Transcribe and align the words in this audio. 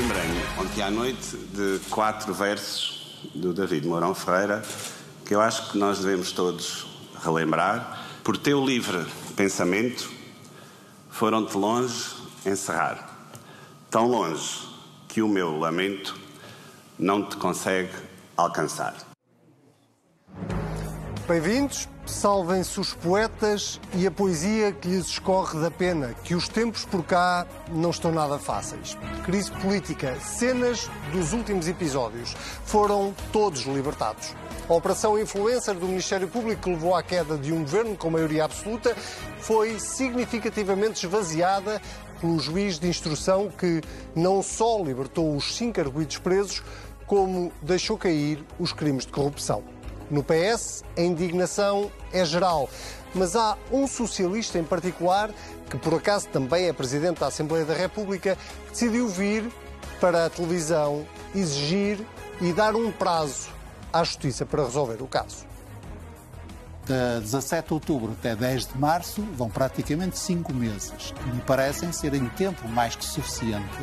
lembrei-me 0.00 0.40
ontem 0.60 0.80
à 0.80 0.92
noite 0.92 1.36
de 1.36 1.80
quatro 1.90 2.32
versos 2.32 3.18
do 3.34 3.52
David 3.52 3.84
Mourão 3.84 4.14
Ferreira 4.14 4.62
que 5.26 5.34
eu 5.34 5.40
acho 5.40 5.72
que 5.72 5.78
nós 5.78 5.98
devemos 5.98 6.30
todos 6.30 6.86
relembrar. 7.20 8.06
Por 8.22 8.36
teu 8.36 8.64
livre 8.64 9.04
pensamento, 9.34 10.08
foram-te 11.10 11.56
longe 11.56 12.14
encerrar. 12.46 13.10
Tão 13.90 14.06
longe 14.06 14.68
que 15.08 15.20
o 15.20 15.26
meu 15.26 15.58
lamento 15.58 16.14
não 16.96 17.28
te 17.28 17.36
consegue 17.36 17.90
alcançar. 18.36 18.94
Bem-vindos, 21.26 21.88
salvem-se 22.08 22.80
os 22.80 22.94
poetas 22.94 23.80
e 23.94 24.06
a 24.06 24.10
poesia 24.10 24.72
que 24.72 24.88
lhes 24.88 25.06
escorre 25.06 25.60
da 25.60 25.70
pena, 25.70 26.14
que 26.24 26.34
os 26.34 26.48
tempos 26.48 26.84
por 26.84 27.04
cá 27.04 27.46
não 27.70 27.90
estão 27.90 28.10
nada 28.10 28.38
fáceis. 28.38 28.96
Crise 29.24 29.50
política, 29.52 30.16
cenas 30.20 30.90
dos 31.12 31.32
últimos 31.32 31.68
episódios, 31.68 32.34
foram 32.64 33.14
todos 33.32 33.62
libertados. 33.62 34.34
A 34.68 34.74
operação 34.74 35.18
influencer 35.18 35.74
do 35.74 35.86
Ministério 35.86 36.28
Público 36.28 36.62
que 36.62 36.70
levou 36.70 36.94
à 36.94 37.02
queda 37.02 37.36
de 37.36 37.52
um 37.52 37.60
governo 37.60 37.96
com 37.96 38.10
maioria 38.10 38.44
absoluta 38.44 38.94
foi 39.38 39.78
significativamente 39.78 41.06
esvaziada 41.06 41.80
pelo 42.20 42.38
juiz 42.38 42.78
de 42.78 42.88
instrução 42.88 43.48
que 43.48 43.80
não 44.14 44.42
só 44.42 44.82
libertou 44.82 45.36
os 45.36 45.56
cinco 45.56 45.80
arguídos 45.80 46.18
presos, 46.18 46.62
como 47.06 47.52
deixou 47.62 47.96
cair 47.96 48.44
os 48.58 48.72
crimes 48.72 49.06
de 49.06 49.12
corrupção. 49.12 49.77
No 50.10 50.22
PS, 50.22 50.84
a 50.96 51.02
indignação 51.02 51.90
é 52.12 52.24
geral, 52.24 52.68
mas 53.14 53.36
há 53.36 53.58
um 53.70 53.86
socialista 53.86 54.58
em 54.58 54.64
particular, 54.64 55.30
que 55.68 55.76
por 55.76 55.94
acaso 55.94 56.28
também 56.28 56.66
é 56.66 56.72
presidente 56.72 57.20
da 57.20 57.26
Assembleia 57.26 57.64
da 57.64 57.74
República, 57.74 58.36
que 58.66 58.70
decidiu 58.70 59.08
vir 59.08 59.52
para 60.00 60.26
a 60.26 60.30
televisão 60.30 61.06
exigir 61.34 61.98
e 62.40 62.52
dar 62.52 62.74
um 62.74 62.90
prazo 62.90 63.50
à 63.92 64.02
Justiça 64.02 64.46
para 64.46 64.64
resolver 64.64 65.02
o 65.02 65.06
caso. 65.06 65.46
De 66.86 67.20
17 67.20 67.68
de 67.68 67.74
outubro 67.74 68.12
até 68.18 68.34
10 68.34 68.68
de 68.68 68.78
março 68.78 69.20
vão 69.34 69.50
praticamente 69.50 70.18
cinco 70.18 70.54
meses, 70.54 71.12
que 71.12 71.28
me 71.28 71.42
parecem 71.42 71.92
serem 71.92 72.26
tempo 72.30 72.66
mais 72.66 72.96
que 72.96 73.04
suficiente 73.04 73.78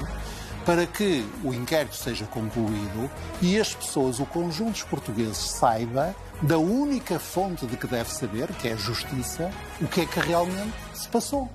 para 0.66 0.88
que 0.88 1.24
o 1.44 1.54
inquérito 1.54 1.96
seja 1.96 2.26
concluído 2.26 3.10
e 3.42 3.60
as 3.60 3.74
pessoas, 3.74 4.20
o 4.20 4.26
conjunto 4.26 4.72
dos 4.72 4.84
portugueses, 4.84 5.38
saiba 5.38 6.16
da 6.42 6.58
única 6.58 7.20
fonte 7.20 7.66
de 7.68 7.78
que 7.78 7.88
deve 7.88 8.12
saber, 8.12 8.52
que 8.54 8.68
é 8.68 8.74
a 8.74 8.76
justiça, 8.76 9.52
o 9.80 9.88
que 9.88 10.02
é 10.02 10.06
que 10.06 10.20
realmente 10.20 10.74
se 10.94 11.08
passou. 11.08 11.50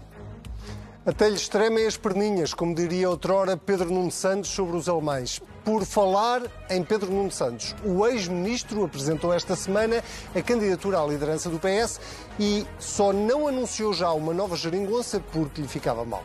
Até 1.05 1.29
lhes 1.29 1.49
tremem 1.49 1.87
as 1.87 1.97
perninhas, 1.97 2.55
como 2.55 2.75
diria 2.75 3.11
outrora 3.11 3.57
Pedro 3.57 3.91
Nuno 3.91 4.11
Santos 4.11 4.51
sobre 4.51 4.77
os 4.77 4.89
alemães. 4.89 5.41
Por 5.65 5.85
falar 5.85 6.43
em 6.69 6.85
Pedro 6.85 7.11
Nuno 7.11 7.31
Santos, 7.31 7.75
o 7.85 8.07
ex-ministro 8.07 8.85
apresentou 8.85 9.33
esta 9.33 9.57
semana 9.57 10.05
a 10.35 10.43
candidatura 10.43 11.01
à 11.01 11.07
liderança 11.07 11.51
do 11.51 11.59
PS 11.59 12.01
e 12.39 12.67
só 12.79 13.13
não 13.13 13.49
anunciou 13.49 13.93
já 13.93 14.13
uma 14.13 14.33
nova 14.33 14.57
geringonça 14.57 15.21
porque 15.33 15.63
lhe 15.63 15.69
ficava 15.69 16.05
mal. 16.05 16.23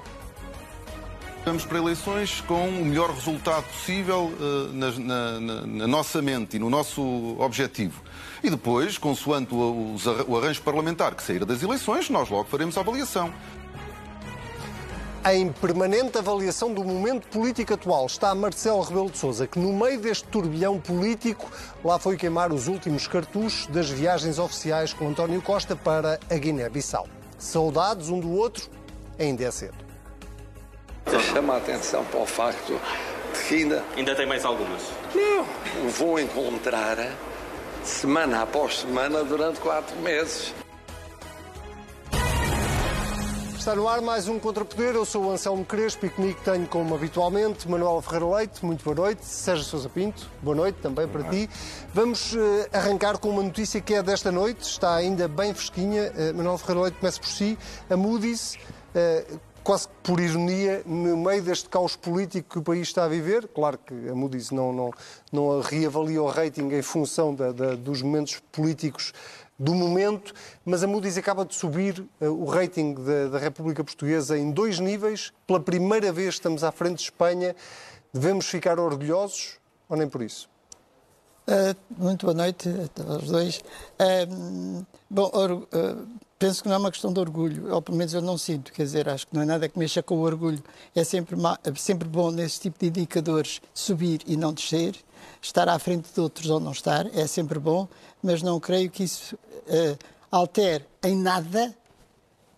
Vamos 1.45 1.63
para 1.63 1.77
eleições 1.77 2.41
com 2.41 2.67
o 2.67 2.83
melhor 2.83 3.11
resultado 3.11 3.65
possível 3.65 4.31
uh, 4.39 4.73
na, 4.73 4.91
na, 5.39 5.39
na, 5.67 5.87
nossa 5.87 6.19
mente 6.19 6.55
e 6.55 6.59
no 6.59 6.71
nosso 6.71 7.03
objetivo. 7.37 8.01
E 8.43 8.49
depois, 8.49 8.97
consoante 8.97 9.53
o, 9.53 9.95
o 10.27 10.37
arranjo 10.37 10.63
parlamentar 10.63 11.13
que 11.13 11.21
sair 11.21 11.45
das 11.45 11.61
eleições, 11.61 12.09
nós 12.09 12.31
logo 12.31 12.45
faremos 12.45 12.75
a 12.79 12.81
avaliação. 12.81 13.31
Em 15.23 15.51
permanente 15.51 16.17
avaliação 16.17 16.73
do 16.73 16.83
momento 16.83 17.27
político 17.27 17.75
atual 17.75 18.07
está 18.07 18.33
Marcelo 18.33 18.81
Rebelo 18.81 19.11
de 19.11 19.19
Sousa, 19.19 19.45
que 19.45 19.59
no 19.59 19.71
meio 19.71 19.99
deste 19.99 20.27
turbilhão 20.27 20.79
político 20.79 21.47
lá 21.83 21.99
foi 21.99 22.17
queimar 22.17 22.51
os 22.51 22.67
últimos 22.67 23.07
cartuchos 23.07 23.67
das 23.67 23.87
viagens 23.87 24.39
oficiais 24.39 24.93
com 24.93 25.09
António 25.09 25.43
Costa 25.43 25.75
para 25.75 26.19
a 26.27 26.35
Guiné-Bissau. 26.35 27.07
Saudades 27.37 28.09
um 28.09 28.19
do 28.19 28.31
outro, 28.31 28.67
ainda 29.19 29.43
é 29.43 29.51
cedo. 29.51 29.84
Chama 31.33 31.53
a 31.53 31.57
atenção 31.57 32.03
para 32.05 32.19
o 32.19 32.25
facto 32.25 32.79
de 33.33 33.47
que 33.47 33.55
ainda. 33.55 33.83
Ainda 33.95 34.15
tem 34.15 34.25
mais 34.25 34.43
algumas? 34.43 34.81
Não. 35.13 35.45
Vou 35.89 36.19
encontrar 36.19 36.97
semana 37.83 38.41
após 38.41 38.79
semana 38.79 39.23
durante 39.23 39.59
quatro 39.59 39.95
meses. 39.97 40.53
Está 43.57 43.75
no 43.75 43.87
ar 43.87 44.01
mais 44.01 44.27
um 44.27 44.37
Contrapoder. 44.37 44.95
Eu 44.95 45.05
sou 45.05 45.25
o 45.25 45.31
Anselmo 45.31 45.65
Crespo 45.65 46.05
e 46.05 46.09
comigo 46.09 46.39
tenho, 46.43 46.67
como 46.67 46.93
habitualmente, 46.95 47.67
Manuel 47.67 48.01
Ferreira 48.01 48.35
Leite. 48.35 48.65
Muito 48.65 48.83
boa 48.83 48.95
noite. 48.95 49.25
Sérgio 49.25 49.63
Sousa 49.63 49.89
Pinto. 49.89 50.29
Boa 50.41 50.55
noite 50.55 50.77
também 50.81 51.07
para 51.07 51.23
ti. 51.23 51.49
Vamos 51.93 52.33
uh, 52.33 52.39
arrancar 52.71 53.17
com 53.17 53.29
uma 53.29 53.41
notícia 53.41 53.81
que 53.81 53.93
é 53.93 54.03
desta 54.03 54.31
noite. 54.31 54.61
Está 54.61 54.95
ainda 54.95 55.27
bem 55.27 55.53
fresquinha. 55.53 56.11
Uh, 56.11 56.35
Manuel 56.37 56.57
Ferreira 56.57 56.81
Leite 56.81 56.97
começa 56.99 57.19
por 57.19 57.29
si. 57.29 57.57
A 57.89 57.97
Moody's. 57.97 58.55
Uh, 58.93 59.39
quase 59.65 59.87
por 60.03 60.19
ironia, 60.19 60.83
no 60.85 61.17
meio 61.17 61.41
deste 61.41 61.67
caos 61.67 61.95
político 61.95 62.47
que 62.51 62.59
o 62.59 62.61
país 62.61 62.87
está 62.87 63.05
a 63.05 63.07
viver. 63.07 63.47
Claro 63.47 63.79
que 63.79 63.93
a 64.07 64.13
Moody's 64.13 64.51
não, 64.51 64.71
não, 64.71 64.91
não 65.31 65.59
reavalia 65.59 66.21
o 66.21 66.27
rating 66.27 66.69
em 66.71 66.83
função 66.83 67.33
da, 67.33 67.51
da, 67.51 67.73
dos 67.73 68.03
momentos 68.03 68.39
políticos 68.51 69.11
do 69.57 69.73
momento, 69.73 70.35
mas 70.63 70.83
a 70.83 70.87
Moody's 70.87 71.17
acaba 71.17 71.43
de 71.43 71.55
subir 71.55 71.99
uh, 72.21 72.25
o 72.25 72.45
rating 72.45 72.93
da, 72.93 73.27
da, 73.29 73.39
República 73.39 73.83
Portuguesa 73.83 74.37
em 74.37 74.51
dois 74.51 74.77
níveis. 74.79 75.33
Pela 75.47 75.59
primeira 75.59 76.11
vez 76.11 76.35
estamos 76.35 76.63
à 76.63 76.71
frente 76.71 76.97
de 76.97 77.03
Espanha. 77.05 77.55
Devemos 78.13 78.45
ficar 78.45 78.79
orgulhosos 78.79 79.57
ou 79.89 79.97
nem 79.97 80.07
por 80.07 80.21
isso? 80.21 80.47
Uh, 81.47 81.75
muito 81.95 82.25
boa 82.25 82.33
noite 82.33 82.67
aos 83.07 83.29
dois. 83.29 83.59
Uh, 83.99 84.83
bom, 85.07 85.27
uh, 85.27 86.07
penso 86.39 86.63
que 86.63 86.67
não 86.67 86.75
é 86.75 86.79
uma 86.79 86.89
questão 86.89 87.13
de 87.13 87.19
orgulho, 87.19 87.71
ou 87.71 87.81
pelo 87.83 87.95
menos 87.95 88.15
eu 88.15 88.21
não 88.21 88.35
sinto, 88.35 88.73
quer 88.73 88.81
dizer, 88.81 89.07
acho 89.07 89.27
que 89.27 89.35
não 89.35 89.43
é 89.43 89.45
nada 89.45 89.69
que 89.69 89.77
mexa 89.77 90.01
com 90.01 90.15
o 90.15 90.21
orgulho. 90.21 90.63
É 90.95 91.03
sempre, 91.03 91.35
é 91.63 91.75
sempre 91.75 92.07
bom, 92.07 92.31
nesse 92.31 92.61
tipo 92.61 92.79
de 92.79 92.87
indicadores, 92.87 93.61
subir 93.75 94.21
e 94.25 94.35
não 94.35 94.53
descer, 94.53 94.95
estar 95.39 95.69
à 95.69 95.77
frente 95.77 96.11
de 96.11 96.19
outros 96.19 96.49
ou 96.49 96.59
não 96.59 96.71
estar, 96.71 97.05
é 97.15 97.27
sempre 97.27 97.59
bom, 97.59 97.87
mas 98.23 98.41
não 98.41 98.59
creio 98.59 98.89
que 98.89 99.03
isso 99.03 99.35
uh, 99.35 99.97
altere 100.31 100.83
em 101.03 101.15
nada 101.15 101.75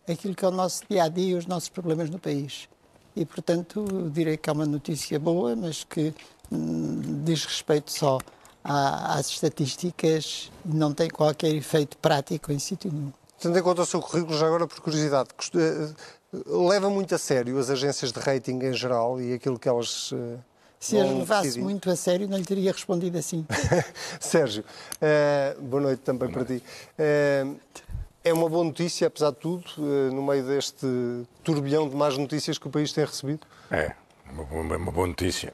aquilo 0.09 0.33
que 0.33 0.45
é 0.45 0.47
o 0.47 0.51
nosso 0.51 0.83
dia 0.89 1.03
a 1.03 1.09
dia 1.09 1.31
e 1.31 1.35
os 1.35 1.45
nossos 1.45 1.67
problemas 1.67 2.09
no 2.09 2.19
país. 2.19 2.69
E, 3.13 3.25
portanto, 3.25 4.09
direi 4.13 4.37
que 4.37 4.49
é 4.49 4.53
uma 4.53 4.65
notícia 4.65 5.19
boa, 5.19 5.57
mas 5.57 5.83
que 5.83 6.13
hum, 6.49 7.23
diz 7.25 7.43
respeito 7.43 7.91
só 7.91 8.17
às 8.67 9.29
estatísticas 9.29 10.51
não 10.65 10.93
tem 10.93 11.09
qualquer 11.09 11.55
efeito 11.55 11.97
prático 11.97 12.51
em 12.51 12.59
sítio 12.59 12.91
nenhum. 12.91 13.13
Tendo 13.39 13.57
em 13.57 13.61
conta 13.61 13.83
o 13.83 13.85
seu 13.85 14.01
currículo, 14.01 14.37
já 14.37 14.47
agora 14.47 14.67
por 14.67 14.79
curiosidade, 14.81 15.29
eh, 15.55 15.89
leva 16.45 16.89
muito 16.89 17.15
a 17.15 17.17
sério 17.17 17.57
as 17.57 17.69
agências 17.69 18.11
de 18.11 18.19
rating 18.19 18.59
em 18.63 18.73
geral 18.73 19.21
e 19.21 19.33
aquilo 19.33 19.57
que 19.57 19.69
elas. 19.69 20.11
Uh, 20.11 20.39
Se 20.79 20.99
as 20.99 21.07
levasse 21.07 21.43
decidir. 21.43 21.63
muito 21.63 21.89
a 21.89 21.95
sério, 21.95 22.27
não 22.27 22.37
lhe 22.37 22.43
teria 22.43 22.71
respondido 22.71 23.17
assim. 23.17 23.45
Sérgio, 24.19 24.65
uh, 24.95 25.61
boa 25.61 25.83
noite 25.83 26.01
também 26.01 26.29
para 26.29 26.43
ti. 26.43 26.63
Uh, 26.99 27.55
é 28.23 28.33
uma 28.33 28.49
boa 28.49 28.65
notícia, 28.65 29.07
apesar 29.07 29.29
de 29.29 29.37
tudo, 29.37 29.63
no 29.77 30.21
meio 30.21 30.43
deste 30.43 30.85
turbilhão 31.45 31.87
de 31.87 31.95
más 31.95 32.17
notícias 32.17 32.57
que 32.57 32.67
o 32.67 32.69
país 32.69 32.91
tem 32.91 33.05
recebido? 33.05 33.47
É, 33.71 33.93
uma 34.29 34.43
boa, 34.43 34.77
uma 34.77 34.91
boa 34.91 35.07
notícia. 35.07 35.53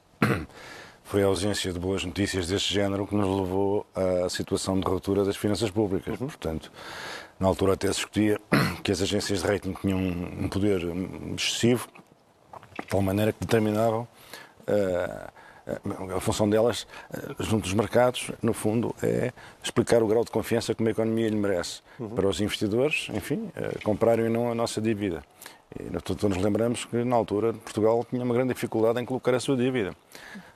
Foi 1.04 1.22
a 1.22 1.26
ausência 1.26 1.70
de 1.70 1.78
boas 1.78 2.02
notícias 2.02 2.48
deste 2.48 2.72
género 2.72 3.06
que 3.06 3.14
nos 3.14 3.40
levou 3.40 3.86
à 3.94 4.28
situação 4.30 4.80
de 4.80 4.86
ruptura 4.86 5.22
das 5.22 5.36
finanças 5.36 5.70
públicas. 5.70 6.18
Uhum. 6.18 6.26
Portanto, 6.26 6.72
na 7.38 7.46
altura 7.46 7.74
até 7.74 7.88
se 7.88 7.96
discutia 7.96 8.40
que 8.82 8.90
as 8.90 9.02
agências 9.02 9.42
de 9.42 9.46
rating 9.46 9.74
tinham 9.74 9.98
um 9.98 10.48
poder 10.48 10.80
excessivo, 11.36 11.88
de 12.80 12.86
tal 12.88 13.02
maneira 13.02 13.32
que 13.32 13.40
determinavam 13.40 14.08
uh, 14.66 16.16
a 16.16 16.20
função 16.20 16.48
delas 16.48 16.86
uh, 17.10 17.42
junto 17.42 17.64
dos 17.64 17.74
mercados, 17.74 18.30
no 18.42 18.54
fundo, 18.54 18.94
é 19.02 19.30
explicar 19.62 20.02
o 20.02 20.06
grau 20.06 20.24
de 20.24 20.30
confiança 20.30 20.74
que 20.74 20.80
uma 20.80 20.90
economia 20.90 21.28
lhe 21.28 21.36
merece 21.36 21.82
uhum. 22.00 22.08
para 22.08 22.26
os 22.26 22.40
investidores, 22.40 23.08
enfim, 23.12 23.52
comprarem 23.84 24.24
ou 24.24 24.30
não 24.30 24.50
a 24.50 24.54
nossa 24.54 24.80
dívida. 24.80 25.22
E 25.78 26.00
todos 26.02 26.22
nos 26.24 26.38
lembramos 26.38 26.84
que, 26.84 27.04
na 27.04 27.16
altura, 27.16 27.52
Portugal 27.52 28.06
tinha 28.08 28.22
uma 28.24 28.34
grande 28.34 28.54
dificuldade 28.54 29.00
em 29.00 29.04
colocar 29.04 29.34
a 29.34 29.40
sua 29.40 29.56
dívida. 29.56 29.94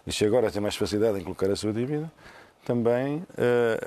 E 0.06 0.12
se 0.12 0.24
agora 0.24 0.50
tem 0.50 0.62
mais 0.62 0.76
facilidade 0.76 1.18
em 1.18 1.22
colocar 1.22 1.50
a 1.50 1.56
sua 1.56 1.72
dívida, 1.72 2.10
também 2.64 3.24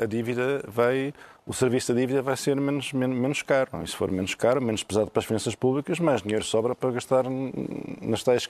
a 0.01 0.05
dívida 0.05 0.63
vai 0.67 1.13
o 1.45 1.53
serviço 1.53 1.93
da 1.93 1.99
dívida 1.99 2.21
vai 2.21 2.37
ser 2.37 2.55
menos, 2.55 2.93
menos, 2.93 3.17
menos 3.17 3.41
caro. 3.41 3.69
E 3.83 3.87
se 3.87 3.95
for 3.95 4.11
menos 4.11 4.35
caro, 4.35 4.61
menos 4.61 4.83
pesado 4.83 5.09
para 5.09 5.19
as 5.19 5.25
finanças 5.25 5.55
públicas, 5.55 5.99
mais 5.99 6.21
dinheiro 6.21 6.43
sobra 6.43 6.75
para 6.75 6.91
gastar 6.91 7.25
nas 8.01 8.23
tais, 8.23 8.49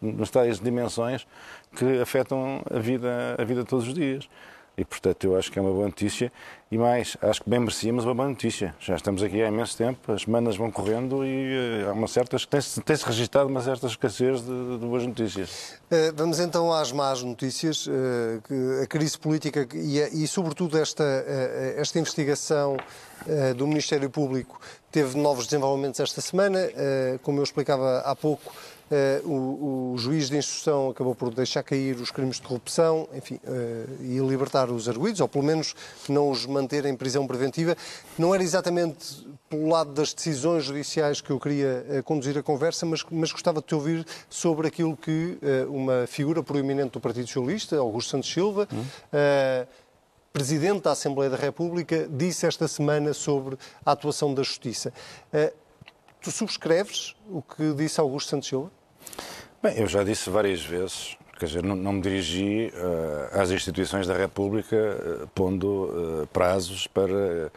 nas 0.00 0.30
tais 0.30 0.60
dimensões 0.60 1.26
que 1.74 2.00
afetam 2.00 2.62
a 2.70 2.78
vida, 2.78 3.36
a 3.38 3.44
vida 3.44 3.64
todos 3.64 3.88
os 3.88 3.94
dias. 3.94 4.28
E, 4.78 4.84
portanto, 4.84 5.24
eu 5.24 5.36
acho 5.36 5.50
que 5.50 5.58
é 5.58 5.62
uma 5.62 5.70
boa 5.70 5.86
notícia. 5.86 6.30
E 6.70 6.76
mais, 6.76 7.16
acho 7.22 7.42
que 7.42 7.48
bem 7.48 7.60
merecíamos 7.60 8.04
uma 8.04 8.14
boa 8.14 8.28
notícia. 8.28 8.74
Já 8.78 8.96
estamos 8.96 9.22
aqui 9.22 9.40
há 9.40 9.48
imenso 9.48 9.76
tempo, 9.76 10.12
as 10.12 10.22
semanas 10.22 10.56
vão 10.56 10.70
correndo 10.70 11.24
e 11.24 11.84
uh, 11.84 11.88
há 11.88 11.92
uma 11.92 12.06
certa. 12.06 12.36
tem-se 12.38 12.80
tem 12.82 12.96
registado 12.96 13.48
uma 13.48 13.62
certa 13.62 13.86
escassez 13.86 14.42
de, 14.42 14.78
de 14.78 14.84
boas 14.84 15.06
notícias. 15.06 15.76
Uh, 15.90 16.12
vamos 16.14 16.40
então 16.40 16.70
às 16.72 16.92
más 16.92 17.22
notícias. 17.22 17.86
Uh, 17.86 18.82
a 18.82 18.86
crise 18.86 19.18
política 19.18 19.66
e, 19.74 20.24
e 20.24 20.26
sobretudo, 20.26 20.76
esta, 20.76 21.04
esta 21.76 21.98
investigação 21.98 22.76
do 23.56 23.66
Ministério 23.66 24.08
Público 24.10 24.60
teve 24.90 25.18
novos 25.18 25.46
desenvolvimentos 25.46 25.98
esta 26.00 26.20
semana. 26.20 26.58
como 27.22 27.40
eu 27.40 27.42
explicava 27.42 28.00
há 28.00 28.14
pouco, 28.14 28.52
o, 29.24 29.92
o, 29.94 29.98
juiz 29.98 30.28
de 30.28 30.36
instrução 30.36 30.90
acabou 30.90 31.14
por 31.14 31.34
deixar 31.34 31.62
cair 31.62 31.96
os 31.96 32.10
crimes 32.10 32.36
de 32.36 32.42
corrupção 32.42 33.08
enfim, 33.14 33.40
uh, 33.44 34.02
e 34.02 34.18
libertar 34.18 34.70
os 34.70 34.88
arguídos, 34.88 35.20
ou 35.20 35.28
pelo 35.28 35.44
menos 35.44 35.74
não 36.08 36.30
os 36.30 36.46
manter 36.46 36.84
em 36.86 36.94
prisão 36.94 37.26
preventiva. 37.26 37.76
Não 38.16 38.32
era 38.32 38.42
exatamente 38.42 39.26
pelo 39.48 39.68
lado 39.68 39.92
das 39.92 40.14
decisões 40.14 40.64
judiciais 40.64 41.20
que 41.20 41.30
eu 41.30 41.40
queria 41.40 41.84
uh, 41.88 42.02
conduzir 42.04 42.38
a 42.38 42.42
conversa, 42.42 42.86
mas, 42.86 43.04
mas, 43.10 43.32
gostava 43.32 43.60
de 43.60 43.66
te 43.66 43.74
ouvir 43.74 44.06
sobre 44.30 44.68
aquilo 44.68 44.96
que 44.96 45.38
uma 45.68 46.06
figura 46.06 46.42
proeminente 46.42 46.90
do 46.92 47.00
Partido 47.00 47.26
Socialista, 47.26 47.76
Augusto 47.76 48.10
Santos 48.10 48.32
Silva, 48.32 48.68
hum. 48.72 48.84
Presidente 50.32 50.82
da 50.82 50.92
Assembleia 50.92 51.30
da 51.30 51.36
República, 51.36 52.06
disse 52.10 52.46
esta 52.46 52.68
semana 52.68 53.12
sobre 53.14 53.56
a 53.84 53.92
atuação 53.92 54.34
da 54.34 54.42
Justiça. 54.42 54.92
Tu 56.26 56.32
subscreves 56.32 57.14
o 57.30 57.40
que 57.40 57.72
disse 57.74 58.00
Augusto 58.00 58.30
Santos 58.30 58.48
Silva? 58.48 58.68
Bem, 59.62 59.78
eu 59.78 59.86
já 59.86 60.02
disse 60.02 60.28
várias 60.28 60.60
vezes, 60.60 61.16
quer 61.38 61.46
dizer, 61.46 61.62
não, 61.62 61.76
não 61.76 61.92
me 61.92 62.00
dirigi 62.00 62.72
uh, 62.74 63.40
às 63.40 63.52
instituições 63.52 64.08
da 64.08 64.16
República 64.16 64.76
uh, 64.76 65.28
pondo 65.28 65.84
uh, 65.84 66.26
prazos 66.32 66.88
para 66.88 67.52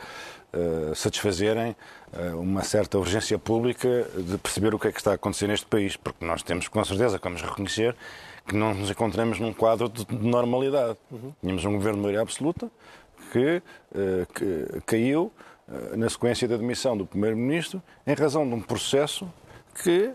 satisfazerem 0.95 1.75
uma 2.33 2.63
certa 2.63 2.97
urgência 2.97 3.37
pública 3.37 4.07
de 4.17 4.35
perceber 4.39 4.73
o 4.73 4.79
que 4.79 4.87
é 4.87 4.91
que 4.91 4.97
está 4.97 5.11
a 5.11 5.13
acontecer 5.13 5.45
neste 5.45 5.67
país, 5.67 5.95
porque 5.95 6.25
nós 6.25 6.41
temos 6.41 6.67
com 6.67 6.83
certeza, 6.83 7.19
vamos 7.21 7.43
reconhecer, 7.43 7.95
que 8.47 8.55
não 8.55 8.73
nos 8.73 8.89
encontramos 8.89 9.39
num 9.39 9.53
quadro 9.53 9.87
de, 9.87 10.05
de 10.05 10.27
normalidade. 10.27 10.97
Uhum. 11.11 11.33
Tínhamos 11.39 11.65
um 11.65 11.73
governo 11.73 11.97
de 11.97 12.01
maioria 12.01 12.21
absoluta 12.21 12.67
que, 13.31 13.61
que 14.33 14.81
caiu 14.87 15.31
na 15.95 16.09
sequência 16.09 16.47
da 16.47 16.57
demissão 16.57 16.97
do 16.97 17.05
Primeiro-Ministro, 17.05 17.81
em 18.05 18.13
razão 18.13 18.47
de 18.47 18.53
um 18.53 18.61
processo 18.61 19.31
que, 19.83 20.11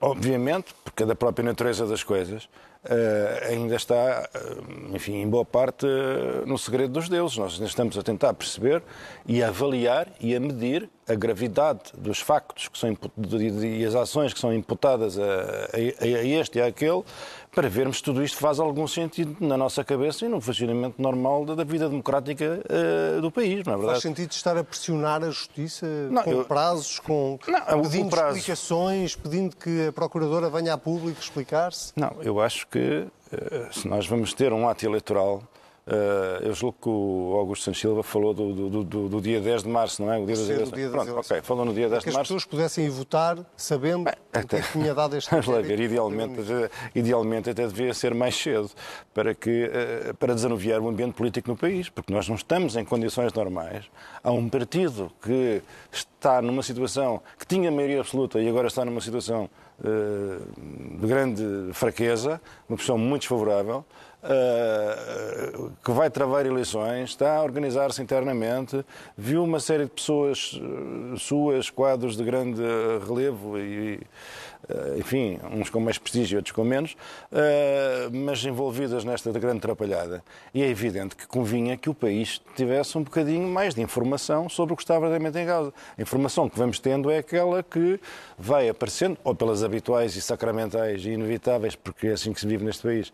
obviamente, 0.00 0.74
porque 0.84 1.04
da 1.04 1.14
própria 1.14 1.44
natureza 1.44 1.86
das 1.86 2.02
coisas, 2.02 2.48
Uh, 2.84 3.50
ainda 3.50 3.74
está, 3.74 4.30
enfim, 4.94 5.16
em 5.16 5.28
boa 5.28 5.44
parte 5.44 5.84
no 6.46 6.56
segredo 6.56 6.92
dos 6.92 7.08
deuses. 7.08 7.36
Nós 7.36 7.54
ainda 7.54 7.66
estamos 7.66 7.98
a 7.98 8.02
tentar 8.02 8.32
perceber 8.34 8.84
e 9.26 9.42
a 9.42 9.48
avaliar 9.48 10.06
e 10.20 10.34
a 10.34 10.38
medir 10.38 10.88
a 11.06 11.14
gravidade 11.14 11.80
dos 11.94 12.20
factos 12.20 12.68
que 12.68 12.78
são 12.78 12.96
e 13.62 13.84
as 13.84 13.96
ações 13.96 14.32
que 14.32 14.38
são 14.38 14.54
imputadas 14.54 15.18
a, 15.18 15.22
a, 15.22 16.04
a 16.04 16.24
este 16.24 16.58
e 16.58 16.62
àquele 16.62 17.02
para 17.58 17.68
vermos 17.68 17.96
se 17.96 18.04
tudo 18.04 18.22
isto 18.22 18.38
faz 18.38 18.60
algum 18.60 18.86
sentido 18.86 19.36
na 19.44 19.56
nossa 19.56 19.82
cabeça 19.82 20.24
e 20.24 20.28
no 20.28 20.40
funcionamento 20.40 21.02
normal 21.02 21.44
da, 21.44 21.64
vida 21.64 21.88
democrática 21.88 22.60
uh, 22.64 23.20
do 23.20 23.32
país, 23.32 23.64
não 23.66 23.72
é 23.72 23.76
verdade? 23.76 23.86
Faz 23.94 24.02
sentido 24.02 24.30
estar 24.30 24.56
a 24.56 24.62
pressionar 24.62 25.24
a 25.24 25.30
Justiça 25.30 25.84
não, 26.08 26.22
com 26.22 26.30
eu... 26.30 26.44
prazos, 26.44 27.00
com 27.00 27.36
não, 27.48 27.82
pedindo 27.82 28.10
prazo... 28.10 28.36
explicações, 28.36 29.16
pedindo 29.16 29.56
que 29.56 29.88
a 29.88 29.92
Procuradora 29.92 30.48
venha 30.48 30.74
a 30.74 30.78
público 30.78 31.20
explicar-se? 31.20 31.92
Não, 31.96 32.14
eu 32.22 32.40
acho 32.40 32.64
que 32.68 33.08
uh, 33.32 33.74
se 33.74 33.88
nós 33.88 34.06
vamos 34.06 34.32
ter 34.32 34.52
um 34.52 34.68
ato 34.68 34.86
eleitoral 34.86 35.42
eu 36.42 36.52
julgo 36.54 36.76
que 36.80 36.88
o 36.88 37.34
Augusto 37.38 37.64
Santos 37.64 37.80
Silva 37.80 38.02
falou 38.02 38.34
do, 38.34 38.52
do, 38.52 38.84
do, 38.84 39.08
do, 39.08 39.20
dia 39.20 39.40
10 39.40 39.62
de 39.62 39.68
março, 39.68 40.02
não 40.02 40.12
é? 40.12 40.18
O 40.18 40.26
dia 40.26 40.36
das 40.36 40.48
eleições. 40.48 40.72
Dia 40.72 40.90
Pronto, 40.90 41.14
das 41.14 41.30
ok, 41.30 41.42
falou 41.42 41.64
no 41.64 41.72
dia 41.72 41.88
10 41.88 41.90
de 41.90 41.94
março. 41.94 42.04
Que 42.04 42.20
as 42.20 42.28
pessoas 42.28 42.44
pudessem 42.44 42.84
ir 42.84 42.90
votar 42.90 43.38
sabendo 43.56 44.04
Bem, 44.04 44.14
até, 44.32 44.60
que 44.60 44.72
tinha 44.72 44.94
dado 44.94 45.16
este 45.16 45.30
ver, 45.62 45.80
idealmente, 45.80 46.40
idealmente 46.94 47.50
até 47.50 47.66
devia 47.66 47.94
ser 47.94 48.14
mais 48.14 48.36
cedo 48.36 48.70
para, 49.14 49.34
que, 49.34 49.64
uh, 50.10 50.14
para 50.14 50.34
desanuviar 50.34 50.80
o 50.80 50.88
ambiente 50.88 51.14
político 51.14 51.48
no 51.48 51.56
país, 51.56 51.88
porque 51.88 52.12
nós 52.12 52.28
não 52.28 52.36
estamos 52.36 52.76
em 52.76 52.84
condições 52.84 53.32
normais. 53.32 53.86
Há 54.22 54.30
um 54.30 54.48
partido 54.48 55.10
que 55.22 55.62
está 55.90 56.42
numa 56.42 56.62
situação 56.62 57.22
que 57.38 57.46
tinha 57.46 57.70
maioria 57.70 58.00
absoluta 58.00 58.38
e 58.40 58.48
agora 58.48 58.68
está 58.68 58.84
numa 58.84 59.00
situação 59.00 59.48
de 59.80 61.06
grande 61.06 61.72
fraqueza, 61.72 62.40
uma 62.68 62.76
posição 62.76 62.98
muito 62.98 63.22
desfavorável. 63.22 63.84
Uh, 64.20 65.70
que 65.84 65.92
vai 65.92 66.10
travar 66.10 66.44
eleições, 66.44 67.10
está 67.10 67.36
a 67.36 67.42
organizar-se 67.44 68.02
internamente, 68.02 68.84
viu 69.16 69.44
uma 69.44 69.60
série 69.60 69.84
de 69.84 69.90
pessoas 69.90 70.54
uh, 70.54 71.16
suas, 71.16 71.70
quadros 71.70 72.16
de 72.16 72.24
grande 72.24 72.60
relevo 73.06 73.56
e 73.56 73.94
eh, 73.94 74.00
enfim, 74.98 75.38
uns 75.52 75.70
com 75.70 75.80
mais 75.80 75.98
prestígio, 75.98 76.38
outros 76.38 76.54
com 76.54 76.64
menos, 76.64 76.96
eh, 77.32 78.08
mas 78.12 78.44
envolvidas 78.44 79.04
nesta 79.04 79.30
grande 79.32 79.58
atrapalhada. 79.58 80.22
E 80.52 80.62
é 80.62 80.68
evidente 80.68 81.16
que 81.16 81.26
convinha 81.26 81.76
que 81.76 81.88
o 81.88 81.94
país 81.94 82.40
tivesse 82.54 82.96
um 82.98 83.02
bocadinho 83.02 83.48
mais 83.48 83.74
de 83.74 83.80
informação 83.80 84.48
sobre 84.48 84.74
o 84.74 84.76
que 84.76 84.82
está 84.82 84.94
verdadeiramente 84.94 85.38
em 85.38 85.46
causa. 85.46 85.72
A 85.96 86.02
informação 86.02 86.48
que 86.48 86.58
vamos 86.58 86.78
tendo 86.78 87.10
é 87.10 87.18
aquela 87.18 87.62
que 87.62 87.98
vai 88.38 88.68
aparecendo, 88.68 89.16
ou 89.24 89.34
pelas 89.34 89.62
habituais 89.62 90.14
e 90.16 90.20
sacramentais 90.20 91.04
e 91.04 91.10
inevitáveis, 91.10 91.74
porque 91.74 92.08
é 92.08 92.12
assim 92.12 92.32
que 92.32 92.40
se 92.40 92.46
vive 92.46 92.64
neste 92.64 92.82
país, 92.82 93.12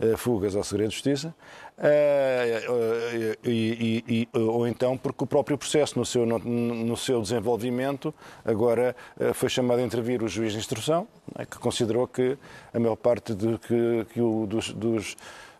eh, 0.00 0.16
fugas 0.16 0.56
ao 0.56 0.64
segredo 0.64 0.88
de 0.88 0.94
justiça, 0.94 1.34
Uh, 1.78 3.36
e, 3.44 4.02
e, 4.08 4.28
ou 4.38 4.66
então 4.66 4.96
porque 4.96 5.24
o 5.24 5.26
próprio 5.26 5.58
processo, 5.58 5.98
no 5.98 6.06
seu, 6.06 6.24
no, 6.24 6.38
no 6.38 6.96
seu 6.96 7.20
desenvolvimento, 7.20 8.14
agora 8.44 8.96
foi 9.34 9.48
chamado 9.48 9.80
a 9.80 9.82
intervir 9.82 10.22
o 10.22 10.28
juiz 10.28 10.52
de 10.52 10.58
instrução, 10.58 11.06
né, 11.38 11.44
que 11.44 11.58
considerou 11.58 12.08
que 12.08 12.38
a 12.72 12.78
maior 12.78 12.96
parte 12.96 13.34
de, 13.34 13.58
que, 13.58 14.06
que 14.12 14.20
o, 14.20 14.46
dos, 14.46 14.72
dos 14.72 15.16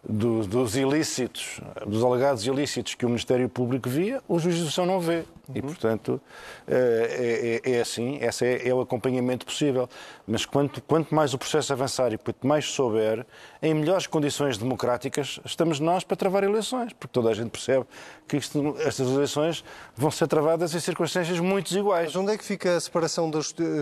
dos, 0.09 0.47
dos, 0.47 0.77
ilícitos, 0.77 1.61
dos 1.87 2.03
alegados 2.05 2.47
ilícitos 2.47 2.95
que 2.95 3.05
o 3.05 3.09
Ministério 3.09 3.49
Público 3.49 3.89
via, 3.89 4.23
o 4.29 4.39
juiz 4.39 4.55
de 4.55 4.63
instrução 4.63 4.87
não 4.87 5.01
vê. 5.01 5.25
Uhum. 5.49 5.55
E, 5.55 5.63
portanto, 5.63 6.21
é, 6.67 7.61
é, 7.65 7.73
é, 7.73 7.81
assim, 7.81 8.19
esse 8.21 8.45
é, 8.45 8.69
é, 8.69 8.75
o 8.75 8.81
acompanhamento 8.81 9.47
possível. 9.47 9.89
Mas 10.27 10.45
quanto, 10.45 10.83
quanto 10.83 11.15
mais 11.15 11.35
o 11.35 11.39
processo 11.39 11.73
avançar 11.73 12.13
e 12.13 12.19
quanto 12.19 12.45
mais 12.47 12.65
souber, 12.67 13.25
em 13.63 13.73
melhores 13.75 14.07
condições 14.07 14.59
democráticas, 14.59 15.39
estamos 15.45 15.79
nós 15.79 16.03
para 16.03 16.17
travar 16.17 16.43
eleições, 16.43 16.93
porque 16.93 17.13
toda 17.13 17.31
a 17.31 17.35
gente 17.35 17.51
percebe 17.51 17.87
que 18.27 18.37
isto, 18.37 18.77
estas 18.81 19.09
eleições 19.09 19.65
vão 19.97 20.11
ser 20.11 20.27
travadas 20.27 20.75
em 20.75 20.81
circunstâncias 20.81 21.39
muito 21.39 21.69
desiguais. 21.69 22.07
Mas 22.07 22.17
onde 22.17 22.33
é 22.33 22.39
que 22.39 22.45
fica 22.45 22.77
a 22.77 22.81
separação. 22.81 23.31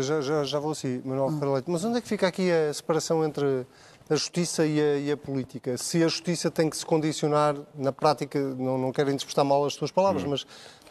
Já, 0.03 0.21
já, 0.21 0.45
já 0.45 0.59
vou 0.59 0.73
assim, 0.73 1.01
Manuel 1.05 1.29
hum. 1.29 1.63
mas 1.67 1.85
onde 1.85 1.99
é 1.99 2.01
que 2.01 2.09
fica 2.09 2.27
aqui 2.27 2.51
a 2.51 2.73
separação 2.73 3.25
entre 3.25 3.67
a 4.09 4.15
justiça 4.15 4.67
e 4.67 4.81
a, 4.81 4.99
e 4.99 5.11
a, 5.11 5.17
política. 5.17 5.77
Se 5.79 6.03
a 6.03 6.09
justiça 6.09 6.51
tem 6.51 6.69
que 6.69 6.77
se 6.77 6.85
condicionar, 6.85 7.57
na 7.75 7.93
prática, 7.93 8.39
não, 8.39 8.77
não 8.77 8.93
quero 8.93 9.11
interpretar 9.11 9.45
mal 9.45 9.65
as 9.65 9.77
tuas 9.77 9.91
palavras, 9.91 10.25
hum. 10.25 10.31
mas 10.31 10.47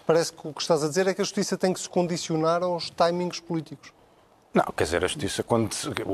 parece 0.06 0.34
que 0.34 0.48
o 0.48 0.54
que 0.54 0.62
estás 0.62 0.84
a 0.84 0.88
dizer 0.88 1.08
é 1.08 1.14
que 1.14 1.22
a 1.22 1.24
justiça 1.24 1.58
tem 1.58 1.74
que 1.74 1.80
se 1.80 1.90
condicionar 1.90 2.64
aos 2.64 2.90
timings 2.90 3.40
políticos. 3.40 3.94
Não, 4.54 4.66
quer 4.78 4.84
dizer, 4.84 5.04
a 5.04 5.08
justiça, 5.08 5.42
quando. 5.42 5.72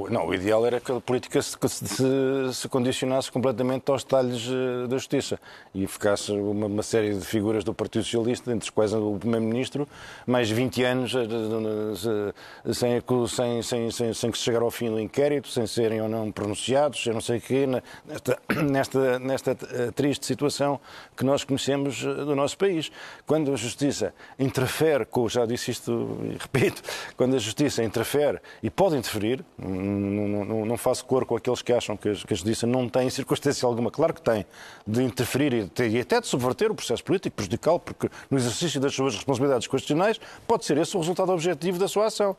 Não, 0.09 0.27
o 0.27 0.33
ideal 0.33 0.65
era 0.65 0.79
que 0.79 0.89
a 0.89 1.01
política 1.01 1.41
se, 1.41 1.57
se, 1.67 2.53
se 2.53 2.69
condicionasse 2.69 3.29
completamente 3.29 3.91
aos 3.91 4.01
detalhes 4.01 4.47
uh, 4.47 4.87
da 4.87 4.95
justiça 4.95 5.37
e 5.75 5.85
ficasse 5.85 6.31
uma, 6.31 6.67
uma, 6.67 6.81
série 6.81 7.13
de 7.13 7.25
figuras 7.25 7.65
do 7.65 7.73
Partido 7.73 8.05
Socialista, 8.05 8.49
entre 8.53 8.65
as 8.65 8.69
quais 8.69 8.93
o 8.93 9.17
Primeiro-Ministro, 9.19 9.85
mais 10.25 10.49
20 10.49 10.83
anos 10.85 11.13
uh, 11.15 12.73
sem, 12.73 13.01
sem, 13.27 13.61
sem, 13.61 13.91
sem, 13.91 14.13
sem 14.13 14.31
que 14.31 14.37
se 14.37 14.43
chegar 14.45 14.61
ao 14.61 14.71
fim 14.71 14.89
do 14.89 15.01
inquérito, 15.01 15.49
sem 15.49 15.67
serem 15.67 16.01
ou 16.01 16.07
não 16.07 16.31
pronunciados, 16.31 17.05
eu 17.05 17.13
não 17.13 17.21
sei 17.21 17.39
o 17.39 17.41
quê, 17.41 17.65
nesta, 18.07 18.39
nesta, 18.63 19.19
nesta 19.19 19.55
triste 19.93 20.25
situação 20.25 20.79
que 21.17 21.25
nós 21.25 21.43
conhecemos 21.43 22.01
do 22.01 22.33
nosso 22.37 22.57
país. 22.57 22.89
Quando 23.27 23.51
a 23.51 23.57
justiça 23.57 24.13
interfere 24.39 25.03
com. 25.03 25.27
Já 25.27 25.45
disse 25.45 25.71
isto 25.71 26.17
e 26.23 26.37
repito, 26.39 26.81
quando 27.17 27.35
a 27.35 27.39
justiça 27.39 27.83
interfere 27.83 28.28
e 28.61 28.69
pode 28.69 28.95
interferir, 28.95 29.43
não, 29.57 30.45
não, 30.45 30.65
não 30.65 30.77
faço 30.77 31.05
cor 31.05 31.25
com 31.25 31.35
aqueles 31.35 31.61
que 31.61 31.71
acham 31.71 31.95
que 31.95 32.09
a, 32.09 32.13
justiça 32.13 32.67
não 32.67 32.89
tem 32.89 33.09
circunstância 33.09 33.65
alguma, 33.65 33.89
claro 33.89 34.13
que 34.13 34.21
tem, 34.21 34.45
de 34.85 35.03
interferir 35.03 35.53
e, 35.53 35.63
de, 35.65 35.87
e 35.87 35.99
até 35.99 36.19
de 36.19 36.27
subverter 36.27 36.71
o 36.71 36.75
processo 36.75 37.03
político, 37.03 37.35
prejudicá-lo, 37.35 37.79
porque 37.79 38.09
no 38.29 38.37
exercício 38.37 38.79
das 38.79 38.93
suas 38.93 39.15
responsabilidades 39.15 39.67
constitucionais 39.67 40.19
pode 40.47 40.65
ser 40.65 40.77
esse 40.77 40.95
o 40.95 40.99
resultado 40.99 41.31
objetivo 41.31 41.79
da 41.79 41.87
sua 41.87 42.07
ação. 42.07 42.35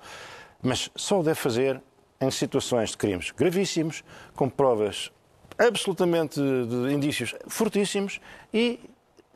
Mas 0.63 0.91
só 0.95 1.21
o 1.21 1.23
deve 1.23 1.39
fazer 1.39 1.81
em 2.21 2.31
situações 2.31 2.91
de 2.91 2.99
crimes 2.99 3.31
gravíssimos, 3.31 4.05
com 4.35 4.49
provas 4.49 5.11
absolutamente 5.59 6.41
de, 6.41 6.93
indícios 6.93 7.35
fortíssimos 7.49 8.21
e 8.53 8.81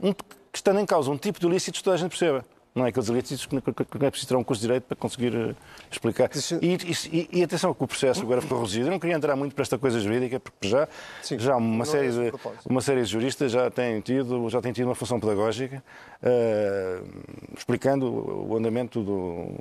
um, 0.00 0.12
que 0.12 0.24
estando 0.52 0.80
em 0.80 0.86
causa 0.86 1.10
um 1.10 1.16
tipo 1.16 1.40
de 1.40 1.46
ilícitos 1.46 1.80
que 1.80 1.84
toda 1.84 1.96
a 1.96 1.98
gente 1.98 2.10
perceba. 2.10 2.44
Não 2.74 2.84
é 2.84 2.88
aqueles 2.88 3.08
exercícios 3.08 3.46
que 3.46 3.54
não 3.54 3.62
é 4.06 4.10
preciso 4.10 4.28
ter 4.28 4.34
um 4.34 4.42
curso 4.42 4.60
de 4.60 4.66
Direito 4.66 4.82
para 4.84 4.96
conseguir 4.96 5.32
eh, 5.32 5.54
explicar. 5.88 6.28
E, 6.60 6.76
e, 7.12 7.28
e, 7.38 7.42
atenção 7.44 7.72
que 7.72 7.84
o 7.84 7.86
processo 7.86 8.22
agora 8.22 8.40
ficou 8.40 8.58
reduzido. 8.58 8.88
Eu 8.88 8.90
não 8.90 8.98
queria 8.98 9.14
entrar 9.14 9.36
muito 9.36 9.54
para 9.54 9.62
esta 9.62 9.78
coisa 9.78 10.00
jurídica, 10.00 10.40
porque 10.40 10.66
já, 10.66 10.88
Sim, 11.22 11.38
já 11.38 11.54
uma, 11.54 11.84
série 11.84 12.08
é 12.08 12.10
de, 12.10 12.32
uma 12.68 12.80
série 12.80 13.02
de 13.02 13.06
juristas 13.06 13.52
já 13.52 13.70
têm 13.70 14.00
tido, 14.00 14.50
já 14.50 14.60
têm 14.60 14.72
tido 14.72 14.86
uma 14.86 14.96
função 14.96 15.20
pedagógica 15.20 15.84
uh, 16.20 17.56
explicando 17.56 18.06
o 18.06 18.56
andamento 18.56 19.04
do, 19.04 19.54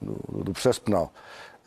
do, 0.00 0.44
do 0.44 0.52
processo 0.52 0.80
penal. 0.80 1.12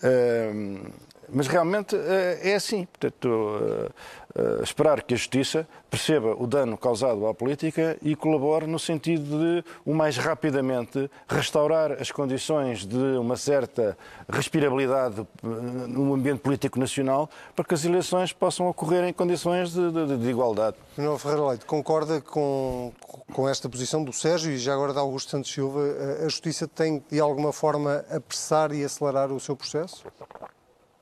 Uh, 0.02 0.90
mas 1.34 1.48
realmente 1.48 1.96
é 2.42 2.56
assim. 2.56 2.86
Portanto, 2.86 3.28
uh, 3.28 4.64
esperar 4.64 5.04
que 5.04 5.14
a 5.14 5.18
Justiça 5.18 5.68
perceba 5.90 6.36
o 6.36 6.48
dano 6.48 6.78
causado 6.78 7.28
à 7.28 7.34
política 7.34 7.98
e 8.02 8.16
colabore 8.16 8.66
no 8.66 8.80
sentido 8.80 9.40
de, 9.40 9.64
o 9.86 9.94
mais 9.94 10.18
rapidamente, 10.18 11.10
restaurar 11.28 11.92
as 11.94 12.12
condições 12.12 12.86
de 12.86 12.98
uma 13.18 13.38
certa 13.38 13.96
respirabilidade 14.28 15.22
eh, 15.22 15.48
no 15.88 16.14
ambiente 16.16 16.40
político 16.40 16.80
nacional 16.80 17.30
para 17.56 17.64
que 17.64 17.76
as 17.76 17.86
eleições 17.86 18.34
possam 18.34 18.68
ocorrer 18.68 19.04
em 19.04 19.14
condições 19.14 19.72
de, 19.72 19.92
de, 19.92 20.18
de 20.18 20.30
igualdade. 20.30 20.78
Manuel 20.98 21.20
Ferreira 21.20 21.48
Leite, 21.50 21.66
concorda 21.66 22.20
com, 22.22 22.92
com 23.32 23.48
esta 23.48 23.70
posição 23.70 24.04
do 24.04 24.12
Sérgio 24.12 24.52
e 24.52 24.58
já 24.58 24.74
agora 24.74 24.94
da 24.94 25.02
Augusto 25.02 25.30
Santos 25.30 25.52
Silva? 25.52 25.80
A 26.22 26.24
Justiça 26.24 26.68
tem, 26.68 27.04
de 27.12 27.20
alguma 27.20 27.54
forma, 27.54 28.04
apressar 28.10 28.72
e 28.74 28.84
acelerar 28.84 29.32
o 29.32 29.40
seu 29.40 29.56
processo? 29.56 30.04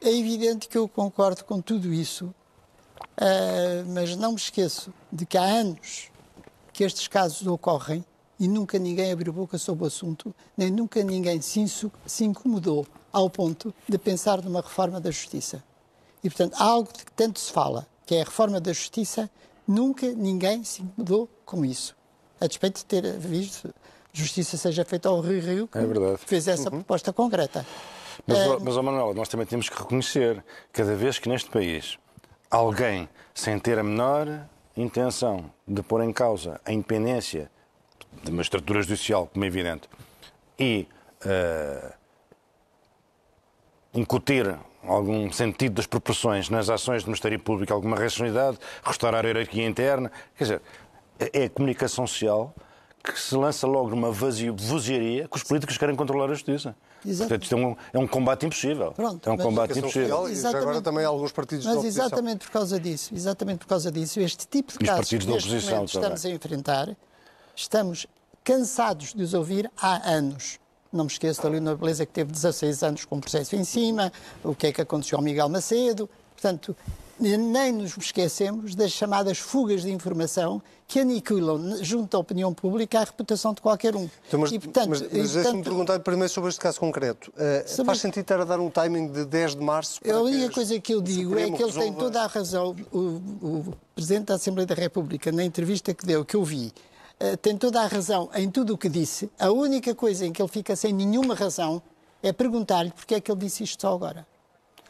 É 0.01 0.09
evidente 0.09 0.67
que 0.67 0.77
eu 0.77 0.87
concordo 0.87 1.43
com 1.45 1.61
tudo 1.61 1.93
isso, 1.93 2.33
Uh, 3.21 3.85
mas 3.89 4.15
não 4.15 4.31
me 4.31 4.37
esqueço 4.37 4.93
de 5.11 5.25
que 5.25 5.37
há 5.37 5.43
anos 5.43 6.09
que 6.73 6.83
estes 6.83 7.07
casos 7.07 7.45
ocorrem 7.45 8.03
e 8.39 8.47
nunca 8.47 8.79
ninguém 8.79 9.11
abriu 9.11 9.31
boca 9.31 9.57
sobre 9.57 9.83
o 9.83 9.87
assunto, 9.87 10.33
nem 10.57 10.71
nunca 10.71 11.03
ninguém 11.03 11.39
se, 11.41 12.23
incomodou 12.23 12.87
ao 13.11 13.29
ponto 13.29 13.73
de 13.87 13.97
pensar 13.97 14.41
numa 14.41 14.61
reforma 14.61 14.99
da 14.99 15.11
justiça. 15.11 15.63
E, 16.23 16.29
portanto, 16.29 16.55
há 16.57 16.63
algo 16.63 16.91
de 16.91 17.05
que 17.05 17.11
tanto 17.11 17.39
se 17.39 17.51
fala, 17.51 17.85
que 18.05 18.15
é 18.15 18.21
a 18.21 18.23
reforma 18.23 18.59
da 18.59 18.73
justiça, 18.73 19.29
nunca 19.67 20.11
ninguém 20.13 20.63
se 20.63 20.81
incomodou 20.81 21.29
com 21.45 21.63
isso. 21.63 21.95
A 22.39 22.47
despeito 22.47 22.79
de 22.79 22.85
ter 22.85 23.19
visto 23.19 23.71
justiça 24.11 24.57
seja 24.57 24.83
feita 24.83 25.09
ao 25.09 25.21
Rio 25.21 25.41
Rio, 25.41 25.67
que 25.67 25.77
é 25.77 26.17
fez 26.17 26.47
essa 26.47 26.63
uhum. 26.63 26.77
proposta 26.77 27.13
concreta. 27.13 27.65
Mas, 28.25 28.37
uh, 28.37 28.59
mas, 28.61 28.77
oh 28.77 28.83
Manuel, 28.83 29.13
nós 29.13 29.29
também 29.29 29.45
temos 29.45 29.69
que 29.69 29.77
reconhecer, 29.77 30.43
cada 30.71 30.95
vez 30.95 31.19
que 31.19 31.29
neste 31.29 31.49
país 31.49 31.97
alguém 32.49 33.07
sem 33.33 33.57
ter 33.59 33.79
a 33.79 33.83
menor 33.83 34.45
intenção 34.75 35.51
de 35.67 35.81
pôr 35.81 36.01
em 36.01 36.11
causa 36.11 36.59
a 36.65 36.71
independência 36.71 37.49
de 38.23 38.31
uma 38.31 38.41
estrutura 38.41 38.81
judicial, 38.81 39.27
como 39.27 39.45
é 39.45 39.47
evidente, 39.47 39.89
e 40.59 40.87
uh, 41.25 41.93
incutir 43.93 44.57
algum 44.83 45.31
sentido 45.31 45.75
das 45.75 45.85
proporções 45.85 46.49
nas 46.49 46.69
ações 46.69 47.03
do 47.03 47.07
Ministério 47.07 47.39
Público, 47.39 47.73
alguma 47.73 47.97
racionalidade, 47.97 48.57
restaurar 48.83 49.25
a 49.25 49.27
hierarquia 49.27 49.65
interna. 49.65 50.11
Quer 50.35 50.43
dizer, 50.43 50.61
é 51.33 51.45
a 51.45 51.49
comunicação 51.49 52.07
social 52.07 52.53
que 53.03 53.19
se 53.19 53.35
lança 53.35 53.67
logo 53.67 53.89
numa 53.89 54.11
vozearia 54.11 55.27
que 55.27 55.37
os 55.37 55.43
políticos 55.43 55.77
querem 55.77 55.95
controlar 55.95 56.25
a 56.25 56.33
justiça. 56.33 56.75
Exato. 57.05 57.29
Portanto, 57.29 57.43
isto 57.43 57.55
é 57.55 57.57
um, 57.57 57.75
é 57.93 57.99
um 57.99 58.07
combate 58.07 58.45
impossível. 58.45 58.91
Pronto, 58.91 59.27
é 59.27 59.31
um 59.31 59.37
combate 59.37 59.79
impossível. 59.79 60.29
E 60.29 60.45
agora 60.45 60.81
também 60.81 61.05
alguns 61.05 61.31
partidos 61.31 61.65
Mas 61.65 61.83
exatamente 61.83 62.45
por 62.45 62.51
causa 62.51 62.79
disso, 62.79 63.13
exatamente 63.13 63.59
por 63.59 63.67
causa 63.67 63.91
disso, 63.91 64.19
este 64.19 64.47
tipo 64.47 64.73
de 64.73 64.79
casos 64.79 64.95
partidos 64.95 65.25
que 65.25 65.51
neste 65.51 65.73
estamos 65.85 66.25
a 66.25 66.29
enfrentar, 66.29 66.97
estamos 67.55 68.07
cansados 68.43 69.13
de 69.13 69.23
os 69.23 69.33
ouvir 69.33 69.69
há 69.79 70.11
anos. 70.11 70.59
Não 70.91 71.05
me 71.05 71.11
esqueço 71.11 71.41
da 71.41 71.49
Leonor 71.49 71.77
Beleza, 71.77 72.05
que 72.05 72.11
teve 72.11 72.31
16 72.31 72.83
anos 72.83 73.05
com 73.05 73.17
o 73.17 73.21
processo 73.21 73.55
em 73.55 73.63
cima, 73.63 74.11
o 74.43 74.53
que 74.53 74.67
é 74.67 74.71
que 74.73 74.81
aconteceu 74.81 75.17
ao 75.17 75.23
Miguel 75.23 75.47
Macedo. 75.47 76.09
Portanto, 76.35 76.75
nem 77.21 77.71
nos 77.71 77.95
esquecemos 77.95 78.73
das 78.73 78.91
chamadas 78.91 79.37
fugas 79.37 79.83
de 79.83 79.91
informação 79.91 80.61
que 80.87 80.99
aniquilam, 80.99 81.81
junto 81.83 82.17
à 82.17 82.19
opinião 82.19 82.53
pública, 82.53 82.99
a 82.99 83.03
reputação 83.03 83.53
de 83.53 83.61
qualquer 83.61 83.95
um. 83.95 84.09
Então, 84.27 84.39
mas, 84.39 84.51
e, 84.51 84.59
portanto, 84.59 84.89
mas, 84.89 85.01
mas 85.01 85.33
deixe-me 85.33 85.63
perguntar 85.63 85.99
primeiro 85.99 86.29
sobre 86.29 86.49
este 86.49 86.59
caso 86.59 86.79
concreto. 86.79 87.31
Uh, 87.31 87.85
faz 87.85 87.99
sentido 87.99 88.23
estar 88.23 88.41
a 88.41 88.43
dar 88.43 88.59
um 88.59 88.69
timing 88.69 89.11
de 89.11 89.23
10 89.25 89.55
de 89.55 89.61
março? 89.61 90.01
a 90.09 90.19
única 90.19 90.51
coisa 90.51 90.79
que 90.79 90.93
eu 90.93 91.01
digo 91.01 91.37
é 91.37 91.49
que 91.51 91.63
ele 91.63 91.71
tem 91.71 91.93
toda 91.93 92.23
a 92.23 92.27
razão. 92.27 92.75
O, 92.91 92.99
o, 92.99 93.73
Presidente 93.93 94.25
da 94.25 94.35
Assembleia 94.35 94.65
da 94.65 94.73
República, 94.73 95.31
na 95.31 95.43
entrevista 95.43 95.93
que 95.93 96.05
deu, 96.05 96.25
que 96.25 96.35
eu 96.35 96.43
vi, 96.43 96.73
uh, 97.21 97.37
tem 97.37 97.55
toda 97.55 97.81
a 97.81 97.87
razão 97.87 98.29
em 98.33 98.49
tudo 98.49 98.73
o 98.73 98.77
que 98.77 98.89
disse. 98.89 99.29
A 99.39 99.51
única 99.51 99.93
coisa 99.93 100.25
em 100.25 100.33
que 100.33 100.41
ele 100.41 100.49
fica 100.49 100.75
sem 100.75 100.91
nenhuma 100.91 101.35
razão 101.35 101.81
é 102.23 102.33
perguntar-lhe 102.33 102.91
porque 102.91 103.15
é 103.15 103.21
que 103.21 103.31
ele 103.31 103.39
disse 103.39 103.63
isto 103.63 103.81
só 103.81 103.93
agora 103.93 104.25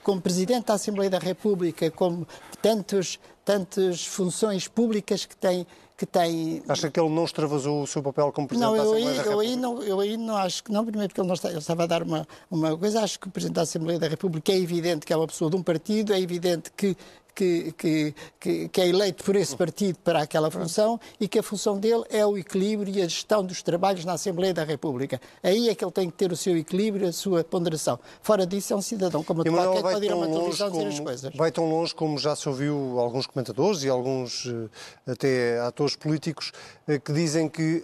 como 0.04 0.22
Presidente 0.22 0.66
da 0.66 0.74
Assembleia 0.74 1.10
da 1.10 1.20
República, 1.20 1.90
como 1.92 2.28
tantos, 2.62 3.20
tantas 3.44 4.06
funções 4.06 4.68
públicas 4.68 5.26
que 5.26 5.36
tem, 5.36 5.66
que 5.98 6.06
tem... 6.06 6.64
Acha 6.68 6.90
que 6.90 7.00
ele 7.00 7.10
não 7.10 7.26
extravasou 7.26 7.84
o 7.84 7.88
seu 7.88 8.02
papel 8.02 8.32
como 8.32 8.48
Presidente 8.48 8.70
não, 8.70 8.76
da 8.76 8.84
Assembleia 8.84 9.10
aí, 9.10 9.16
da 9.16 9.24
República? 9.24 9.32
Eu 9.32 9.40
aí, 9.40 9.56
não, 9.56 9.84
eu 9.84 10.00
aí 10.00 10.18
não 10.18 10.38
acho 10.38 10.64
que 10.64 10.72
não, 10.72 10.86
primeiro 10.86 11.10
porque 11.10 11.22
ele, 11.22 11.28
não 11.28 11.36
está, 11.36 11.50
ele 11.50 11.60
estava 11.60 11.84
a 11.84 11.88
dar 11.88 12.04
uma, 12.04 12.28
uma 12.50 12.78
coisa, 12.78 13.02
acho 13.02 13.20
que 13.20 13.28
o 13.28 13.32
Presidente 13.32 13.56
da 13.56 13.62
Assembleia 13.62 14.00
da 14.00 14.08
República 14.08 14.52
é 14.52 14.58
evidente 14.58 15.06
que 15.06 15.14
é 15.14 15.18
uma 15.18 15.28
pessoa 15.28 15.50
de 15.50 15.58
um 15.58 15.64
partido, 15.64 16.14
é 16.14 16.20
evidente 16.20 16.72
que 16.76 16.96
que, 17.34 17.74
que, 17.78 18.16
que, 18.40 18.70
que, 18.70 18.82
é 18.82 18.88
eleito 18.88 19.24
por 19.24 19.36
esse 19.36 19.56
partido 19.56 19.98
para 20.00 20.22
aquela 20.22 20.52
função 20.52 21.00
e 21.20 21.28
que 21.28 21.40
a 21.40 21.44
função 21.44 21.80
dele 21.80 22.04
é 22.10 22.26
o 22.26 22.38
equilíbrio 22.38 22.94
e 22.94 23.02
a 23.02 23.08
gestão 23.08 23.44
dos 23.44 23.62
trabalhos 23.62 24.06
na 24.06 24.14
Assembleia 24.14 24.54
da 24.54 24.64
República. 24.64 25.20
Aí 25.42 25.70
é 25.70 25.76
que 25.76 25.84
ele 25.84 25.92
tem 25.92 26.10
que 26.10 26.18
ter 26.18 26.32
o 26.32 26.36
seu 26.36 26.58
equilíbrio, 26.58 27.08
a 27.08 27.12
sua 27.12 27.44
ponderação. 27.44 28.00
Fora 28.22 28.46
disso, 28.46 28.74
é 28.74 28.76
um 28.76 28.82
cidadão 28.82 29.24
como 29.24 29.44
qualquer 29.44 29.76
que 29.76 29.82
pode 29.82 30.06
ir 30.06 30.12
a 30.12 30.16
uma 30.16 30.28
televisão 30.28 30.72
dizer 30.72 30.88
as 30.88 31.00
coisas. 31.00 31.34
Vai 31.36 31.52
tão 31.52 31.70
longe 31.70 31.96
como 31.96 32.18
já 32.18 32.36
se 32.36 32.48
ouviu 32.48 33.00
alguns 33.00 33.28
comentadores 33.28 33.84
e 33.84 33.90
alguns 33.90 34.48
eh, 34.48 35.12
até 35.12 35.60
atores 35.60 35.96
políticos 35.96 36.52
eh, 36.88 37.00
que 37.00 37.14
dizem 37.14 37.50
que 37.50 37.78
uh, 37.78 37.82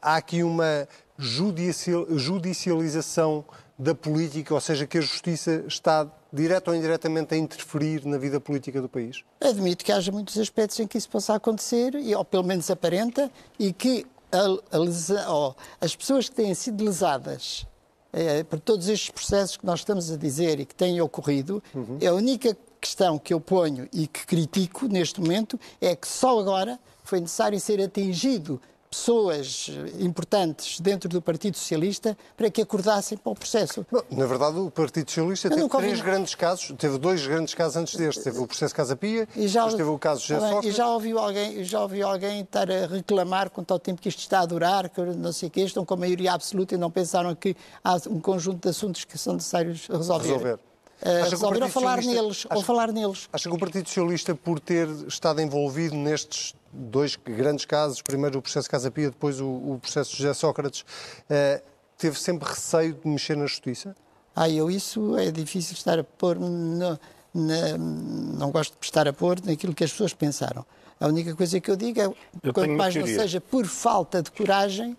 há 0.00 0.16
aqui 0.16 0.42
uma 0.42 0.88
judicialização 1.18 3.44
da 3.82 3.96
política, 3.96 4.54
ou 4.54 4.60
seja, 4.60 4.86
que 4.86 4.96
a 4.96 5.00
justiça 5.00 5.64
está 5.66 6.08
direto 6.32 6.68
ou 6.68 6.74
indiretamente 6.74 7.34
a 7.34 7.36
interferir 7.36 8.06
na 8.06 8.16
vida 8.16 8.40
política 8.40 8.80
do 8.80 8.88
país? 8.88 9.24
Admito 9.40 9.84
que 9.84 9.90
haja 9.90 10.12
muitos 10.12 10.38
aspectos 10.38 10.78
em 10.78 10.86
que 10.86 10.96
isso 10.96 11.10
possa 11.10 11.34
acontecer, 11.34 11.92
ou 12.16 12.24
pelo 12.24 12.44
menos 12.44 12.70
aparenta, 12.70 13.28
e 13.58 13.72
que 13.72 14.06
a, 14.30 14.76
a 14.76 14.78
lesa, 14.78 15.26
oh, 15.28 15.52
as 15.80 15.96
pessoas 15.96 16.28
que 16.28 16.36
têm 16.36 16.54
sido 16.54 16.84
lesadas 16.84 17.66
é, 18.12 18.44
por 18.44 18.60
todos 18.60 18.88
estes 18.88 19.10
processos 19.10 19.56
que 19.56 19.66
nós 19.66 19.80
estamos 19.80 20.12
a 20.12 20.16
dizer 20.16 20.60
e 20.60 20.64
que 20.64 20.76
têm 20.76 21.00
ocorrido, 21.00 21.60
uhum. 21.74 21.98
é 22.00 22.06
a 22.06 22.14
única 22.14 22.56
questão 22.80 23.18
que 23.18 23.34
eu 23.34 23.40
ponho 23.40 23.88
e 23.92 24.06
que 24.06 24.24
critico 24.24 24.86
neste 24.86 25.20
momento 25.20 25.58
é 25.80 25.96
que 25.96 26.06
só 26.06 26.38
agora 26.38 26.78
foi 27.02 27.20
necessário 27.20 27.58
ser 27.58 27.80
atingido 27.80 28.60
pessoas 28.92 29.70
importantes 29.98 30.78
dentro 30.78 31.08
do 31.08 31.22
Partido 31.22 31.56
Socialista 31.56 32.16
para 32.36 32.50
que 32.50 32.60
acordassem 32.60 33.16
para 33.16 33.32
o 33.32 33.34
processo. 33.34 33.86
Não, 33.90 34.04
na 34.10 34.26
verdade, 34.26 34.58
o 34.58 34.70
Partido 34.70 35.10
Socialista 35.10 35.48
teve 35.48 35.66
três 35.66 35.98
ouvi... 35.98 36.02
grandes 36.02 36.34
casos, 36.34 36.74
teve 36.76 36.98
dois 36.98 37.26
grandes 37.26 37.54
casos 37.54 37.76
antes 37.78 37.96
deste. 37.96 38.22
Teve 38.22 38.38
o 38.38 38.46
processo 38.46 38.74
Casa 38.74 38.94
Pia, 38.94 39.26
e 39.34 39.48
já, 39.48 39.62
depois 39.62 39.76
teve 39.76 39.88
o 39.88 39.98
caso 39.98 40.20
José 40.20 40.38
Sócrates. 40.38 40.68
E 40.68 40.72
já 40.72 40.86
ouviu 40.88 41.18
alguém, 41.18 41.64
já 41.64 41.80
ouviu 41.80 42.06
alguém 42.06 42.40
estar 42.42 42.70
a 42.70 42.86
reclamar 42.86 43.48
quanto 43.48 43.72
ao 43.72 43.78
tempo 43.78 44.02
que 44.02 44.10
isto 44.10 44.18
está 44.18 44.40
a 44.40 44.46
durar, 44.46 44.90
que 44.90 45.00
não 45.00 45.32
sei 45.32 45.48
o 45.48 45.50
que, 45.50 45.62
estão 45.62 45.86
com 45.86 45.94
a 45.94 45.96
maioria 45.96 46.34
absoluta 46.34 46.74
e 46.74 46.78
não 46.78 46.90
pensaram 46.90 47.34
que 47.34 47.56
há 47.82 47.96
um 48.10 48.20
conjunto 48.20 48.62
de 48.62 48.68
assuntos 48.68 49.04
que 49.04 49.16
são 49.16 49.34
necessários 49.34 49.86
resolver. 49.86 50.28
resolver. 50.28 50.71
Uh, 51.02 51.28
resolver 51.28 51.62
ou 51.62 51.68
falar 51.68 52.00
neles, 52.00 52.46
acha, 52.48 52.56
ou 52.56 52.62
falar 52.62 52.92
neles. 52.92 53.28
Acha 53.32 53.48
que 53.48 53.54
o 53.54 53.58
Partido 53.58 53.88
Socialista, 53.88 54.36
por 54.36 54.60
ter 54.60 54.88
estado 55.08 55.40
envolvido 55.40 55.96
nestes 55.96 56.54
dois 56.72 57.16
grandes 57.16 57.64
casos, 57.64 58.00
primeiro 58.00 58.38
o 58.38 58.42
processo 58.42 58.70
Casa 58.70 58.88
Pia, 58.88 59.10
depois 59.10 59.40
o, 59.40 59.48
o 59.48 59.78
processo 59.82 60.16
José 60.16 60.32
Sócrates, 60.32 60.82
uh, 60.82 61.62
teve 61.98 62.18
sempre 62.20 62.48
receio 62.48 62.94
de 62.94 63.08
mexer 63.08 63.36
na 63.36 63.46
justiça? 63.46 63.96
Ah, 64.34 64.48
eu 64.48 64.70
isso 64.70 65.16
é 65.18 65.30
difícil 65.30 65.74
estar 65.74 65.98
a 65.98 66.04
pôr, 66.04 66.38
no, 66.38 66.98
na, 67.34 67.78
não 67.78 68.50
gosto 68.50 68.78
de 68.78 68.86
estar 68.86 69.06
a 69.08 69.12
pôr 69.12 69.38
naquilo 69.44 69.74
que 69.74 69.84
as 69.84 69.90
pessoas 69.90 70.14
pensaram. 70.14 70.64
A 71.00 71.08
única 71.08 71.34
coisa 71.34 71.60
que 71.60 71.70
eu 71.70 71.76
digo 71.76 72.00
é, 72.00 72.04
eu 72.42 72.54
quanto 72.54 72.70
mais 72.70 72.94
não 72.94 73.06
seja 73.06 73.40
por 73.40 73.66
falta 73.66 74.22
de 74.22 74.30
coragem, 74.30 74.96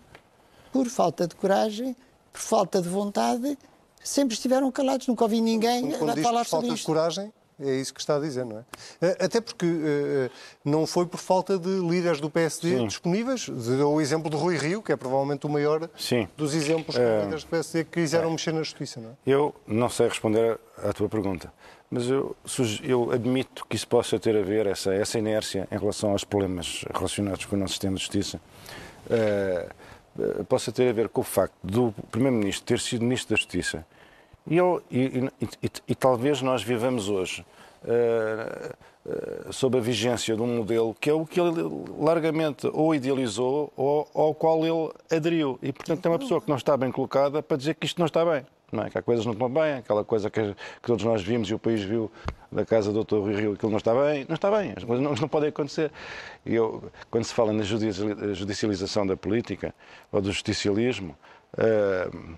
por 0.70 0.86
falta 0.86 1.26
de 1.26 1.34
coragem, 1.34 1.96
por 2.32 2.40
falta 2.40 2.82
de 2.82 2.88
vontade, 2.88 3.56
sempre 4.04 4.34
estiveram 4.34 4.70
calados, 4.70 5.08
nunca 5.08 5.24
ouvi 5.24 5.40
ninguém 5.40 5.92
a 5.94 5.98
falar 5.98 6.44
sobre 6.44 6.44
isto. 6.44 6.50
falta 6.50 6.74
de 6.74 6.82
coragem, 6.82 7.32
é 7.60 7.76
isso 7.76 7.94
que 7.94 8.00
está 8.00 8.16
a 8.16 8.20
dizer, 8.20 8.44
não 8.44 8.58
é? 8.58 8.64
Eh, 9.00 9.16
até 9.20 9.40
porque 9.40 9.64
uh, 9.64 10.30
não 10.64 10.86
foi 10.86 11.06
por 11.06 11.18
falta 11.18 11.56
de 11.56 11.68
líderes 11.68 12.20
do 12.20 12.28
PSD 12.28 12.78
Sim. 12.78 12.86
disponíveis. 12.88 13.48
Deu 13.48 13.92
o 13.92 14.00
exemplo 14.00 14.28
de 14.28 14.36
Rui 14.36 14.56
Rio, 14.56 14.82
que 14.82 14.90
é 14.90 14.96
provavelmente 14.96 15.46
o 15.46 15.48
maior 15.48 15.88
Sim. 15.96 16.28
dos 16.36 16.52
exemplos 16.52 16.96
de 16.96 17.00
uh, 17.00 17.22
líderes 17.22 17.44
do 17.44 17.50
PSD 17.50 17.84
que 17.84 18.00
quiseram 18.00 18.28
é. 18.28 18.32
mexer 18.32 18.52
na 18.52 18.62
justiça, 18.62 19.00
não 19.00 19.10
é? 19.10 19.12
Eu 19.24 19.54
não 19.66 19.88
sei 19.88 20.08
responder 20.08 20.58
à 20.82 20.92
tua 20.92 21.08
pergunta, 21.08 21.52
mas 21.88 22.08
eu, 22.08 22.34
eu 22.82 23.12
admito 23.12 23.64
que 23.68 23.76
isso 23.76 23.86
possa 23.86 24.18
ter 24.18 24.36
a 24.36 24.42
ver, 24.42 24.66
essa, 24.66 24.92
essa 24.92 25.16
inércia 25.16 25.68
em 25.70 25.78
relação 25.78 26.10
aos 26.10 26.24
problemas 26.24 26.84
relacionados 26.92 27.44
com 27.44 27.54
o 27.54 27.58
nosso 27.58 27.74
sistema 27.74 27.94
de 27.94 28.00
justiça, 28.00 28.40
uh, 29.06 30.44
possa 30.44 30.72
ter 30.72 30.88
a 30.88 30.92
ver 30.92 31.08
com 31.08 31.20
o 31.20 31.24
facto 31.24 31.54
do 31.62 31.94
Primeiro-Ministro 32.10 32.64
ter 32.64 32.80
sido 32.80 33.02
Ministro 33.02 33.34
da 33.34 33.36
Justiça 33.36 33.86
e, 34.46 34.56
eu, 34.56 34.82
e, 34.90 35.30
e, 35.40 35.70
e, 35.88 35.94
talvez 35.94 36.42
nós 36.42 36.62
vivamos 36.62 37.08
hoje 37.08 37.44
uh, 37.84 38.74
uh, 39.48 39.52
sob 39.52 39.78
a 39.78 39.80
vigência 39.80 40.36
de 40.36 40.42
um 40.42 40.56
modelo 40.58 40.94
que 41.00 41.08
é 41.08 41.14
o 41.14 41.24
que 41.24 41.40
ele 41.40 41.62
largamente 41.98 42.66
ou 42.72 42.94
idealizou 42.94 43.72
ou 43.76 44.08
ao 44.14 44.34
qual 44.34 44.60
ele 44.64 44.92
aderiu. 45.10 45.58
E, 45.62 45.72
portanto, 45.72 46.04
é 46.04 46.08
uma 46.10 46.18
pessoa 46.18 46.40
que 46.40 46.48
não 46.48 46.56
está 46.56 46.76
bem 46.76 46.92
colocada 46.92 47.42
para 47.42 47.56
dizer 47.56 47.74
que 47.74 47.86
isto 47.86 47.98
não 47.98 48.06
está 48.06 48.24
bem. 48.24 48.44
Não 48.70 48.82
é? 48.82 48.90
Que 48.90 48.98
há 48.98 49.02
coisas 49.02 49.24
que 49.24 49.28
não 49.28 49.34
estão 49.34 49.48
bem, 49.48 49.74
aquela 49.74 50.04
coisa 50.04 50.28
que, 50.28 50.52
que, 50.52 50.82
todos 50.82 51.04
nós 51.04 51.22
vimos 51.22 51.48
e 51.48 51.54
o 51.54 51.58
país 51.58 51.82
viu 51.82 52.10
da 52.50 52.66
casa 52.66 52.92
do 52.92 53.04
Dr. 53.04 53.16
Rui 53.16 53.34
Rio, 53.36 53.52
aquilo 53.52 53.70
não 53.70 53.78
está 53.78 53.94
bem, 53.94 54.26
não 54.28 54.34
está 54.34 54.50
bem, 54.50 54.74
as 54.76 54.82
coisas 54.82 55.02
não, 55.02 55.14
não 55.14 55.28
podem 55.28 55.48
acontecer. 55.48 55.92
E 56.44 56.54
eu, 56.54 56.90
quando 57.10 57.24
se 57.24 57.32
fala 57.32 57.52
na 57.52 57.62
judicialização 57.62 59.06
da 59.06 59.16
política 59.16 59.72
ou 60.10 60.20
do 60.20 60.32
justicialismo, 60.32 61.16
uh, 61.54 62.36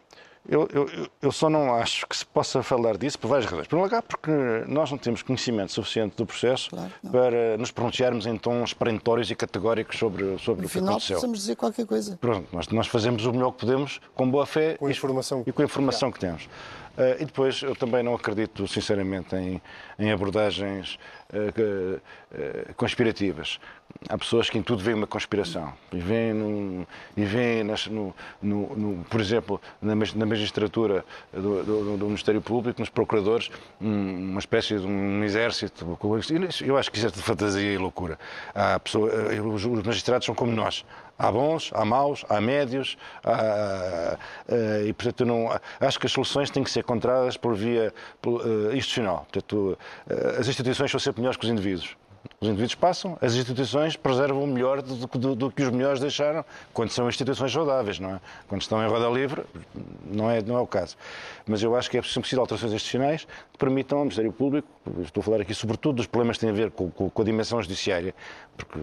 eu, 0.48 0.68
eu, 0.72 1.08
eu, 1.22 1.32
só 1.32 1.48
não 1.50 1.74
acho 1.74 2.06
que 2.06 2.16
se 2.16 2.24
possa 2.24 2.62
falar 2.62 2.96
disso 2.96 3.18
por 3.18 3.28
várias 3.28 3.46
razões. 3.48 3.66
Por 3.66 3.78
um 3.78 3.82
lugar, 3.82 4.02
porque 4.02 4.30
nós 4.66 4.90
não 4.90 4.98
temos 4.98 5.22
conhecimento 5.22 5.72
suficiente 5.72 6.16
do 6.16 6.26
processo 6.26 6.70
claro, 6.70 6.90
para 7.10 7.56
nos 7.58 7.70
pronunciarmos 7.70 8.26
em 8.26 8.36
tons 8.36 8.72
perentórios 8.72 9.30
e 9.30 9.34
categóricos 9.34 9.98
sobre, 9.98 10.38
sobre 10.38 10.62
no 10.62 10.66
o 10.66 10.70
que 10.70 10.74
final, 10.74 10.90
aconteceu. 10.90 11.16
precisamos 11.16 11.38
dizer 11.38 11.56
qualquer 11.56 11.86
coisa. 11.86 12.16
Pronto, 12.20 12.48
nós, 12.52 12.68
nós 12.68 12.86
fazemos 12.86 13.24
o 13.26 13.32
melhor 13.32 13.52
que 13.52 13.60
podemos, 13.60 14.00
com 14.14 14.30
boa 14.30 14.46
fé 14.46 14.76
com 14.76 14.86
a 14.86 14.90
informação. 14.90 15.42
e, 15.46 15.50
e 15.50 15.52
com 15.52 15.62
a 15.62 15.64
informação 15.64 16.12
que 16.12 16.18
temos. 16.18 16.48
Uh, 16.96 17.20
e 17.20 17.26
depois, 17.26 17.62
eu 17.62 17.76
também 17.76 18.02
não 18.02 18.14
acredito, 18.14 18.66
sinceramente, 18.66 19.36
em, 19.36 19.60
em 19.98 20.10
abordagens 20.10 20.98
uh, 21.30 22.00
uh, 22.00 22.74
conspirativas. 22.74 23.60
Há 24.08 24.16
pessoas 24.16 24.48
que 24.48 24.56
em 24.56 24.62
tudo 24.62 24.82
veem 24.82 24.96
uma 24.96 25.06
conspiração. 25.06 25.74
E 25.92 25.98
veem, 25.98 26.86
e 27.14 27.24
veem 27.24 27.64
nas, 27.64 27.86
no, 27.86 28.14
no, 28.40 28.76
no, 28.76 29.04
por 29.04 29.20
exemplo, 29.20 29.60
na, 29.80 29.94
na 29.94 30.26
magistratura 30.26 31.04
do, 31.32 31.62
do, 31.62 31.96
do, 31.98 32.06
Ministério 32.06 32.40
Público, 32.40 32.80
nos 32.80 32.88
procuradores, 32.88 33.50
um, 33.80 34.30
uma 34.30 34.40
espécie 34.40 34.78
de 34.78 34.86
um 34.86 35.22
exército. 35.22 35.98
Eu 36.64 36.78
acho 36.78 36.90
que 36.90 36.96
isso 36.96 37.06
é 37.06 37.10
de 37.10 37.20
fantasia 37.20 37.72
e 37.72 37.78
loucura. 37.78 38.18
Os 38.94 39.82
magistrados 39.84 40.24
são 40.24 40.34
como 40.34 40.52
nós. 40.52 40.84
Há 41.18 41.32
bons, 41.32 41.70
há 41.74 41.84
maus, 41.84 42.24
há 42.28 42.40
médios, 42.40 42.98
há, 43.24 44.18
e 44.86 44.92
portanto 44.92 45.24
não, 45.24 45.48
acho 45.80 45.98
que 45.98 46.06
as 46.06 46.12
soluções 46.12 46.50
têm 46.50 46.62
que 46.62 46.70
ser 46.70 46.80
encontradas 46.80 47.36
por 47.36 47.54
via 47.54 47.92
uh, 48.26 48.74
institucional. 48.74 49.26
Portanto, 49.30 49.78
as 50.38 50.46
instituições 50.46 50.90
são 50.90 51.00
sempre 51.00 51.20
melhores 51.22 51.38
que 51.38 51.44
os 51.44 51.50
indivíduos. 51.50 51.96
Os 52.40 52.48
indivíduos 52.48 52.74
passam, 52.74 53.18
as 53.20 53.34
instituições 53.34 53.96
preservam 53.96 54.44
o 54.44 54.46
melhor 54.46 54.82
do, 54.82 55.06
do, 55.06 55.34
do, 55.34 55.50
que 55.50 55.62
os 55.62 55.70
melhores 55.70 56.00
deixaram, 56.00 56.44
quando 56.72 56.90
são 56.90 57.08
instituições 57.08 57.52
saudáveis, 57.52 57.98
não 57.98 58.16
é? 58.16 58.20
Quando 58.48 58.62
estão 58.62 58.82
em 58.84 58.88
roda 58.88 59.08
livre, 59.08 59.44
não 60.04 60.30
é, 60.30 60.42
não 60.42 60.56
é 60.56 60.60
o 60.60 60.66
caso. 60.66 60.96
Mas 61.46 61.62
eu 61.62 61.74
acho 61.76 61.90
que 61.90 61.98
é 61.98 62.00
preciso 62.00 62.40
alterações 62.40 62.72
institucionais 62.72 63.26
que 63.52 63.58
permitam 63.58 63.98
ao 63.98 64.04
Ministério 64.04 64.32
Público, 64.32 64.68
estou 65.00 65.20
a 65.20 65.24
falar 65.24 65.40
aqui 65.40 65.54
sobretudo 65.54 65.96
dos 65.96 66.06
problemas 66.06 66.36
que 66.36 66.42
têm 66.42 66.50
a 66.50 66.52
ver 66.52 66.70
com, 66.70 66.90
com, 66.90 67.08
com 67.08 67.22
a 67.22 67.24
dimensão 67.24 67.60
judiciária, 67.62 68.14
porque 68.56 68.78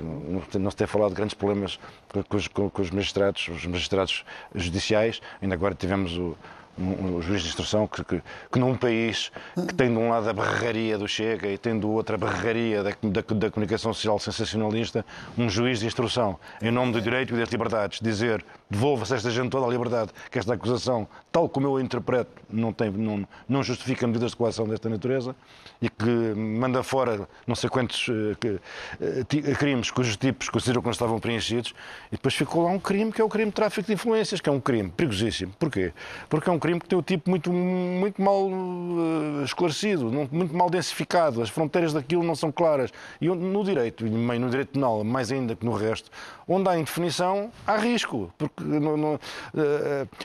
não 0.57 0.71
se 0.71 0.77
tem 0.77 0.87
falado 0.87 1.09
de 1.09 1.15
grandes 1.15 1.35
problemas 1.35 1.79
com 2.11 2.69
com 2.69 2.81
os 2.81 2.89
magistrados, 2.91 3.47
os 3.49 3.65
magistrados 3.65 4.25
judiciais, 4.55 5.21
ainda 5.41 5.55
agora 5.55 5.75
tivemos 5.75 6.17
o 6.17 6.37
um, 6.77 7.21
juiz 7.21 7.41
de 7.41 7.49
instrução 7.49 7.87
que, 7.87 8.03
que, 8.03 8.21
que, 8.51 8.59
num 8.59 8.75
país 8.75 9.31
que 9.67 9.73
tem 9.73 9.91
de 9.91 9.97
um 9.97 10.09
lado 10.09 10.29
a 10.29 10.33
barregaria 10.33 10.97
do 10.97 11.07
Chega 11.07 11.47
e 11.47 11.57
tem 11.57 11.77
do 11.77 11.89
outro 11.91 12.15
a 12.15 12.17
barregaria 12.17 12.83
da, 12.83 12.89
da, 12.89 13.21
da, 13.21 13.51
comunicação 13.51 13.93
social 13.93 14.17
sensacionalista, 14.19 15.05
um 15.37 15.49
juiz 15.49 15.79
de 15.79 15.85
instrução, 15.85 16.39
em 16.61 16.71
nome 16.71 16.93
do 16.93 17.01
direito 17.01 17.33
e 17.35 17.37
das 17.37 17.49
liberdades, 17.49 17.99
dizer 18.01 18.43
devolva-se 18.69 19.13
esta 19.13 19.29
gente 19.29 19.49
toda 19.49 19.67
a 19.67 19.69
liberdade, 19.69 20.11
que 20.31 20.39
esta 20.39 20.53
acusação, 20.53 21.07
tal 21.33 21.49
como 21.49 21.65
eu 21.65 21.77
a 21.77 21.81
interpreto, 21.81 22.29
não, 22.47 22.71
tem, 22.71 22.91
não, 22.91 23.27
não 23.49 23.63
justifica 23.63 24.05
medidas 24.05 24.31
de 24.31 24.37
coação 24.37 24.67
desta 24.67 24.87
natureza 24.87 25.35
e 25.81 25.89
que 25.89 26.05
manda 26.05 26.83
fora 26.83 27.27
não 27.47 27.55
sei 27.55 27.71
quantos 27.71 28.07
uh, 28.07 28.37
que, 28.39 28.49
uh, 28.49 29.57
crimes 29.57 29.89
cujos 29.89 30.15
tipos 30.15 30.47
consideram 30.47 30.79
que 30.79 30.85
não 30.85 30.91
estavam 30.91 31.19
preenchidos 31.19 31.73
e 32.09 32.11
depois 32.11 32.35
ficou 32.35 32.63
lá 32.63 32.69
um 32.69 32.79
crime 32.79 33.11
que 33.11 33.19
é 33.19 33.23
o 33.23 33.29
crime 33.29 33.47
de 33.47 33.55
tráfico 33.55 33.87
de 33.87 33.93
influências, 33.93 34.39
que 34.39 34.47
é 34.47 34.51
um 34.51 34.59
crime 34.59 34.89
perigosíssimo. 34.89 35.51
Porquê? 35.57 35.91
Porque 36.29 36.47
é 36.47 36.53
um 36.53 36.59
crime 36.59 36.79
que 36.79 36.87
tem 36.87 36.99
o 36.99 37.01
tipo 37.01 37.27
muito, 37.27 37.51
muito 37.51 38.21
mal 38.21 38.47
uh, 38.47 39.43
esclarecido, 39.43 40.11
muito 40.31 40.55
mal 40.55 40.69
densificado, 40.69 41.41
as 41.41 41.49
fronteiras 41.49 41.93
daquilo 41.93 42.21
não 42.21 42.35
são 42.35 42.51
claras. 42.51 42.91
E 43.19 43.27
no 43.27 43.63
direito, 43.63 44.05
e 44.05 44.09
no 44.09 44.49
direito 44.51 44.73
penal, 44.73 45.03
mais 45.03 45.31
ainda 45.31 45.55
que 45.55 45.65
no 45.65 45.73
resto, 45.73 46.11
onde 46.47 46.69
há 46.69 46.77
indefinição, 46.77 47.51
há 47.65 47.75
risco, 47.77 48.31
porque 48.37 48.63
no, 48.63 48.95
no, 48.95 49.19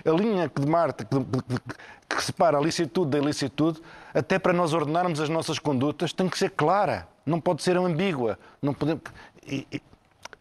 a 0.04 0.10
linha 0.10 0.48
que 0.48 0.60
demarca, 0.60 0.97
que, 0.97 0.97
que, 1.04 2.22
separa 2.22 2.58
a 2.58 2.60
licitude 2.60 3.10
da 3.10 3.18
ilicitude, 3.18 3.80
até 4.12 4.38
para 4.38 4.52
nós 4.52 4.72
ordenarmos 4.72 5.20
as 5.20 5.28
nossas 5.28 5.58
condutas, 5.58 6.12
tem 6.12 6.28
que 6.28 6.38
ser 6.38 6.50
clara, 6.50 7.06
não 7.24 7.40
pode 7.40 7.62
ser 7.62 7.76
ambígua. 7.76 8.38
Não 8.60 8.74
podemos... 8.74 9.02
E, 9.46 9.66
e, 9.72 9.82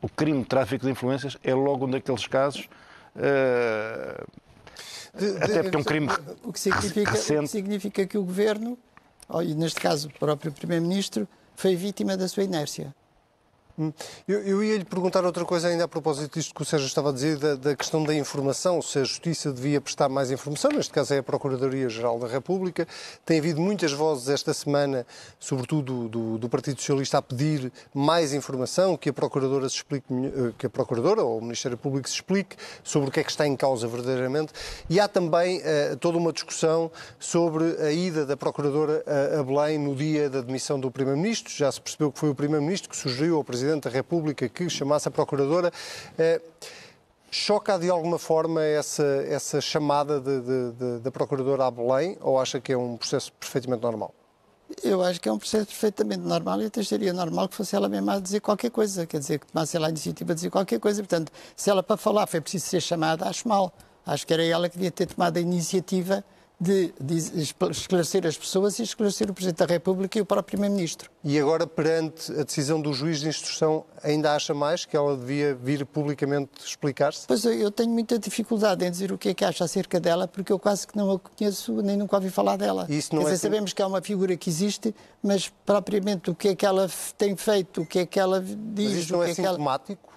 o 0.02 0.08
crime 0.10 0.42
de 0.42 0.46
tráfico 0.46 0.86
de 0.86 0.92
influências 0.92 1.38
é 1.44 1.54
logo 1.54 1.86
um 1.86 1.90
daqueles 1.90 2.28
casos. 2.28 2.70
Uh, 3.16 4.28
até 5.42 5.64
porque 5.64 5.76
é 5.76 5.80
um 5.80 5.84
crime 5.84 6.08
o 6.44 6.54
que 6.54 6.60
significa, 6.60 7.12
recente. 7.12 7.40
O 7.40 7.42
que 7.42 7.48
significa 7.48 8.06
que 8.06 8.18
o 8.18 8.24
governo, 8.24 8.78
e 9.44 9.56
neste 9.56 9.80
caso 9.80 10.10
o 10.10 10.20
próprio 10.20 10.52
Primeiro-Ministro, 10.52 11.28
foi 11.56 11.76
vítima 11.76 12.16
da 12.16 12.28
sua 12.28 12.44
inércia. 12.44 12.94
Hum. 13.80 13.94
Eu, 14.28 14.42
eu 14.42 14.64
ia 14.64 14.76
lhe 14.76 14.84
perguntar 14.86 15.24
outra 15.24 15.46
coisa 15.46 15.68
ainda 15.68 15.84
a 15.84 15.88
propósito 15.88 16.34
disto 16.34 16.52
que 16.52 16.64
o 16.64 16.66
Sérgio 16.66 16.88
estava 16.88 17.12
a 17.12 17.14
dizer, 17.14 17.38
da, 17.38 17.54
da, 17.54 17.76
questão 17.76 18.04
da 18.04 18.16
informação, 18.16 18.82
se 18.82 18.98
a 18.98 19.04
Justiça 19.04 19.54
devia 19.54 19.80
prestar 19.80 20.10
mais 20.10 20.32
informação, 20.32 20.72
neste 20.72 20.92
caso 20.92 21.14
é 21.14 21.20
a 21.20 21.24
Procuradoria-Geral 21.24 22.18
da 22.18 22.28
República. 22.28 22.88
Tem 23.24 23.38
havido 23.38 23.62
muitas 23.62 23.92
vozes 23.92 24.30
esta 24.30 24.52
semana, 24.52 25.06
sobretudo 25.40 26.10
do, 26.10 26.40
do, 26.40 26.50
Partido 26.50 26.80
Socialista, 26.80 27.20
a 27.20 27.22
pedir 27.22 27.72
mais 27.94 28.34
informação, 28.34 28.98
que 28.98 29.10
a 29.10 29.14
Procuradora 29.14 29.70
se 29.70 29.76
explique, 29.76 30.08
eh, 30.12 30.54
que 30.58 30.66
a 30.66 30.70
Procuradora 30.72 31.22
ou 31.22 31.38
o 31.38 31.42
Ministério 31.42 31.78
Público 31.78 32.10
se 32.10 32.16
explique 32.16 32.56
sobre 32.84 33.10
o 33.10 33.12
que 33.12 33.20
é 33.20 33.24
que 33.24 33.30
está 33.30 33.46
em 33.46 33.56
causa 33.56 33.88
verdadeiramente. 33.88 34.54
E 34.90 35.00
há 35.00 35.08
também 35.08 35.60
uh, 35.60 35.96
toda 36.00 36.18
uma 36.18 36.34
discussão 36.34 36.92
sobre 37.20 37.78
a 37.80 37.92
ida 37.92 38.26
da 38.26 38.36
Procuradora 38.36 39.04
a, 39.06 39.40
a 39.40 39.44
Belém 39.44 39.78
no 39.78 39.96
dia 39.96 40.32
da 40.32 40.42
demissão 40.42 40.80
do 40.80 40.90
Primeiro-Ministro. 40.90 41.54
Já 41.54 41.72
se 41.72 41.80
percebeu 41.80 42.12
que 42.12 42.18
foi 42.18 42.30
o 42.30 42.36
Primeiro-Ministro 42.36 42.90
que 42.90 42.98
sugeriu 42.98 43.38
ao 43.38 43.44
Presidente 43.44 43.67
Presidente 43.68 43.84
da 43.84 43.90
República 43.90 44.48
que 44.48 44.70
chamasse 44.70 45.10
a 45.10 45.12
Procuradora. 45.12 45.72
Eh, 46.18 46.42
choca 47.30 47.78
de 47.78 47.90
alguma 47.90 48.18
forma 48.18 48.64
essa, 48.64 49.04
essa 49.28 49.60
chamada 49.60 50.22
da 51.02 51.12
Procuradora 51.12 51.66
a 51.66 51.72
Belém 51.72 52.18
ou 52.22 52.40
acha 52.40 52.62
que 52.62 52.72
é 52.72 52.78
um 52.78 52.96
processo 52.96 53.34
perfeitamente 53.34 53.84
normal? 53.84 54.14
Eu 54.82 55.02
acho 55.04 55.20
que 55.20 55.28
é 55.28 55.32
um 55.32 55.38
processo 55.38 55.66
perfeitamente 55.66 56.22
normal 56.22 56.62
e 56.62 56.66
até 56.66 56.82
seria 56.82 57.12
normal 57.12 57.50
que 57.50 57.56
fosse 57.56 57.76
ela 57.76 57.90
mesma 57.90 58.14
a 58.14 58.20
dizer 58.20 58.40
qualquer 58.40 58.70
coisa, 58.70 59.06
quer 59.06 59.20
dizer, 59.20 59.40
que 59.40 59.48
tomasse 59.48 59.76
ela 59.76 59.88
a 59.88 59.90
iniciativa 59.90 60.32
a 60.32 60.36
dizer 60.36 60.50
qualquer 60.50 60.80
coisa. 60.80 61.02
Portanto, 61.02 61.32
se 61.56 61.70
ela 61.70 61.84
para 61.84 61.98
falar 61.98 62.26
foi 62.26 62.40
preciso 62.40 62.68
ser 62.68 62.82
chamada, 62.82 63.28
acho 63.28 63.48
mal. 63.48 63.74
Acho 64.06 64.26
que 64.26 64.34
era 64.34 64.44
ela 64.46 64.70
que 64.70 64.78
devia 64.78 64.92
ter 64.92 65.08
tomado 65.08 65.36
a 65.36 65.42
iniciativa 65.42 66.24
de, 66.60 66.92
de, 67.00 67.18
esclarecer 67.70 68.26
as 68.26 68.36
pessoas 68.36 68.80
e 68.80 68.84
esclarecer 68.84 69.30
o 69.30 69.34
Presidente 69.34 69.60
da 69.60 69.66
República 69.66 70.18
e 70.18 70.22
o 70.22 70.26
próprio 70.26 70.58
Primeiro-Ministro. 70.58 71.12
E 71.24 71.40
agora, 71.40 71.68
perante 71.68 72.32
a 72.32 72.44
decisão 72.44 72.82
do 72.82 72.94
juiz 72.94 73.20
de 73.20 73.28
instrução, 73.28 73.86
ainda 74.04 74.34
acha 74.34 74.54
mais 74.54 74.84
que 74.84 74.98
ela 74.98 75.16
devia 75.16 75.54
vir 75.54 75.86
publicamente 75.86 76.52
explicar-se? 76.66 77.28
Pois 77.28 77.46
eu 77.46 77.70
tenho 77.70 77.92
muita 77.92 78.18
dificuldade 78.18 78.84
em 78.84 78.90
dizer 78.90 79.12
o 79.12 79.18
que 79.18 79.30
é 79.30 79.34
que 79.36 79.46
acha 79.46 79.64
acerca 79.64 80.00
dela, 80.00 80.28
porque 80.28 80.52
eu 80.52 80.58
quase 80.58 80.88
que 80.88 80.98
não 80.98 81.12
a 81.12 81.20
conheço, 81.20 81.82
nem 81.84 81.96
nunca 81.96 82.16
ouvi 82.16 82.32
falar 82.32 82.58
dela. 82.58 82.88
Isso 82.90 83.14
não 83.14 83.22
Quer 83.22 83.30
é 83.30 83.32
dizer, 83.34 83.48
sabemos 83.48 83.74
que 83.74 83.82
é 83.82 83.86
uma 83.86 84.02
figura 84.02 84.36
que 84.36 84.50
existe, 84.50 84.96
mas 85.22 85.52
propriamente 85.64 86.32
o 86.32 86.36
que 86.36 86.50
é 86.50 86.56
que 86.56 86.66
ela 86.66 86.90
tem 87.18 87.36
feito, 87.36 87.82
o 87.82 87.86
que 87.86 88.00
é 88.00 88.06
que 88.06 88.20
ela 88.20 88.42
diz... 88.42 88.92
Mas 88.92 89.04
isso 89.04 89.14
não 89.14 89.24
é, 89.24 89.30
é 89.30 89.34
sintomático? 89.36 90.17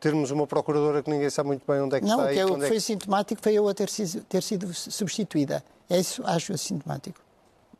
Termos 0.00 0.30
uma 0.30 0.46
procuradora 0.46 1.02
que 1.02 1.10
ninguém 1.10 1.28
sabe 1.28 1.48
muito 1.48 1.62
bem 1.70 1.80
onde 1.80 1.96
é 1.96 2.00
que 2.00 2.06
não, 2.06 2.14
está. 2.14 2.26
Não, 2.26 2.32
que, 2.32 2.38
é, 2.38 2.46
o 2.46 2.58
que 2.58 2.66
foi 2.66 2.76
é 2.78 2.80
sintomático 2.80 3.42
foi 3.42 3.52
eu 3.52 3.68
a 3.68 3.74
ter, 3.74 3.88
ter 4.28 4.42
sido 4.42 4.72
substituída. 4.72 5.62
É 5.88 5.98
isso 5.98 6.22
acho 6.24 6.56
sintomático. 6.56 7.20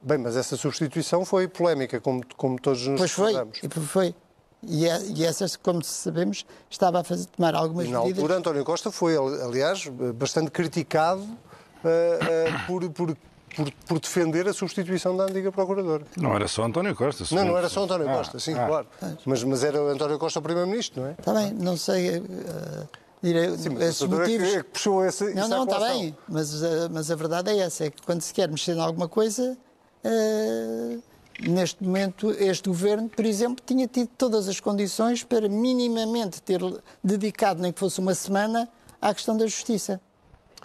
Bem, 0.03 0.19
mas 0.19 0.37
essa 0.37 0.57
substituição 0.57 1.25
foi 1.25 1.49
polémica, 1.49 2.01
como, 2.01 2.23
como 2.37 2.61
todos 2.61 2.87
nos 2.87 2.99
pois 2.99 3.11
foi, 3.13 3.35
Pois 3.35 3.87
foi. 3.87 4.15
E, 4.63 4.87
é, 4.87 5.01
e 5.15 5.25
essas, 5.25 5.57
como 5.57 5.83
sabemos, 5.83 6.45
estava 6.69 7.01
a 7.01 7.05
fazer, 7.05 7.27
tomar 7.27 7.55
algumas 7.55 7.89
na 7.89 7.99
medidas... 7.99 8.17
Na 8.19 8.23
altura, 8.23 8.39
António 8.39 8.65
Costa 8.65 8.91
foi, 8.91 9.17
aliás, 9.17 9.87
bastante 10.15 10.51
criticado 10.51 11.23
uh, 11.23 11.27
uh, 11.27 12.67
por, 12.67 12.91
por 12.91 13.17
por, 13.55 13.71
por, 13.87 14.01
defender 14.01 14.49
a 14.49 14.53
substituição 14.53 15.17
da 15.17 15.25
antiga 15.25 15.51
Procuradora. 15.51 16.05
Não 16.17 16.35
era 16.35 16.49
só 16.49 16.65
António 16.65 16.95
Costa. 16.95 17.25
Não, 17.35 17.45
não 17.45 17.59
era 17.59 17.69
só 17.69 17.85
António 17.85 18.09
ah, 18.09 18.17
Costa, 18.17 18.39
sim, 18.39 18.55
ah. 18.55 18.67
claro. 18.67 18.87
Mas, 19.25 19.45
mas 19.45 19.65
era 19.65 19.79
António 19.81 20.19
Costa 20.19 20.39
o 20.39 20.43
Primeiro-Ministro, 20.43 21.03
não 21.03 21.09
é? 21.09 21.13
Está 21.13 21.35
bem, 21.35 21.53
não 21.53 21.77
sei. 21.77 22.19
Uh, 22.19 22.89
direi, 23.23 23.57
sim, 23.57 23.71
mas 23.71 23.83
esses 23.83 24.03
motivos. 24.03 24.49
É 24.49 24.57
que, 24.59 24.65
puxou 24.65 25.05
esse, 25.05 25.35
não, 25.35 25.49
não, 25.49 25.65
está 25.65 25.81
bem, 25.81 26.17
mas, 26.29 26.63
uh, 26.63 26.89
mas 26.91 27.11
a 27.11 27.15
verdade 27.15 27.51
é 27.51 27.59
essa: 27.59 27.85
é 27.85 27.91
que 27.91 28.03
quando 28.03 28.23
se 28.23 28.33
quer 28.33 28.49
mexer 28.49 28.77
em 28.77 28.81
alguma 28.81 29.09
coisa. 29.09 29.57
Uh, 30.03 31.03
neste 31.43 31.83
momento, 31.83 32.31
este 32.33 32.69
governo, 32.69 33.09
por 33.09 33.25
exemplo, 33.25 33.65
tinha 33.65 33.87
tido 33.87 34.11
todas 34.19 34.49
as 34.49 34.61
condições 34.61 35.25
para 35.25 35.49
minimamente 35.49 36.43
ter 36.43 36.61
dedicado, 37.03 37.63
nem 37.63 37.73
que 37.73 37.81
fosse 37.81 37.99
uma 37.99 38.15
semana, 38.15 38.69
à 39.01 39.15
questão 39.15 39.37
da 39.37 39.47
justiça. 39.47 40.01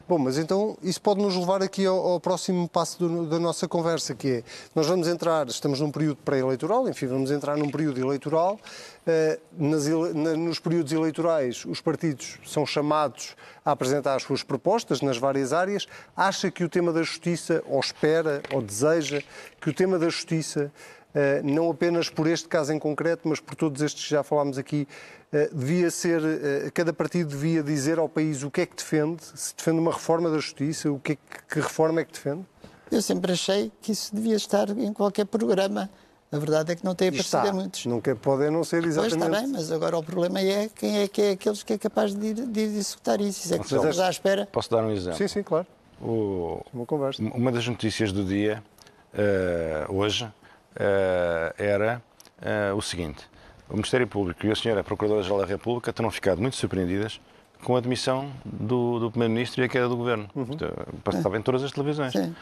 Bom, 0.08 0.20
mas 0.20 0.38
então 0.38 0.78
isso 0.84 1.02
pode 1.02 1.20
nos 1.20 1.36
levar 1.36 1.64
aqui 1.64 1.84
ao, 1.84 1.98
ao 1.98 2.20
próximo 2.20 2.70
passo 2.70 3.00
do, 3.00 3.26
da 3.26 3.40
nossa 3.40 3.68
conversa, 3.68 4.14
que 4.14 4.28
é, 4.28 4.44
nós 4.76 4.86
vamos 4.86 5.08
entrar, 5.08 5.48
estamos 5.48 5.80
num 5.80 5.90
período 5.90 6.18
pré-eleitoral, 6.18 6.88
enfim, 6.88 7.08
vamos 7.08 7.32
entrar 7.32 7.58
num 7.58 7.72
período 7.72 8.00
eleitoral. 8.00 8.60
Uh, 9.08 9.42
nas, 9.58 9.88
na, 10.14 10.36
nos 10.36 10.60
períodos 10.60 10.92
eleitorais, 10.92 11.66
os 11.66 11.82
partidos 11.82 12.38
são 12.46 12.68
chamados 12.68 13.36
a 13.64 13.72
apresentar 13.72 14.14
as 14.14 14.22
suas 14.22 14.44
propostas 14.44 15.02
nas 15.02 15.18
várias 15.18 15.52
áreas. 15.52 15.88
Acha 16.16 16.52
que 16.52 16.64
o 16.64 16.70
tema 16.70 16.94
da 16.94 17.02
justiça, 17.02 17.64
ou 17.68 17.80
espera, 17.80 18.44
ou 18.54 18.62
deseja, 18.62 19.24
que 19.60 19.72
o 19.72 19.74
tema 19.74 19.98
da 19.98 20.08
justiça 20.08 20.72
não 21.44 21.70
apenas 21.70 22.10
por 22.10 22.28
este 22.28 22.48
caso 22.48 22.74
em 22.74 22.80
concreto, 22.80 23.28
mas 23.28 23.40
por 23.40 23.56
todos 23.56 23.82
estes 23.82 24.04
que 24.04 24.10
já 24.10 24.24
falámos 24.24 24.58
aqui, 24.58 24.88
uh, 25.32 25.56
devia 25.56 25.90
ser, 25.90 26.22
uh, 26.22 26.72
cada 26.74 26.92
partido 26.92 27.30
devia 27.30 27.64
dizer 27.64 28.00
ao 28.00 28.10
país 28.10 28.44
o 28.44 28.52
que 28.52 28.62
é 28.62 28.66
que 28.66 28.76
defende, 28.76 29.24
se 29.34 29.56
defende 29.56 29.80
uma 29.80 29.92
reforma 29.92 30.30
da 30.30 30.38
justiça, 30.38 30.92
o 30.92 31.00
que, 31.00 31.14
é 31.14 31.16
que, 31.16 31.56
que 31.56 31.60
reforma 31.60 32.02
é 32.02 32.06
que 32.06 32.14
defende? 32.14 32.44
Eu 32.92 33.02
sempre 33.02 33.32
achei 33.32 33.72
que 33.82 33.92
isso 33.92 34.14
devia 34.16 34.36
estar 34.36 34.70
em 34.70 34.94
qualquer 34.94 35.26
programa. 35.26 35.90
A 36.32 36.38
verdade 36.38 36.74
é 36.74 36.76
que 36.76 36.84
não 36.84 36.94
tem 36.94 37.10
aparecido 37.10 37.48
a 37.48 37.54
muitos. 37.54 37.86
Nunca 37.86 38.16
pode 38.16 38.50
não 38.50 38.64
ser 38.64 38.84
exatamente. 38.84 39.18
Pois 39.18 39.32
está 39.32 39.42
bem, 39.42 39.52
mas 39.52 39.72
agora 39.72 39.98
o 39.98 40.04
problema 40.04 40.40
é 40.42 40.70
quem 40.70 41.00
é 41.00 41.08
que 41.08 41.22
é 41.22 41.32
aqueles 41.32 41.64
que 41.64 41.74
é 41.74 41.78
capaz 41.78 42.14
de, 42.14 42.34
de 42.34 42.60
executar 42.62 43.22
isso. 43.22 43.46
Isso 43.46 43.54
é 43.54 43.60
que 43.60 43.66
estamos 43.66 44.00
à 44.00 44.10
espera. 44.10 44.48
Posso 44.52 44.70
dar 44.70 44.84
um 44.84 44.92
exemplo? 44.92 45.18
Sim, 45.18 45.28
sim, 45.28 45.44
claro. 45.44 45.66
O... 46.02 46.62
Uma 46.74 46.86
conversa. 46.86 47.22
Uma 47.22 47.52
das 47.52 47.68
notícias 47.68 48.12
do 48.12 48.24
dia, 48.24 48.62
hoje, 49.88 50.26
uh, 50.26 50.32
era 51.58 52.02
uh, 52.42 52.76
o 52.76 52.82
seguinte: 52.82 53.28
o 53.70 53.74
Ministério 53.74 54.08
Público 54.08 54.46
e 54.46 54.52
a 54.52 54.56
Senhora 54.56 54.84
Procuradora-Geral 54.84 55.40
da 55.40 55.46
República 55.46 55.92
terão 55.92 56.12
ficado 56.12 56.42
muito 56.42 56.56
surpreendidas 56.56 57.20
com 57.64 57.76
a 57.76 57.80
admissão 57.80 58.32
do, 58.46 59.00
do 59.00 59.10
Primeiro-Ministro 59.10 59.62
e 59.62 59.66
a 59.66 59.70
queda 59.70 59.90
do 59.90 59.98
Governo. 59.98 60.30
Uhum. 60.36 60.56
Estava 61.12 61.38
em 61.38 61.42
todas 61.42 61.64
as 61.64 61.72
televisões. 61.72 62.14
Sim. 62.14 62.36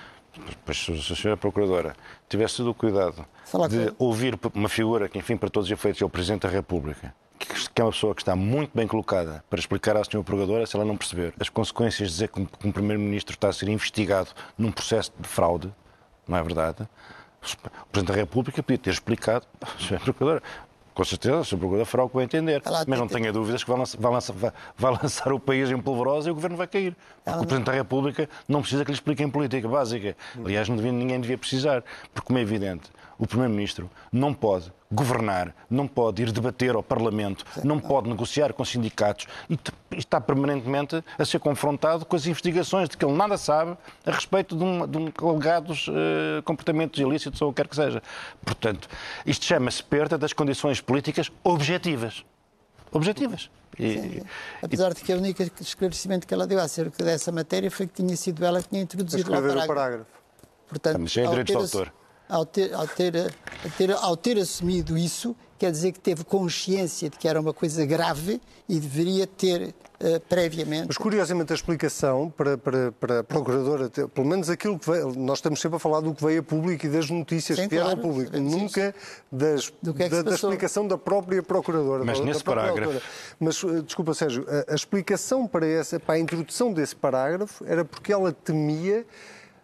Pois, 0.66 0.78
se 0.78 0.92
a 0.92 1.16
senhora 1.16 1.38
Procuradora 1.38 1.96
tivesse 2.28 2.56
tido 2.56 2.72
o 2.72 2.74
cuidado 2.74 3.26
Fala 3.46 3.70
de 3.70 3.94
ouvir 4.00 4.38
uma 4.54 4.68
figura 4.68 5.08
que, 5.08 5.18
enfim, 5.18 5.38
para 5.38 5.48
todos 5.48 5.68
os 5.68 5.72
efeitos 5.72 6.02
é 6.02 6.06
o 6.06 6.10
Presidente 6.10 6.42
da 6.42 6.50
República, 6.50 7.14
que 7.38 7.82
é 7.82 7.86
uma 7.86 7.92
pessoa 7.92 8.16
que 8.16 8.22
está 8.22 8.36
muito 8.36 8.72
bem 8.74 8.88
colocada 8.88 9.44
para 9.50 9.60
explicar 9.60 9.96
à 9.96 10.04
senhora 10.04 10.26
Procuradora, 10.26 10.66
se 10.66 10.76
ela 10.76 10.84
não 10.84 10.98
perceber 10.98 11.34
as 11.40 11.50
consequências 11.50 12.10
de 12.10 12.14
dizer 12.16 12.30
que 12.30 12.68
um 12.68 12.72
Primeiro-Ministro 12.72 13.36
está 13.36 13.50
a 13.50 13.54
ser 13.54 13.70
investigado 13.70 14.30
num 14.58 14.72
processo 14.72 15.12
de 15.20 15.28
fraude, 15.28 15.72
não 16.28 16.38
é 16.38 16.42
verdade? 16.44 16.88
O 17.44 17.86
Presidente 17.92 18.14
da 18.14 18.20
República 18.20 18.64
podia 18.64 18.78
ter 18.78 18.90
explicado, 18.92 19.46
Sr. 19.80 20.00
Procurador, 20.00 20.42
com 20.94 21.04
certeza, 21.04 21.38
o 21.38 21.46
Sr. 21.46 21.58
Procurador 21.58 21.86
fará 21.86 22.04
o 22.04 22.10
que 22.10 22.16
vai 22.16 22.24
entender. 22.24 22.62
Mas 22.88 23.00
não 23.00 23.08
tenha 23.08 23.34
dúvidas 23.34 23.64
que 23.64 23.70
vai 23.70 23.80
lançar, 23.80 24.00
vai, 24.00 24.12
lançar, 24.12 24.36
vai 24.78 24.92
lançar, 24.92 25.34
o 25.34 25.40
país 25.40 25.72
em 25.72 25.78
polvorosa 25.80 26.30
e 26.30 26.32
o 26.32 26.36
Governo 26.36 26.56
vai 26.56 26.68
cair. 26.68 26.96
Porque 27.24 27.40
o 27.40 27.48
Presidente 27.48 27.66
da 27.66 27.74
República 27.74 28.30
não 28.48 28.62
precisa 28.62 28.86
que 28.86 28.92
lhe 28.92 28.96
expliquem 28.96 29.30
política 29.30 29.68
básica. 29.68 30.16
Aliás, 30.44 30.70
devia, 30.70 30.92
ninguém 30.92 31.20
devia 31.20 31.38
precisar. 31.38 31.84
Porque, 32.14 32.28
como 32.28 32.38
é 32.38 32.44
evidente, 32.44 32.92
o 33.18 33.28
Primeiro-Ministro 33.28 33.90
não 34.12 34.34
pode 34.34 34.72
governar, 34.92 35.56
não 35.70 35.88
pode 35.88 36.22
ir 36.22 36.32
debater 36.32 36.76
ao 36.76 36.84
Parlamento, 36.84 37.46
não 37.64 37.80
pode 37.80 38.08
negociar 38.08 38.54
com 38.54 38.64
sindicatos 38.64 39.26
e 39.50 39.58
está 39.98 40.22
permanentemente 40.22 41.04
a 41.18 41.26
ser 41.26 41.40
confrontado 41.40 42.06
com 42.06 42.16
as 42.16 42.26
investigações 42.28 42.90
de 42.90 42.98
que 42.98 43.04
ele 43.04 43.16
nada 43.16 43.38
sabe 43.38 43.76
a 44.06 44.12
respeito 44.12 44.56
de, 44.56 44.64
um, 44.64 44.88
de 44.88 44.98
um 44.98 45.12
alegados 45.30 45.88
uh, 45.88 46.44
comportamentos 46.44 47.00
ilícitos 47.00 47.42
ou 47.42 47.50
o 47.50 47.54
que 47.54 47.62
quer 47.62 47.68
que 47.68 47.76
seja. 47.76 48.04
Portanto, 48.46 48.88
isto 49.26 49.46
chama-se 49.46 49.84
perda 49.84 50.18
das 50.18 50.34
condições 50.34 50.80
políticas 50.80 51.32
objetivas. 51.44 52.24
Objetivas. 52.92 53.50
E, 53.80 54.22
Apesar 54.62 54.92
e... 54.92 54.94
de 54.94 55.02
que 55.02 55.12
o 55.12 55.18
único 55.18 55.42
esclarecimento 55.60 56.28
que 56.28 56.34
ela 56.34 56.46
deu 56.46 56.60
acerca 56.60 57.04
dessa 57.04 57.32
matéria 57.32 57.72
foi 57.72 57.88
que 57.88 57.94
tinha 58.04 58.16
sido 58.16 58.46
ela 58.46 58.62
que 58.62 58.70
tinha 58.70 58.84
introduzido 58.84 59.32
o 59.32 59.34
parágrafo. 59.34 59.68
parágrafo. 59.68 60.06
Portanto, 60.68 61.00
Mas 61.00 61.18
é 61.18 61.26
direito 61.26 61.48
de 61.48 61.56
autor 61.56 61.94
ao 62.34 62.48
ter, 62.48 62.74
ao, 62.74 62.88
ter, 62.88 63.14
ter, 63.78 63.92
ao 63.92 64.18
ter 64.18 64.40
assumido 64.40 64.98
isso, 64.98 65.36
quer 65.60 65.70
dizer 65.70 65.92
que 65.92 66.00
teve 66.00 66.24
consciência 66.24 67.08
de 67.08 67.16
que 67.18 67.28
era 67.28 67.40
uma 67.40 67.54
coisa 67.54 67.86
grave 67.86 68.42
e 68.68 68.80
deveria 68.80 69.28
ter 69.28 69.68
uh, 69.68 70.20
previamente. 70.28 70.88
Mas 70.88 70.98
curiosamente 70.98 71.54
a 71.54 71.56
explicação 71.56 72.34
para, 72.36 72.58
para, 72.58 72.92
para 72.94 73.20
a 73.20 73.24
Procuradora, 73.24 73.88
pelo 73.88 74.28
menos 74.28 74.50
aquilo 74.50 74.80
que 74.80 74.90
veio, 74.90 75.14
nós 75.16 75.38
estamos 75.38 75.62
sempre 75.62 75.76
a 75.76 75.80
falar 75.80 76.00
do 76.00 76.12
que 76.12 76.26
veio 76.26 76.40
a 76.40 76.44
público 76.44 76.88
e 76.88 76.90
das 76.90 77.08
notícias 77.08 77.60
Sim, 77.60 77.66
que 77.66 77.76
vieram 77.76 77.92
claro, 77.92 78.00
a 78.00 78.04
público, 78.04 78.38
nunca 78.40 78.96
das, 79.32 79.72
é 80.00 80.10
da, 80.10 80.22
da, 80.24 80.34
explicação 80.34 80.88
da 80.88 80.98
própria 80.98 81.44
Procuradora. 81.44 82.04
Mas 82.04 82.18
da, 82.18 82.26
nesse 82.26 82.44
da 82.44 82.46
parágrafo. 82.46 82.94
Autora. 82.94 83.06
Mas, 83.40 83.64
eh, 83.64 83.82
desculpa, 83.84 84.16
Sérgio, 84.16 84.44
a, 84.50 84.72
a 84.72 84.76
explicação 84.76 85.46
para, 85.46 85.68
essa, 85.68 86.00
para 86.00 86.16
a 86.16 86.20
introdução 86.20 86.74
desse 86.74 86.96
parágrafo 86.96 87.64
era 87.68 87.86
porque 87.86 88.12
ela 88.12 88.32
temia 88.32 89.06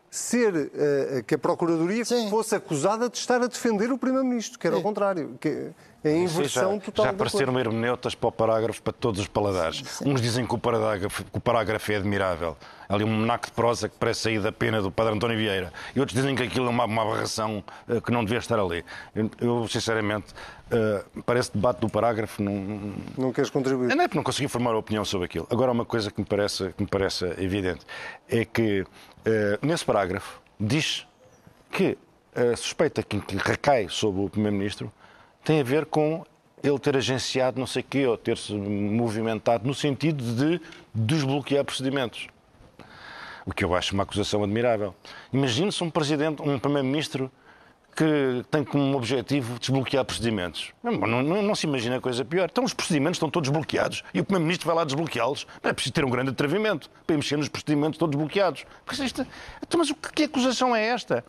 ser 0.10 0.54
uh, 0.54 1.24
que 1.24 1.36
a 1.36 1.38
Procuradoria 1.38 2.04
Sim. 2.04 2.30
fosse 2.30 2.56
acusada 2.56 3.10
de 3.10 3.18
estar 3.18 3.42
a 3.42 3.48
defender 3.48 3.92
o 3.92 3.98
Primeiro-Ministro, 3.98 4.58
que 4.58 4.68
era 4.68 4.78
o 4.78 4.82
contrário. 4.82 5.38
Que 5.40 5.72
é 6.04 6.10
a 6.10 6.18
inversão 6.18 6.72
Sim, 6.72 6.80
já, 6.80 6.86
total. 6.86 7.06
Já 7.06 7.12
apareceram 7.12 7.60
hermeneutas 7.60 8.16
para 8.16 8.30
o 8.30 8.32
parágrafo 8.32 8.82
para 8.82 8.94
todos 8.94 9.20
os 9.20 9.28
paladares. 9.28 9.84
Sim. 9.86 10.10
Uns 10.10 10.22
dizem 10.22 10.46
que 10.46 10.56
o 10.56 10.58
parágrafo, 10.58 11.24
que 11.24 11.38
o 11.38 11.42
parágrafo 11.42 11.92
é 11.92 11.96
admirável. 11.98 12.58
Ali 12.88 13.04
um 13.04 13.08
monaco 13.08 13.46
de 13.46 13.52
prosa 13.52 13.88
que 13.88 13.96
parece 14.00 14.22
sair 14.22 14.42
da 14.42 14.52
pena 14.52 14.82
do 14.82 14.90
Padre 14.90 15.14
António 15.14 15.38
Vieira. 15.38 15.72
E 15.96 16.00
outros 16.00 16.18
dizem 16.18 16.36
que 16.36 16.42
aquilo 16.42 16.68
é 16.68 16.70
uma, 16.70 16.86
uma 16.86 17.04
aberração 17.04 17.64
uh, 17.88 18.02
que 18.02 18.12
não 18.12 18.24
devia 18.24 18.40
estar 18.40 18.58
ali. 18.58 18.84
Eu, 19.14 19.30
eu 19.40 19.68
sinceramente, 19.68 20.34
uh, 20.72 21.22
para 21.22 21.38
esse 21.38 21.54
debate 21.54 21.82
do 21.82 21.90
parágrafo 21.90 22.42
não... 22.42 22.96
Não 23.16 23.32
queres 23.32 23.52
contribuir? 23.52 23.94
Não 23.94 24.04
é 24.04 24.08
porque 24.08 24.18
não 24.18 24.24
consegui 24.24 24.48
formar 24.48 24.74
opinião 24.76 25.06
sobre 25.06 25.26
aquilo. 25.26 25.46
Agora, 25.52 25.72
uma 25.72 25.86
coisa 25.86 26.10
que 26.10 26.20
me 26.20 26.26
parece, 26.26 26.72
que 26.72 26.82
me 26.82 26.90
parece 26.90 27.26
evidente 27.38 27.86
é 28.28 28.44
que 28.44 28.86
nesse 29.62 29.86
parágrafo 29.86 30.42
diz 30.60 31.06
que 31.72 31.98
a 32.36 32.56
suspeita 32.56 33.04
que, 33.04 33.20
que 33.20 33.36
recai 33.38 33.88
sobre 33.90 34.22
o 34.22 34.30
Primeiro-Ministro 34.30 34.92
tem 35.44 35.60
a 35.60 35.64
ver 35.64 35.86
com 35.86 36.24
ele 36.64 36.80
ter 36.80 36.96
agenciado 36.96 37.60
não 37.60 37.68
sei 37.68 37.82
o 37.82 37.86
quê, 37.86 38.06
ou 38.06 38.18
ter-se 38.18 38.54
movimentado 38.54 39.66
no 39.66 39.74
sentido 39.74 40.24
de 40.24 40.62
desbloquear 40.94 41.64
procedimentos. 41.64 42.28
O 43.46 43.54
que 43.54 43.64
eu 43.64 43.74
acho 43.74 43.94
uma 43.94 44.04
acusação 44.04 44.44
admirável. 44.44 44.94
Imagine-se 45.34 45.84
um 45.84 45.90
presidente, 45.90 46.42
um 46.42 46.60
primeiro-ministro 46.60 47.32
que 48.00 48.46
tem 48.50 48.64
como 48.64 48.96
objetivo 48.96 49.60
desbloquear 49.60 50.06
procedimentos. 50.06 50.72
Não, 50.82 50.94
não, 50.94 51.44
não, 51.44 51.54
se 51.54 51.68
imagina 51.68 52.00
coisa 52.00 52.24
pior. 52.24 52.48
Então 52.50 52.64
os 52.64 52.74
procedimentos 52.74 53.18
estão 53.18 53.30
todos 53.30 53.50
bloqueados 53.50 54.06
e 54.14 54.22
o 54.22 54.24
Primeiro-Ministro 54.24 54.68
vai 54.68 54.76
lá 54.78 54.86
desbloqueá-los. 54.86 55.46
É 55.62 55.74
preciso 55.74 55.92
ter 55.92 56.06
um 56.06 56.10
grande 56.10 56.30
atrevimento 56.30 56.90
para 57.06 57.18
mexer 57.18 57.36
nos 57.36 57.50
procedimentos 57.50 58.00
todos 58.00 58.16
bloqueados. 58.16 58.66
Isto, 58.90 59.28
então, 59.62 59.78
mas 59.78 59.92
que 60.16 60.24
acusação 60.24 60.74
é 60.74 60.86
esta? 60.86 61.26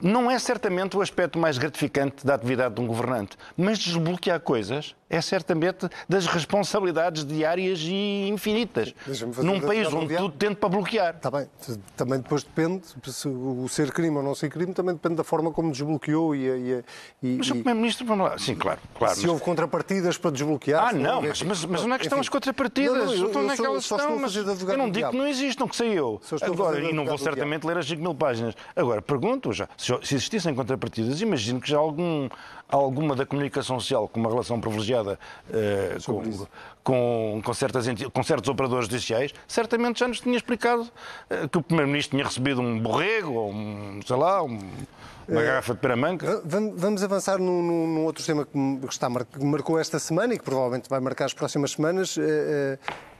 não 0.00 0.30
é 0.30 0.38
certamente 0.38 0.94
o 0.94 1.00
aspecto 1.00 1.38
mais 1.38 1.56
gratificante 1.56 2.24
da 2.24 2.34
atividade 2.34 2.74
de 2.74 2.80
um 2.82 2.86
governante, 2.86 3.36
mas 3.56 3.78
desbloquear 3.78 4.38
coisas 4.40 4.94
é 5.08 5.20
certamente 5.20 5.88
das 6.08 6.26
responsabilidades 6.26 7.24
diárias 7.24 7.80
e 7.82 8.28
infinitas. 8.28 8.94
Num 9.42 9.60
país 9.60 9.92
onde 9.92 10.16
tudo 10.16 10.34
tende 10.36 10.56
para 10.56 10.68
bloquear. 10.68 11.14
Está 11.14 11.30
bem. 11.30 11.48
Também 11.96 12.20
depois 12.20 12.42
depende, 12.42 12.82
se 13.04 13.28
o 13.28 13.68
ser 13.68 13.92
crime 13.92 14.16
ou 14.16 14.22
não 14.22 14.34
ser 14.34 14.50
crime, 14.50 14.72
também 14.72 14.94
depende 14.94 15.16
da 15.16 15.24
forma 15.24 15.52
como 15.52 15.70
desbloqueou 15.70 16.34
e... 16.34 16.82
e, 17.22 17.36
mas 17.38 17.48
o 17.48 17.54
Primeiro-Ministro, 17.54 18.06
vamos 18.06 18.26
lá. 18.26 18.38
Sim, 18.38 18.54
claro. 18.54 18.80
claro 18.94 19.14
se 19.14 19.22
mas... 19.22 19.30
houve 19.30 19.42
contrapartidas 19.42 20.18
para 20.18 20.30
desbloquear... 20.30 20.88
Ah, 20.88 20.92
não, 20.92 21.22
mas, 21.22 21.42
mas, 21.42 21.64
mas 21.64 21.82
onde 21.82 21.92
é 21.92 21.98
que 21.98 22.04
estão 22.04 22.20
as 22.20 22.28
contrapartidas? 22.28 22.96
Não, 22.96 23.06
não, 23.06 23.12
eu, 23.12 23.32
eu, 23.32 23.50
é 23.50 23.76
eu, 23.76 23.80
só, 23.80 23.96
estão, 23.96 24.18
mas 24.18 24.34
eu 24.34 24.44
não 24.78 24.90
digo 24.90 25.10
que 25.10 25.16
não 25.16 25.26
existam, 25.26 25.68
que 25.68 25.76
sei 25.76 25.92
eu. 25.92 26.20
Agora, 26.42 26.80
e 26.80 26.92
não 26.92 27.04
vou 27.04 27.18
certamente 27.18 27.66
ler 27.66 27.78
as 27.78 27.86
5 27.86 28.02
mil 28.02 28.14
páginas. 28.14 28.54
Agora, 28.74 29.00
pergunto 29.00 29.52
já, 29.52 29.68
se 29.76 29.92
existissem 30.14 30.54
contrapartidas, 30.54 31.20
imagino 31.20 31.60
que 31.60 31.68
já 31.68 31.78
algum 31.78 32.28
alguma 32.68 33.14
da 33.14 33.24
comunicação 33.24 33.78
social 33.78 34.08
com 34.08 34.18
uma 34.18 34.28
relação 34.28 34.60
privilegiada 34.60 35.18
uh, 35.48 36.02
com, 36.04 36.46
com, 36.82 37.42
com, 37.44 37.54
certas, 37.54 37.86
com 38.12 38.22
certos 38.22 38.48
operadores 38.48 38.88
judiciais, 38.88 39.32
certamente 39.46 40.00
já 40.00 40.08
nos 40.08 40.20
tinha 40.20 40.36
explicado 40.36 40.82
uh, 40.82 41.48
que 41.48 41.58
o 41.58 41.62
Primeiro-Ministro 41.62 42.16
tinha 42.16 42.24
recebido 42.24 42.60
um 42.60 42.80
borrego 42.80 43.32
ou 43.32 43.52
um, 43.52 44.00
sei 44.04 44.16
lá, 44.16 44.42
um, 44.42 44.58
uma 45.28 45.42
eh, 45.42 45.44
garrafa 45.44 45.74
de 45.74 45.80
peramanca. 45.80 46.42
Vamos 46.44 47.02
avançar 47.02 47.38
num, 47.38 47.62
num 47.62 48.04
outro 48.04 48.24
tema 48.24 48.44
que, 48.44 48.86
está, 48.88 49.08
que 49.24 49.44
marcou 49.44 49.78
esta 49.78 49.98
semana 49.98 50.34
e 50.34 50.38
que 50.38 50.44
provavelmente 50.44 50.88
vai 50.88 51.00
marcar 51.00 51.26
as 51.26 51.34
próximas 51.34 51.72
semanas. 51.72 52.16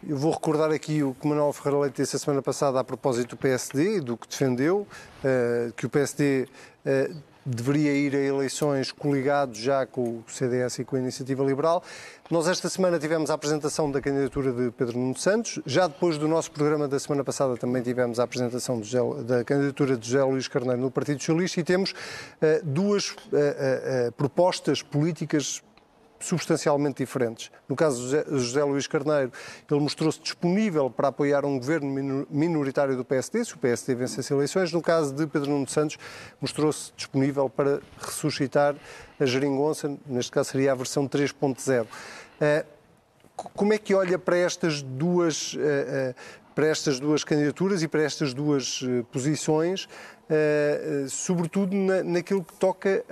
Eu 0.07 0.17
vou 0.17 0.31
recordar 0.31 0.71
aqui 0.71 1.03
o 1.03 1.15
que 1.15 1.27
Manuel 1.27 1.53
Ferreira 1.53 1.81
Leite 1.81 2.01
disse 2.03 2.15
a 2.15 2.19
semana 2.19 2.41
passada 2.41 2.79
a 2.79 2.85
propósito 2.85 3.31
do 3.31 3.37
PSD, 3.37 4.01
do 4.01 4.17
que 4.17 4.29
defendeu, 4.29 4.87
que 5.77 5.87
o 5.87 5.91
PSD 5.91 6.47
deveria 7.47 7.93
ir 7.93 8.15
a 8.15 8.19
eleições 8.19 8.91
coligado 8.91 9.55
já 9.55 9.87
com 9.87 10.19
o 10.19 10.25
CDS 10.27 10.81
e 10.81 10.85
com 10.85 10.97
a 10.97 10.99
Iniciativa 10.99 11.45
Liberal. 11.45 11.83
Nós 12.29 12.49
esta 12.49 12.69
semana 12.69 12.99
tivemos 12.99 13.31
a 13.31 13.35
apresentação 13.35 13.89
da 13.89 14.01
candidatura 14.01 14.53
de 14.53 14.73
Pedro 14.73 14.99
Nuno 14.99 15.17
Santos. 15.17 15.61
Já 15.65 15.87
depois 15.87 16.19
do 16.19 16.27
nosso 16.27 16.51
programa 16.51 16.89
da 16.89 16.99
semana 16.99 17.23
passada 17.23 17.57
também 17.57 17.83
tivemos 17.83 18.19
a 18.19 18.25
apresentação 18.25 18.83
da 19.25 19.45
candidatura 19.45 19.97
de 19.97 20.11
José 20.11 20.25
Luís 20.25 20.49
Carneiro 20.49 20.81
no 20.81 20.91
Partido 20.91 21.21
Socialista 21.21 21.61
e 21.61 21.65
temos 21.65 21.93
uh, 21.93 21.95
duas 22.65 23.11
uh, 23.11 23.15
uh, 23.15 24.13
propostas 24.13 24.83
políticas 24.83 25.63
substancialmente 26.21 26.99
diferentes. 27.03 27.51
No 27.69 27.77
caso 27.77 28.09
de 28.09 28.39
José 28.39 28.63
Luís 28.65 28.87
Carneiro, 28.87 29.31
ele 29.71 29.81
mostrou-se 29.81 30.21
disponível 30.21 30.91
para 30.91 31.09
apoiar 31.09 31.45
um 31.45 31.59
governo 31.59 32.27
minoritário 32.31 32.97
do 32.97 33.05
PSD, 33.05 33.45
se 33.45 33.55
o 33.55 33.59
PSD 33.59 33.95
vencesse 33.95 34.33
eleições. 34.33 34.73
No 34.73 34.83
caso 34.83 35.15
de 35.15 35.27
Pedro 35.27 35.51
Nuno 35.51 35.69
Santos, 35.69 35.99
mostrou-se 36.41 36.93
disponível 36.97 37.49
para 37.49 37.81
ressuscitar 38.01 38.75
a 39.19 39.27
geringonça, 39.27 39.97
neste 40.07 40.31
caso 40.31 40.51
seria 40.51 40.73
a 40.73 40.75
versão 40.75 41.09
3.0. 41.09 41.87
Eh, 42.41 42.65
como 43.37 43.73
é 43.73 43.79
que 43.79 43.95
olha 43.95 44.19
para 44.19 44.37
estas 44.37 44.83
duas, 44.83 45.55
eh, 45.59 46.15
eh, 46.15 46.15
para 46.57 46.67
estas 46.67 46.99
duas 46.99 47.23
candidaturas 47.23 47.85
e 47.85 47.89
para 47.89 48.03
estas 48.03 48.35
duas 48.35 48.81
posições 49.13 49.87
Uh, 50.27 51.09
sobretudo 51.09 51.73
na, 51.77 52.03
naquilo 52.03 52.43
que 52.43 52.53
toca 52.55 53.05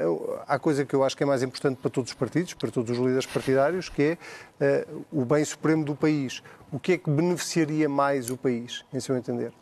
à 0.48 0.58
coisa 0.58 0.84
que 0.84 0.94
eu 0.94 1.04
acho 1.04 1.16
que 1.16 1.22
é 1.22 1.26
mais 1.26 1.44
importante 1.44 1.78
para 1.80 1.88
todos 1.88 2.10
os 2.10 2.16
partidos, 2.16 2.54
para 2.54 2.72
todos 2.72 2.90
os 2.90 2.98
líderes 2.98 3.24
partidários, 3.24 3.88
que 3.88 4.18
é 4.58 4.86
o 5.12 5.24
bem 5.24 5.44
supremo 5.44 5.84
do 5.84 5.94
país. 5.94 6.42
O 6.72 6.80
que 6.80 6.92
é 6.94 6.98
que 6.98 7.08
beneficiaria 7.08 7.88
mais 7.88 8.30
o 8.30 8.36
país, 8.36 8.84
em 8.92 8.98
seu 8.98 9.16
entender? 9.16 9.52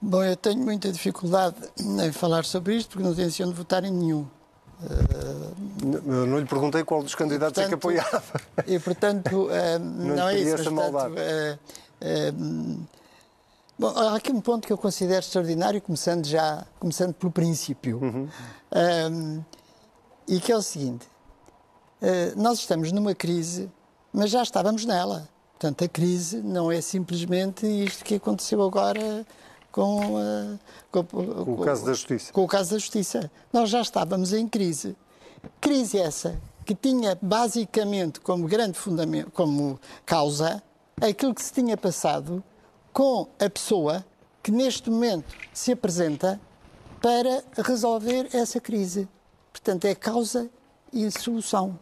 Bom, 0.00 0.22
eu 0.22 0.36
tenho 0.36 0.58
muita 0.60 0.92
dificuldade 0.92 1.56
em 1.80 2.12
falar 2.12 2.44
sobre 2.44 2.76
isto 2.76 2.90
porque 2.90 3.02
não 3.02 3.12
tenho 3.12 3.28
de 3.28 3.52
votar 3.52 3.82
em 3.82 3.90
nenhum. 3.90 4.20
Uh, 4.20 5.74
eu 6.06 6.26
não 6.26 6.38
lhe 6.38 6.46
perguntei 6.46 6.84
qual 6.84 7.02
dos 7.02 7.16
candidatos 7.16 7.54
portanto, 7.54 7.66
é 7.66 7.68
que 7.68 7.74
apoiava. 7.74 8.22
E, 8.68 8.78
portanto, 8.78 9.48
não, 9.80 10.16
não 10.16 10.28
é 10.28 10.38
isso. 10.38 10.72
Mas, 10.72 10.92
portanto, 10.92 11.58
Bom, 13.76 13.88
há 13.88 14.14
aqui 14.14 14.30
um 14.30 14.40
ponto 14.40 14.66
que 14.66 14.72
eu 14.72 14.78
considero 14.78 15.20
extraordinário, 15.20 15.82
começando 15.82 16.24
já, 16.26 16.64
começando 16.78 17.12
pelo 17.12 17.32
princípio, 17.32 17.98
uhum. 18.00 18.28
um, 19.12 19.44
e 20.28 20.38
que 20.38 20.52
é 20.52 20.56
o 20.56 20.62
seguinte: 20.62 21.06
uh, 22.00 22.40
nós 22.40 22.60
estamos 22.60 22.92
numa 22.92 23.14
crise, 23.14 23.68
mas 24.12 24.30
já 24.30 24.42
estávamos 24.42 24.84
nela. 24.84 25.28
Portanto, 25.58 25.84
a 25.84 25.88
crise 25.88 26.40
não 26.40 26.70
é 26.70 26.80
simplesmente 26.80 27.66
isto 27.66 28.04
que 28.04 28.14
aconteceu 28.14 28.62
agora 28.62 29.26
com, 29.72 30.14
uh, 30.14 30.58
com, 30.92 31.04
com, 31.04 31.52
o 31.54 31.58
caso 31.58 31.84
da 31.84 31.92
justiça. 31.94 32.32
Com 32.32 32.44
o 32.44 32.48
caso 32.48 32.70
da 32.70 32.78
justiça. 32.78 33.30
Nós 33.52 33.70
já 33.70 33.80
estávamos 33.80 34.32
em 34.32 34.46
crise. 34.46 34.96
Crise 35.60 35.98
essa 35.98 36.38
que 36.64 36.76
tinha 36.76 37.18
basicamente 37.20 38.20
como 38.20 38.46
grande 38.46 38.78
fundamento, 38.78 39.32
como 39.32 39.80
causa, 40.06 40.62
aquilo 41.00 41.34
que 41.34 41.42
se 41.42 41.52
tinha 41.52 41.76
passado 41.76 42.42
com 42.92 43.28
a 43.38 43.50
pessoa 43.50 44.04
que 44.42 44.50
neste 44.50 44.90
momento 44.90 45.34
se 45.52 45.72
apresenta 45.72 46.40
para 47.00 47.42
resolver 47.62 48.28
essa 48.32 48.60
crise. 48.60 49.08
Portanto, 49.52 49.84
é 49.86 49.94
causa 49.94 50.48
e 50.92 51.10
solução. 51.10 51.78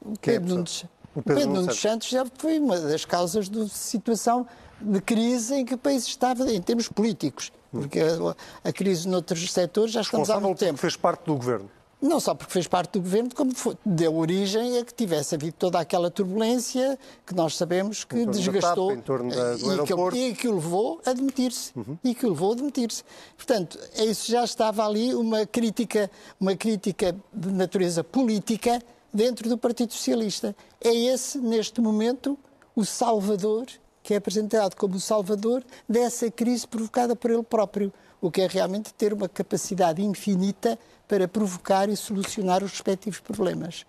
O 0.00 0.18
Pedro, 0.18 0.54
Nunes, 0.54 0.84
o 1.14 1.22
Pedro, 1.22 1.40
Pedro 1.40 1.54
Nunes 1.54 1.80
Santos 1.80 2.08
já 2.08 2.24
foi 2.36 2.58
uma 2.58 2.78
das 2.78 3.04
causas 3.04 3.48
da 3.48 3.66
situação 3.68 4.46
de 4.80 5.00
crise 5.00 5.54
em 5.56 5.64
que 5.64 5.74
o 5.74 5.78
país 5.78 6.06
estava, 6.06 6.50
em 6.50 6.60
termos 6.62 6.88
políticos. 6.88 7.52
Porque 7.70 8.00
a, 8.00 8.68
a 8.68 8.72
crise 8.72 9.06
noutros 9.08 9.52
setores 9.52 9.92
já 9.92 10.00
estamos 10.00 10.30
há 10.30 10.40
muito 10.40 10.58
tempo. 10.58 10.78
fez 10.78 10.96
parte 10.96 11.24
do 11.24 11.34
governo. 11.34 11.70
Não 12.00 12.20
só 12.20 12.32
porque 12.32 12.52
fez 12.52 12.68
parte 12.68 12.92
do 12.92 13.00
governo, 13.00 13.30
como 13.34 13.52
foi, 13.54 13.76
deu 13.84 14.16
origem 14.16 14.78
a 14.78 14.84
que 14.84 14.94
tivesse 14.94 15.34
havido 15.34 15.56
toda 15.58 15.80
aquela 15.80 16.08
turbulência 16.10 16.96
que 17.26 17.34
nós 17.34 17.56
sabemos 17.56 18.04
que 18.04 18.24
desgastou 18.24 18.96
TAP, 18.96 19.22
da. 19.28 19.56
E, 19.56 20.12
que, 20.12 20.18
e 20.18 20.34
que 20.34 20.46
o 20.46 20.54
levou 20.54 21.00
a 21.04 21.12
demitir-se. 21.12 21.72
Uhum. 21.76 21.98
E 22.04 22.14
que 22.14 22.24
o 22.24 22.30
levou 22.30 22.52
a 22.52 22.54
demitir-se. 22.54 23.02
Portanto, 23.36 23.78
isso 23.96 24.30
já 24.30 24.44
estava 24.44 24.86
ali 24.86 25.12
uma 25.12 25.44
crítica, 25.44 26.08
uma 26.40 26.54
crítica 26.54 27.16
de 27.32 27.50
natureza 27.50 28.04
política 28.04 28.80
dentro 29.12 29.48
do 29.48 29.58
Partido 29.58 29.92
Socialista. 29.92 30.54
É 30.80 30.94
esse, 30.94 31.38
neste 31.38 31.80
momento, 31.80 32.38
o 32.76 32.84
salvador, 32.84 33.66
que 34.04 34.14
é 34.14 34.18
apresentado 34.18 34.76
como 34.76 34.94
o 34.94 35.00
salvador 35.00 35.64
dessa 35.88 36.30
crise 36.30 36.64
provocada 36.66 37.16
por 37.16 37.28
ele 37.28 37.42
próprio, 37.42 37.92
o 38.20 38.30
que 38.30 38.40
é 38.40 38.46
realmente 38.46 38.92
ter 38.94 39.12
uma 39.12 39.28
capacidade 39.28 40.02
infinita 40.02 40.78
para 41.06 41.28
provocar 41.28 41.88
e 41.88 41.96
solucionar 41.96 42.62
os 42.62 42.72
respectivos 42.72 43.20
problemas. 43.20 43.86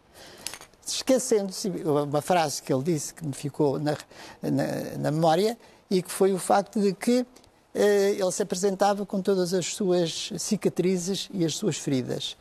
Esquecendo-se, 0.85 1.69
uma 1.69 2.21
frase 2.21 2.61
que 2.61 2.73
ele 2.73 2.83
disse 2.83 3.13
que 3.13 3.25
me 3.25 3.33
ficou 3.33 3.79
na, 3.79 3.95
na, 4.41 4.97
na 4.97 5.11
memória, 5.11 5.57
e 5.89 6.01
que 6.01 6.11
foi 6.11 6.33
o 6.33 6.37
facto 6.37 6.79
de 6.79 6.93
que 6.93 7.25
eh, 7.73 8.11
ele 8.11 8.31
se 8.31 8.43
apresentava 8.43 9.05
com 9.05 9.21
todas 9.21 9.53
as 9.53 9.65
suas 9.73 10.31
cicatrizes 10.37 11.29
e 11.33 11.43
as 11.43 11.55
suas 11.55 11.77
feridas. 11.77 12.37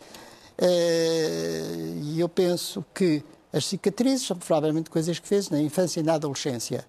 Eh, 0.59 1.94
e 2.03 2.20
eu 2.20 2.29
penso 2.29 2.85
que 2.94 3.24
as 3.53 3.64
cicatrizes 3.64 4.27
são 4.27 4.37
provavelmente 4.37 4.90
coisas 4.90 5.18
que 5.18 5.27
fez 5.27 5.48
na 5.48 5.61
infância 5.61 6.01
e 6.01 6.03
na 6.03 6.14
adolescência. 6.14 6.85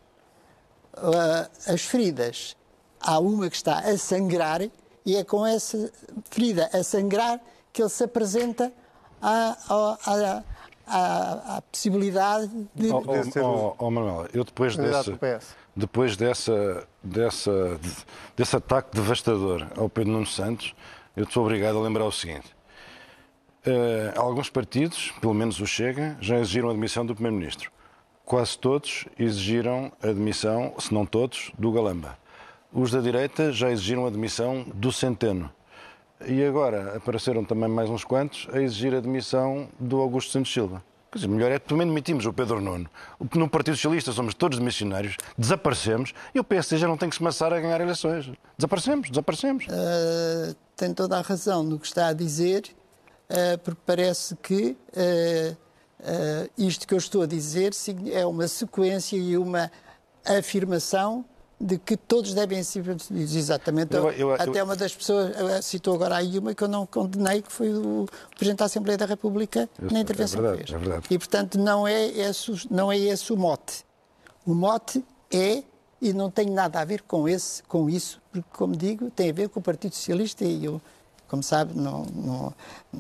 Uh, 0.98 1.72
as 1.72 1.82
feridas, 1.82 2.58
há 3.00 3.20
uma 3.20 3.50
que 3.50 3.56
está 3.56 3.80
a 3.80 3.98
sangrar 3.98 4.62
e 5.06 5.16
é 5.16 5.24
com 5.24 5.46
essa 5.46 5.92
ferida 6.30 6.70
a 6.74 6.84
sangrar 6.84 7.40
que 7.72 7.82
ele 7.82 7.90
se 7.90 8.04
apresenta 8.04 8.72
à, 9.22 9.58
à, 9.70 10.44
à, 10.88 11.58
à 11.58 11.62
possibilidade 11.62 12.50
de. 12.74 12.90
Oh, 12.90 13.04
oh, 13.06 13.40
oh, 13.42 13.76
oh 13.78 13.92
Manuel, 13.92 14.28
eu 14.34 14.44
depois 14.44 14.76
desse, 14.76 15.18
depois 15.76 16.18
dessa, 16.18 16.88
dessa, 17.04 17.80
desse 18.36 18.56
ataque 18.56 18.96
devastador 18.96 19.68
ao 19.78 19.90
Pedro 19.90 20.14
Nuno 20.14 20.26
Santos, 20.26 20.74
eu 21.16 21.24
estou 21.24 21.44
obrigado 21.44 21.78
a 21.78 21.82
lembrar 21.82 22.06
o 22.06 22.12
seguinte. 22.12 22.56
Uh, 23.68 24.18
alguns 24.20 24.50
partidos, 24.50 25.12
pelo 25.20 25.34
menos 25.34 25.60
o 25.60 25.68
Chega, 25.68 26.18
já 26.22 26.40
exigiram 26.40 26.70
a 26.70 26.72
admissão 26.72 27.06
do 27.06 27.14
Primeiro-Ministro. 27.14 27.72
Quase 28.26 28.58
todos 28.58 29.06
exigiram 29.18 29.92
a 30.02 30.08
admissão, 30.08 30.74
se 30.80 30.94
não 30.94 31.06
todos, 31.06 31.52
do 31.58 31.72
Galamba. 31.72 32.18
Os 32.71 32.91
da 32.91 33.01
direita 33.01 33.51
já 33.51 33.71
exigiram 33.71 34.05
a 34.05 34.10
admissão 34.10 34.63
do 34.75 34.91
Centeno. 34.91 35.49
E 36.27 36.43
agora 36.43 36.97
apareceram 36.97 37.43
também 37.43 37.67
mais 37.67 37.89
uns 37.89 38.03
quantos 38.03 38.47
a 38.53 38.62
exigir 38.62 38.93
a 38.93 38.99
demissão 38.99 39.67
do 39.79 39.99
Augusto 39.99 40.32
Santos 40.32 40.53
Silva. 40.53 40.84
Quer 41.12 41.17
dizer, 41.17 41.27
melhor 41.27 41.51
é 41.51 41.58
que 41.58 41.67
também 41.67 41.88
demitimos 41.88 42.27
o 42.27 42.34
Pedro 42.34 42.62
Nuno. 42.62 42.88
No 43.34 43.49
Partido 43.49 43.75
Socialista 43.75 44.12
somos 44.12 44.36
todos 44.36 44.60
missionários, 44.60 45.17
desaparecemos 45.36 46.13
e 46.36 46.39
o 46.39 46.43
PSD 46.43 46.77
já 46.77 46.88
não 46.88 46.95
tem 46.95 47.10
que 47.10 47.15
se 47.15 47.23
maçar 47.23 47.51
a 47.51 47.60
ganhar 47.60 47.82
eleições. 47.82 48.32
Desaparecemos, 48.55 49.10
desaparecemos. 49.10 49.65
Uh, 49.65 50.55
tem 50.75 50.93
toda 50.93 51.17
a 51.17 51.21
razão 51.21 51.63
no 51.63 51.79
que 51.79 51.88
está 51.88 52.10
a 52.10 52.13
dizer, 52.13 52.65
uh, 53.32 53.58
porque 53.63 53.82
parece 53.84 54.36
que 54.36 54.77
uh, 54.93 55.58
isto 56.55 56.88
que 56.88 56.93
eu 56.93 56.99
estou 56.99 57.23
a 57.23 57.25
dizer 57.25 57.71
é 58.13 58.23
uma 58.27 58.47
sequência 58.47 59.17
e 59.17 59.36
uma 59.36 59.71
afirmação 60.23 61.25
de 61.60 61.78
que 61.78 61.98
todos 61.98 62.34
devem 62.34 62.63
ser 62.63 62.84
despedidos. 62.84 63.36
Exatamente. 63.36 63.95
Eu, 63.95 64.12
eu, 64.12 64.34
Até 64.34 64.62
eu, 64.62 64.65
uma 64.65 64.76
das 64.76 64.95
pessoas 64.95 65.65
citou 65.65 65.95
agora 65.95 66.15
aí 66.15 66.39
uma 66.39 66.56
que 66.56 66.63
eu 66.63 66.67
não 66.67 66.86
condenei, 66.86 67.41
que 67.41 67.52
foi 67.52 67.74
o 67.74 68.08
Presidente 68.36 68.60
da 68.60 68.65
Assembleia 68.65 68.98
da 68.98 69.06
República 69.06 69.69
na 69.80 70.00
intervenção 70.00 70.39
é 70.39 70.41
verdade, 70.41 70.63
que 70.63 70.72
fez. 70.72 70.82
É 70.82 70.86
verdade. 70.86 71.08
E, 71.10 71.17
portanto, 71.17 71.60
não 71.60 71.88
é, 71.88 72.08
esse, 72.08 72.67
não 72.72 72.91
é 72.91 72.98
esse 72.98 73.34
o 73.34 73.38
mote. 73.38 73.84
O 74.45 74.54
mote 74.54 75.04
é, 75.32 75.63
e 76.02 76.13
não 76.13 76.32
tem 76.32 76.50
nada 76.50 76.80
a 76.80 76.86
ver 76.86 77.02
com, 77.02 77.28
esse, 77.28 77.62
com 77.63 77.89
isso, 77.89 78.22
porque, 78.32 78.48
como 78.54 78.76
digo, 78.76 79.12
tem 79.12 79.30
a 79.30 79.34
ver 79.34 79.50
com 79.50 79.60
o 79.60 79.63
Partido 79.63 79.93
Socialista 79.93 80.45
e 80.45 80.63
eu 80.63 80.82
como 81.30 81.44
sabe, 81.44 81.78
não, 81.78 82.06
não, 82.15 82.54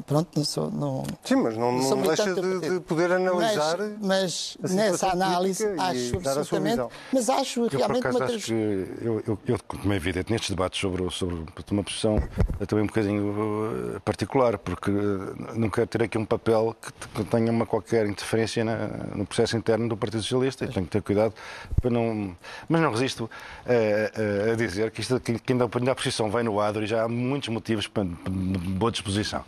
pronto, 0.05 0.29
não 0.35 0.45
sou. 0.45 0.69
Não, 0.69 1.03
Sim, 1.23 1.37
mas 1.37 1.57
não, 1.57 1.71
não, 1.71 1.89
não 1.89 2.01
deixa 2.03 2.33
de, 2.33 2.59
de, 2.59 2.79
poder 2.81 3.11
analisar. 3.11 3.77
Mas, 3.99 4.55
mas 4.61 4.71
nessa 4.71 5.09
análise 5.09 5.65
acho 5.65 6.15
absolutamente. 6.17 6.83
Mas 7.11 7.27
acho 7.27 7.61
eu, 7.61 7.69
realmente 7.69 8.07
uma 8.07 8.25
acho 8.25 8.45
que 8.45 8.53
eu, 8.53 9.23
eu, 9.25 9.39
eu, 9.47 9.57
como 9.67 9.91
é 9.91 9.95
evidente, 9.95 10.31
nestes 10.31 10.51
debates 10.51 10.79
sobre, 10.79 11.09
sobre 11.09 11.43
uma 11.71 11.83
posição 11.83 12.21
também 12.67 12.83
um 12.83 12.87
bocadinho 12.87 13.95
uh, 13.95 14.01
particular, 14.01 14.59
porque 14.59 14.91
uh, 14.91 15.35
não 15.55 15.69
quero 15.69 15.87
ter 15.87 16.03
aqui 16.03 16.17
um 16.19 16.25
papel 16.25 16.75
que 17.15 17.23
tenha 17.23 17.51
uma 17.51 17.65
qualquer 17.65 18.05
interferência 18.05 18.63
na, 18.63 18.87
no 19.15 19.25
processo 19.25 19.57
interno 19.57 19.89
do 19.89 19.97
Partido 19.97 20.21
Socialista 20.21 20.65
e 20.65 20.67
tenho 20.67 20.85
que 20.85 20.91
ter 20.91 21.01
cuidado 21.01 21.33
para 21.81 21.89
não. 21.89 22.37
Mas 22.67 22.79
não 22.79 22.91
resisto 22.91 23.27
a, 23.65 24.49
a, 24.49 24.53
a 24.53 24.55
dizer 24.55 24.91
que, 24.91 25.01
isto, 25.01 25.19
que 25.19 25.51
ainda, 25.51 25.65
a 25.65 25.95
posição 25.95 26.29
vai 26.29 26.43
no 26.43 26.59
adro 26.59 26.83
e 26.83 26.87
já 26.87 27.05
há 27.05 27.07
muitos 27.07 27.49
motivos 27.49 27.87
para 27.87 28.05
boa 28.27 28.91
disposição. 28.91 29.43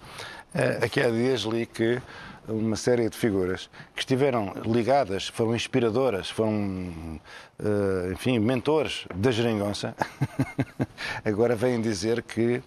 Eh, 0.53 0.79
aqui 0.83 0.99
há 0.99 1.09
dias 1.09 1.41
li 1.41 1.65
que 1.65 2.01
uma 2.47 2.75
série 2.75 3.09
de 3.09 3.15
figuras 3.15 3.69
que 3.95 4.01
estiveram 4.01 4.53
ligadas, 4.65 5.27
foram 5.27 5.55
inspiradoras, 5.55 6.29
foram, 6.29 7.19
eh, 7.59 8.11
enfim, 8.13 8.39
mentores 8.39 9.05
da 9.15 9.31
geringonça, 9.31 9.95
agora 11.23 11.55
vêm 11.55 11.81
dizer 11.81 12.21
que 12.21 12.61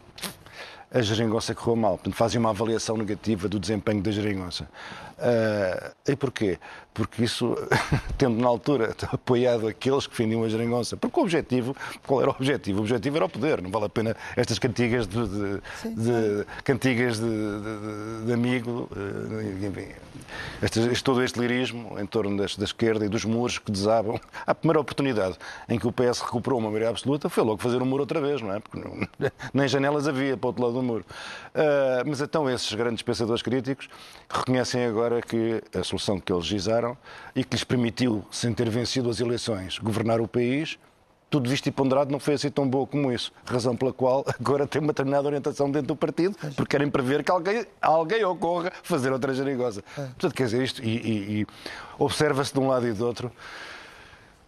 a 0.94 1.02
geringonça 1.02 1.54
correu 1.54 1.74
mal. 1.74 1.92
Portanto, 1.94 2.14
fazem 2.14 2.38
uma 2.38 2.50
avaliação 2.50 2.96
negativa 2.96 3.48
do 3.48 3.59
desempenho 3.59 4.00
da 4.00 4.12
geringonça. 4.12 4.68
Uh, 5.14 5.94
e 6.07 6.16
porquê? 6.16 6.59
Porque 6.92 7.24
isso, 7.24 7.57
tendo 8.18 8.40
na 8.40 8.48
altura 8.48 8.94
apoiado 9.12 9.66
aqueles 9.66 10.07
que 10.07 10.12
defendiam 10.12 10.44
a 10.44 10.48
geringonça, 10.48 10.96
porque 10.96 11.18
o 11.18 11.22
objetivo, 11.22 11.74
qual 12.07 12.20
era 12.20 12.30
o 12.30 12.35
objetivo? 12.35 12.78
O 12.78 12.83
objetivo 12.83 13.16
era 13.16 13.24
o 13.24 13.28
poder, 13.28 13.62
não 13.62 13.70
vale 13.70 13.87
a 13.87 13.88
pena 13.88 14.16
estas 14.37 14.59
cantigas 14.59 15.07
de, 15.07 15.26
de, 15.26 15.61
de 15.96 16.46
cantigas 16.62 17.18
de, 17.18 18.26
de, 18.26 18.33
amigo, 18.33 18.88
uh, 18.92 19.66
enfim, 19.66 19.88
este, 20.62 20.80
este, 20.80 21.04
todo 21.04 21.22
este 21.22 21.38
lirismo 21.38 21.98
em 21.98 22.07
torno 22.07 22.37
da, 22.37 22.46
da 22.59 22.64
esquerda 22.64 23.04
e 23.04 23.09
dos 23.09 23.24
muros 23.24 23.59
que 23.59 23.70
desabam. 23.70 24.20
A 24.46 24.54
primeira 24.54 24.80
oportunidade 24.80 25.37
em 25.68 25.78
que 25.78 25.87
o 25.87 25.92
PS 25.92 26.20
recuperou 26.20 26.59
uma 26.59 26.68
maioria 26.68 26.90
absoluta 26.90 27.28
foi 27.28 27.42
logo 27.42 27.59
fazer 27.59 27.80
o 27.80 27.85
um 27.85 27.87
muro 27.87 28.02
outra 28.02 28.20
vez, 28.20 28.40
não 28.40 28.52
é? 28.52 28.61
Porque 28.61 28.78
não, 28.78 29.09
nem 29.54 29.68
janelas 29.68 30.07
havia 30.07 30.37
para 30.37 30.46
o 30.46 30.48
outro 30.48 30.62
lado 30.62 30.74
do 30.74 30.83
muro. 30.85 31.05
Uh, 31.55 32.07
mas 32.07 32.20
então 32.20 32.49
esses 32.49 32.73
grandes 32.75 33.03
pensadores 33.03 33.42
críticos 33.42 33.88
reconhecem 34.29 34.85
agora 34.85 35.20
que 35.20 35.62
a 35.77 35.83
solução 35.83 36.20
que 36.20 36.33
eles 36.33 36.44
gizaram 36.44 36.97
e 37.35 37.42
que 37.42 37.57
lhes 37.57 37.64
permitiu, 37.64 38.25
sem 38.31 38.53
ter 38.53 38.68
vencido 38.68 39.11
as 39.11 39.20
eleições, 39.20 39.79
governar 39.79 40.20
o 40.20 40.29
país, 40.29 40.79
tudo 41.35 41.51
visto 41.51 41.66
e 41.66 41.73
ponderado, 41.73 42.12
não 42.12 42.20
foi 42.20 42.35
assim 42.35 42.49
tão 42.49 42.68
boa 42.68 42.87
como 42.87 43.11
isso. 43.11 43.33
Razão 43.44 43.75
pela 43.77 43.92
qual 43.92 44.25
agora 44.40 44.68
tem 44.68 44.81
uma 44.81 44.92
determinada 44.92 45.27
orientação 45.27 45.68
dentro 45.68 45.88
do 45.88 45.97
partido, 45.97 46.37
porque 46.55 46.77
querem 46.77 46.88
prever 46.88 47.25
que 47.25 47.31
alguém, 47.33 47.66
alguém 47.83 48.25
ocorra 48.25 48.73
fazer 48.85 49.12
outra 49.12 49.35
jerigosa. 49.35 49.83
É. 49.99 50.03
Portanto, 50.03 50.33
quer 50.33 50.44
dizer, 50.44 50.62
isto, 50.62 50.85
e, 50.85 50.97
e, 50.97 51.40
e 51.40 51.47
observa-se 51.99 52.53
de 52.53 52.61
um 52.61 52.68
lado 52.68 52.87
e 52.87 52.92
do 52.92 53.05
outro. 53.05 53.33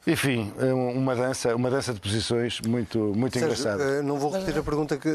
Enfim, 0.06 0.52
é 0.60 0.72
uma 0.72 1.16
dança, 1.16 1.56
uma 1.56 1.68
dança 1.68 1.92
de 1.92 1.98
posições 1.98 2.60
muito, 2.60 3.12
muito 3.16 3.36
engraçada. 3.36 3.82
Eh, 3.82 4.02
não 4.02 4.16
vou 4.16 4.30
repetir 4.30 4.56
a 4.56 4.62
pergunta 4.62 4.96
que. 4.96 5.10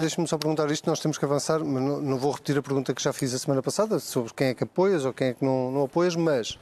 Deixa-me 0.00 0.28
só 0.28 0.38
perguntar 0.38 0.70
isto, 0.70 0.88
nós 0.88 1.00
temos 1.00 1.18
que 1.18 1.24
avançar, 1.24 1.58
mas 1.58 1.82
não, 1.82 2.00
não, 2.00 2.18
vou 2.18 2.30
repetir 2.30 2.56
a 2.56 2.62
pergunta 2.62 2.94
que 2.94 3.02
já 3.02 3.12
fiz 3.12 3.34
a 3.34 3.38
semana 3.38 3.60
passada 3.60 3.98
sobre 3.98 4.32
quem 4.32 4.48
é 4.48 4.54
que 4.54 4.62
apoias 4.62 5.04
ou 5.04 5.12
quem 5.12 5.28
é 5.28 5.34
que 5.34 5.44
não, 5.44 5.72
não 5.72 5.82
apoias, 5.82 6.14
mas 6.14 6.56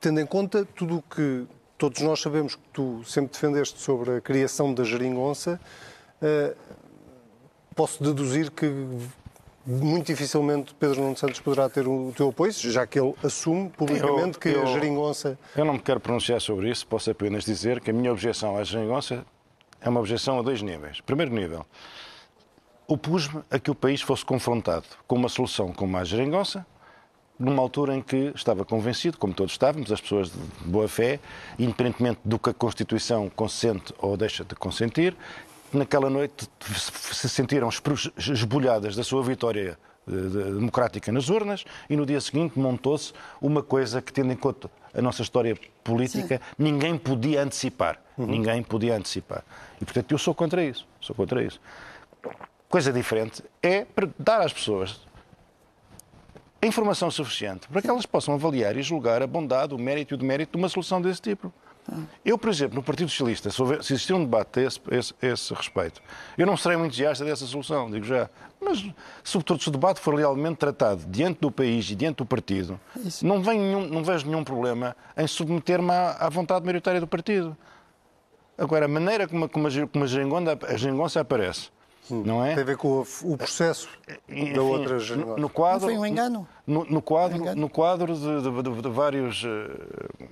tendo 0.00 0.18
em 0.18 0.26
conta 0.26 0.64
tudo 0.64 0.96
o 0.96 1.02
que 1.02 1.46
todos 1.78 2.00
nós 2.02 2.20
sabemos 2.20 2.56
que 2.56 2.62
tu 2.72 3.00
sempre 3.04 3.30
defendeste 3.32 3.80
sobre 3.80 4.16
a 4.16 4.20
criação 4.20 4.74
da 4.74 4.82
geringonça, 4.82 5.60
uh, 6.20 6.56
posso 7.76 8.02
deduzir 8.02 8.50
que 8.50 8.66
muito 9.66 10.06
dificilmente 10.06 10.74
Pedro 10.74 11.00
Nuno 11.02 11.16
Santos 11.16 11.40
poderá 11.40 11.68
ter 11.68 11.88
o 11.88 12.12
teu 12.16 12.28
apoio, 12.28 12.52
já 12.52 12.86
que 12.86 13.00
ele 13.00 13.14
assume 13.24 13.68
publicamente 13.70 14.36
eu, 14.36 14.40
que 14.40 14.48
eu, 14.50 14.62
a 14.62 14.66
geringonça... 14.66 15.36
Eu 15.56 15.64
não 15.64 15.74
me 15.74 15.80
quero 15.80 15.98
pronunciar 15.98 16.40
sobre 16.40 16.70
isso, 16.70 16.86
posso 16.86 17.10
apenas 17.10 17.44
dizer 17.44 17.80
que 17.80 17.90
a 17.90 17.92
minha 17.92 18.12
objeção 18.12 18.56
à 18.56 18.62
geringonça 18.62 19.26
é 19.80 19.88
uma 19.88 20.00
objeção 20.00 20.38
a 20.38 20.42
dois 20.42 20.62
níveis. 20.62 21.00
Primeiro 21.00 21.34
nível, 21.34 21.66
opus-me 22.86 23.42
a 23.50 23.58
que 23.58 23.70
o 23.70 23.74
país 23.74 24.00
fosse 24.00 24.24
confrontado 24.24 24.86
com 25.06 25.16
uma 25.16 25.28
solução 25.28 25.72
como 25.72 25.96
a 25.96 26.04
geringonça, 26.04 26.64
numa 27.38 27.60
altura 27.60 27.94
em 27.94 28.00
que 28.00 28.32
estava 28.34 28.64
convencido, 28.64 29.18
como 29.18 29.34
todos 29.34 29.52
estávamos, 29.52 29.92
as 29.92 30.00
pessoas 30.00 30.30
de 30.30 30.38
boa 30.64 30.88
fé, 30.88 31.20
independentemente 31.58 32.20
do 32.24 32.38
que 32.38 32.50
a 32.50 32.54
Constituição 32.54 33.28
consente 33.28 33.92
ou 33.98 34.16
deixa 34.16 34.44
de 34.44 34.54
consentir, 34.54 35.14
naquela 35.76 36.10
noite 36.10 36.48
se 37.12 37.28
sentiram 37.28 37.68
esbulhadas 38.16 38.96
da 38.96 39.04
sua 39.04 39.22
vitória 39.22 39.78
eh, 40.08 40.10
democrática 40.10 41.10
nas 41.10 41.28
urnas 41.28 41.64
e 41.90 41.96
no 41.96 42.06
dia 42.06 42.20
seguinte 42.20 42.58
montou-se 42.58 43.12
uma 43.40 43.62
coisa 43.62 44.00
que, 44.00 44.12
tendo 44.12 44.32
em 44.32 44.36
conta 44.36 44.70
a 44.94 45.02
nossa 45.02 45.22
história 45.22 45.58
política, 45.84 46.38
Sim. 46.38 46.54
ninguém 46.58 46.96
podia 46.96 47.42
antecipar. 47.42 48.00
Uhum. 48.16 48.26
Ninguém 48.26 48.62
podia 48.62 48.96
antecipar. 48.96 49.44
E, 49.80 49.84
portanto, 49.84 50.10
eu 50.12 50.18
sou 50.18 50.34
contra 50.34 50.64
isso. 50.64 50.86
Sou 51.00 51.14
contra 51.14 51.42
isso. 51.42 51.60
Coisa 52.68 52.92
diferente 52.92 53.42
é 53.62 53.86
dar 54.18 54.40
às 54.40 54.52
pessoas 54.52 55.00
a 56.60 56.66
informação 56.66 57.10
suficiente 57.10 57.68
para 57.68 57.82
que 57.82 57.88
elas 57.88 58.06
possam 58.06 58.34
avaliar 58.34 58.76
e 58.76 58.82
julgar 58.82 59.22
a 59.22 59.26
bondade, 59.26 59.74
o 59.74 59.78
mérito 59.78 60.14
e 60.14 60.16
o 60.16 60.18
demérito 60.18 60.52
de 60.52 60.58
uma 60.58 60.68
solução 60.68 61.00
desse 61.00 61.20
tipo. 61.20 61.52
Eu, 62.24 62.36
por 62.36 62.50
exemplo, 62.50 62.74
no 62.74 62.82
Partido 62.82 63.08
Socialista, 63.08 63.50
se, 63.50 63.60
houver, 63.60 63.82
se 63.82 63.92
existir 63.92 64.12
um 64.12 64.24
debate 64.24 64.60
a 64.60 64.62
esse, 64.64 64.80
esse, 64.90 65.14
esse, 65.22 65.54
respeito, 65.54 66.02
eu 66.36 66.46
não 66.46 66.56
serei 66.56 66.76
muito 66.76 66.92
entusiasta 66.92 67.24
dessa 67.24 67.46
solução, 67.46 67.90
digo 67.90 68.04
já. 68.04 68.28
Mas, 68.60 68.84
sobretudo, 69.22 69.62
se 69.62 69.68
o 69.68 69.72
debate 69.72 70.00
for 70.00 70.14
realmente 70.14 70.56
tratado 70.56 71.04
diante 71.06 71.40
do 71.40 71.50
país 71.50 71.88
e 71.90 71.94
diante 71.94 72.16
do 72.16 72.26
partido, 72.26 72.80
não, 73.22 73.38
nenhum, 73.38 73.86
não, 73.86 74.02
vejo 74.02 74.26
nenhum 74.26 74.42
problema 74.42 74.96
em 75.16 75.26
submeter-me 75.26 75.90
à, 75.90 76.16
à, 76.20 76.28
vontade 76.28 76.64
maioritária 76.64 77.00
do 77.00 77.06
partido. 77.06 77.56
Agora, 78.58 78.86
a 78.86 78.88
maneira 78.88 79.28
como, 79.28 79.48
como, 79.48 79.68
a, 79.68 79.86
como 79.86 80.04
a, 80.04 80.06
geringonça, 80.06 80.58
a 80.66 80.76
geringonça 80.76 81.20
aparece, 81.20 81.70
Hum. 82.10 82.22
Não 82.24 82.44
é? 82.44 82.54
Tem 82.54 82.62
a 82.62 82.66
ver 82.66 82.76
com 82.76 83.04
o, 83.22 83.36
processo 83.36 83.88
Enfim, 84.28 84.52
da 84.52 84.62
outra 84.62 84.98
no, 85.16 85.36
no 85.36 85.48
quadro, 85.48 85.88
Não 85.88 85.94
foi 85.94 85.98
um 85.98 86.06
engano? 86.06 86.48
No, 86.66 86.84
no 86.84 87.02
quadro, 87.02 87.36
um 87.36 87.40
engano. 87.40 87.60
No 87.60 87.68
quadro 87.68 88.14
de, 88.14 88.42
de, 88.42 88.62
de, 88.62 88.82
de 88.82 88.88
vários 88.88 89.44
eh, 89.44 90.26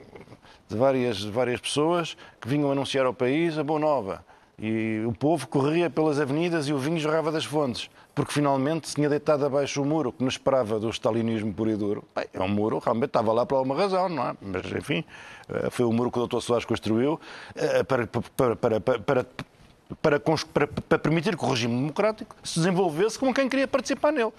de 0.74 0.80
várias, 0.80 1.16
de 1.18 1.30
várias 1.30 1.60
pessoas 1.60 2.16
que 2.40 2.48
vinham 2.48 2.70
anunciar 2.70 3.06
ao 3.06 3.14
país 3.14 3.56
a 3.56 3.64
boa 3.64 3.78
nova. 3.78 4.24
E 4.58 5.02
o 5.06 5.12
povo 5.12 5.48
corria 5.48 5.90
pelas 5.90 6.20
avenidas 6.20 6.68
e 6.68 6.72
o 6.72 6.78
vinho 6.78 6.98
jorrava 6.98 7.32
das 7.32 7.44
fontes, 7.44 7.90
porque 8.14 8.32
finalmente 8.32 8.88
se 8.88 8.94
tinha 8.94 9.08
deitado 9.08 9.44
abaixo 9.44 9.82
o 9.82 9.84
muro 9.84 10.12
que 10.12 10.22
nos 10.22 10.34
esperava 10.34 10.78
do 10.78 10.88
stalinismo 10.90 11.52
puro 11.52 11.70
e 11.70 11.76
duro. 11.76 12.04
Bem, 12.14 12.26
é 12.32 12.40
um 12.40 12.48
muro, 12.48 12.78
realmente 12.78 13.06
estava 13.06 13.32
lá 13.32 13.44
por 13.44 13.56
alguma 13.56 13.74
razão, 13.74 14.08
não 14.08 14.28
é? 14.28 14.37
Mas, 14.40 14.66
enfim, 14.66 15.04
eh, 15.48 15.70
foi 15.70 15.84
o 15.84 15.92
muro 15.92 16.10
que 16.10 16.20
o 16.20 16.26
Dr. 16.26 16.40
Soares 16.40 16.64
construiu 16.64 17.20
eh, 17.56 17.82
para, 17.82 18.06
para, 18.06 18.56
para, 18.56 18.80
para 18.80 19.26
para, 20.00 20.18
para, 20.18 20.98
permitir 20.98 21.37
que 21.37 21.44
o 21.44 21.48
regime 21.48 21.74
democrático 21.76 22.34
se 22.42 22.58
desenvolvesse 22.58 23.18
como 23.18 23.34
quem 23.34 23.48
queria 23.48 23.68
participar 23.68 24.12
nele. 24.12 24.32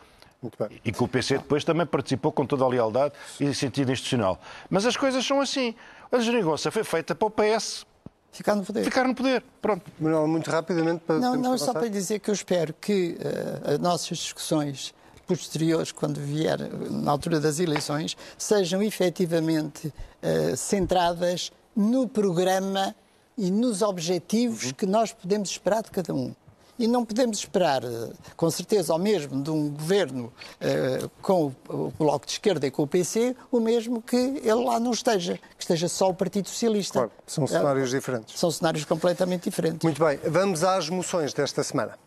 E 0.83 0.91
que 0.91 1.03
o 1.03 1.07
PC 1.07 1.37
depois 1.37 1.63
também 1.63 1.85
participou 1.85 2.31
com 2.31 2.45
toda 2.45 2.63
a 2.63 2.67
lealdade 2.67 3.13
e 3.39 3.53
sentido 3.53 3.91
institucional. 3.91 4.39
Mas 4.69 4.85
as 4.85 4.95
coisas 4.95 5.25
são 5.25 5.41
assim. 5.41 5.75
A 6.11 6.19
geringonça 6.19 6.71
foi 6.71 6.83
feita 6.83 7.15
para 7.15 7.27
o 7.27 7.31
PS 7.31 7.85
ficar 8.31 8.55
no 8.55 8.63
poder. 8.63 8.83
Ficar 8.83 9.07
no 9.07 9.15
poder, 9.15 9.43
pronto. 9.61 9.89
Manuel, 9.99 10.27
muito 10.27 10.49
rapidamente 10.49 11.01
para 11.05 11.19
Não, 11.19 11.35
não, 11.35 11.57
só 11.57 11.73
para 11.73 11.87
dizer 11.87 12.19
que 12.19 12.29
eu 12.29 12.33
espero 12.33 12.73
que 12.73 13.17
uh, 13.19 13.73
as 13.73 13.79
nossas 13.79 14.17
discussões 14.17 14.93
posteriores, 15.25 15.91
quando 15.91 16.19
vier 16.19 16.59
na 16.91 17.11
altura 17.11 17.39
das 17.39 17.59
eleições, 17.59 18.15
sejam 18.37 18.81
efetivamente 18.83 19.87
uh, 19.87 20.55
centradas 20.55 21.51
no 21.75 22.07
programa 22.07 22.95
e 23.37 23.51
nos 23.51 23.81
objetivos 23.81 24.65
uhum. 24.65 24.73
que 24.73 24.85
nós 24.85 25.11
podemos 25.11 25.49
esperar 25.49 25.83
de 25.83 25.91
cada 25.91 26.13
um. 26.13 26.33
E 26.77 26.87
não 26.87 27.05
podemos 27.05 27.37
esperar, 27.37 27.83
eh, 27.83 28.09
com 28.35 28.51
certeza, 28.51 28.91
ao 28.91 28.99
mesmo 28.99 29.41
de 29.41 29.49
um 29.49 29.69
governo 29.69 30.25
uh, 30.25 31.09
com 31.21 31.53
o 31.69 31.93
Bloco 31.97 32.25
de 32.25 32.33
Esquerda 32.33 32.67
e 32.67 32.71
com 32.71 32.83
o 32.83 32.87
PC, 32.87 33.35
o 33.49 33.59
mesmo 33.59 34.01
que 34.01 34.15
ele 34.15 34.63
lá 34.63 34.79
não 34.79 34.91
esteja, 34.91 35.39
que 35.57 35.63
esteja 35.63 35.87
só 35.87 36.09
o 36.09 36.13
Partido 36.13 36.49
Socialista. 36.49 36.99
Claro, 36.99 37.11
são 37.25 37.47
cenários 37.47 37.89
uh, 37.89 37.95
diferentes. 37.95 38.37
São 38.37 38.51
cenários 38.51 38.83
completamente 38.83 39.43
diferentes. 39.43 39.83
Muito 39.83 40.03
bem, 40.03 40.19
vamos 40.25 40.63
às 40.63 40.89
moções 40.89 41.33
desta 41.33 41.63
semana. 41.63 41.97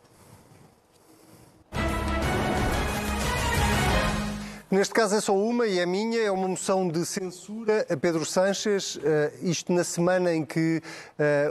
Neste 4.70 4.92
caso 4.92 5.16
é 5.16 5.20
só 5.22 5.34
uma 5.34 5.66
e 5.66 5.78
é 5.78 5.86
minha, 5.86 6.20
é 6.20 6.30
uma 6.30 6.46
moção 6.46 6.86
de 6.86 7.02
censura 7.06 7.86
a 7.88 7.96
Pedro 7.96 8.26
Sanches, 8.26 8.96
uh, 8.96 9.00
isto 9.40 9.72
na 9.72 9.82
semana 9.82 10.34
em 10.34 10.44
que 10.44 10.82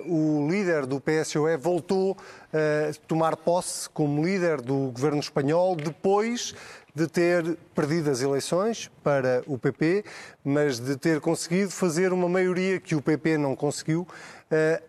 uh, 0.06 0.14
o 0.14 0.48
líder 0.48 0.86
do 0.86 1.02
PSOE 1.02 1.58
voltou 1.58 2.16
a 2.54 2.92
uh, 2.92 3.00
tomar 3.08 3.36
posse 3.36 3.90
como 3.90 4.24
líder 4.24 4.62
do 4.62 4.92
governo 4.92 5.20
espanhol, 5.20 5.76
depois 5.76 6.54
de 6.94 7.08
ter 7.08 7.58
perdido 7.74 8.12
as 8.12 8.22
eleições 8.22 8.92
para 9.04 9.42
o 9.48 9.58
PP, 9.58 10.06
mas 10.46 10.80
de 10.80 10.96
ter 10.96 11.20
conseguido 11.20 11.72
fazer 11.72 12.14
uma 12.14 12.30
maioria 12.30 12.80
que 12.80 12.94
o 12.94 13.02
PP 13.02 13.40
não 13.40 13.56
conseguiu, 13.56 14.08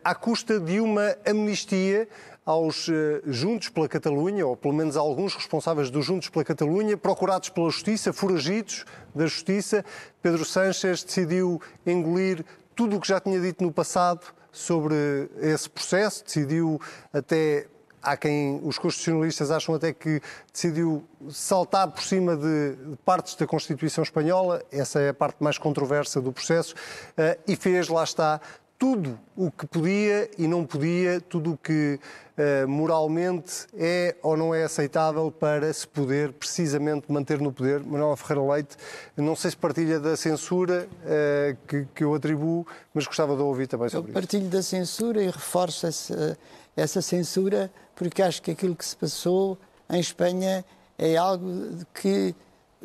à 0.02 0.14
custa 0.14 0.58
de 0.58 0.80
uma 0.80 1.14
amnistia 1.26 2.08
aos 2.48 2.88
eh, 2.88 3.20
Juntos 3.26 3.68
pela 3.68 3.86
Catalunha, 3.86 4.46
ou 4.46 4.56
pelo 4.56 4.72
menos 4.72 4.96
a 4.96 5.00
alguns 5.00 5.34
responsáveis 5.34 5.90
dos 5.90 6.06
Juntos 6.06 6.30
pela 6.30 6.42
Catalunha, 6.42 6.96
procurados 6.96 7.50
pela 7.50 7.68
Justiça, 7.68 8.10
foragidos 8.10 8.86
da 9.14 9.26
Justiça. 9.26 9.84
Pedro 10.22 10.46
Sánchez 10.46 11.04
decidiu 11.04 11.60
engolir 11.84 12.42
tudo 12.74 12.96
o 12.96 13.00
que 13.00 13.06
já 13.06 13.20
tinha 13.20 13.38
dito 13.38 13.62
no 13.62 13.70
passado 13.70 14.28
sobre 14.50 14.94
esse 15.42 15.68
processo, 15.68 16.24
decidiu 16.24 16.80
até 17.12 17.66
há 18.02 18.16
quem, 18.16 18.58
os 18.64 18.78
constitucionalistas 18.78 19.50
acham 19.50 19.74
até 19.74 19.92
que 19.92 20.22
decidiu 20.50 21.04
saltar 21.28 21.88
por 21.88 22.02
cima 22.02 22.34
de 22.34 22.78
partes 23.04 23.34
da 23.34 23.46
Constituição 23.46 24.02
Espanhola, 24.02 24.62
essa 24.72 25.00
é 25.00 25.10
a 25.10 25.14
parte 25.14 25.36
mais 25.44 25.58
controversa 25.58 26.18
do 26.18 26.32
processo, 26.32 26.74
eh, 27.14 27.38
e 27.46 27.54
fez, 27.56 27.88
lá 27.88 28.04
está, 28.04 28.40
tudo 28.78 29.18
o 29.36 29.50
que 29.50 29.66
podia 29.66 30.30
e 30.38 30.46
não 30.46 30.64
podia, 30.64 31.20
tudo 31.20 31.54
o 31.54 31.56
que 31.56 31.98
uh, 32.38 32.68
moralmente 32.68 33.66
é 33.76 34.14
ou 34.22 34.36
não 34.36 34.54
é 34.54 34.62
aceitável 34.62 35.32
para 35.32 35.72
se 35.72 35.86
poder 35.86 36.32
precisamente 36.32 37.10
manter 37.10 37.40
no 37.40 37.52
poder. 37.52 37.82
Manuel 37.82 38.16
Ferreira 38.16 38.52
Leite, 38.52 38.76
não 39.16 39.34
sei 39.34 39.50
se 39.50 39.56
partilha 39.56 39.98
da 39.98 40.16
censura 40.16 40.88
uh, 41.02 41.56
que, 41.66 41.86
que, 41.92 42.04
eu 42.04 42.14
atribuo, 42.14 42.64
mas 42.94 43.04
gostava 43.04 43.34
de 43.34 43.42
ouvir 43.42 43.66
também 43.66 43.88
sobre 43.88 44.10
eu 44.10 44.10
isso. 44.10 44.18
Eu 44.18 44.22
partilho 44.22 44.48
da 44.48 44.62
censura 44.62 45.20
e 45.20 45.26
reforço 45.26 45.86
essa, 45.86 46.38
essa 46.76 47.02
censura 47.02 47.70
porque 47.96 48.22
acho 48.22 48.40
que 48.40 48.52
aquilo 48.52 48.76
que 48.76 48.84
se 48.84 48.96
passou 48.96 49.58
em 49.90 49.98
Espanha 49.98 50.64
é 50.96 51.16
algo 51.16 51.84
que 51.92 52.32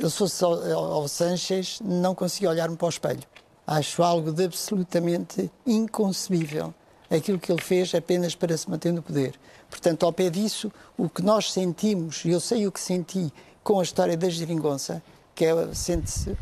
eu 0.00 0.08
se 0.08 0.16
fosse 0.16 0.42
ao, 0.42 0.52
ao 0.72 1.08
Sanchez 1.08 1.78
não 1.82 2.14
conseguia 2.14 2.48
olhar-me 2.48 2.76
para 2.76 2.86
o 2.86 2.88
espelho. 2.88 3.22
Acho 3.66 4.02
algo 4.02 4.32
de 4.32 4.44
absolutamente 4.44 5.50
inconcebível 5.66 6.74
aquilo 7.10 7.38
que 7.38 7.52
ele 7.52 7.62
fez 7.62 7.94
apenas 7.94 8.34
para 8.34 8.56
se 8.56 8.68
manter 8.68 8.92
no 8.92 9.02
poder. 9.02 9.34
Portanto, 9.70 10.04
ao 10.04 10.12
pé 10.12 10.30
disso, 10.30 10.72
o 10.96 11.08
que 11.08 11.22
nós 11.22 11.52
sentimos, 11.52 12.24
e 12.24 12.30
eu 12.30 12.40
sei 12.40 12.66
o 12.66 12.72
que 12.72 12.80
senti 12.80 13.32
com 13.62 13.80
a 13.80 13.82
história 13.82 14.16
da 14.16 14.28
geringonça, 14.28 15.02
que 15.34 15.44
é, 15.44 15.74
sente 15.74 16.36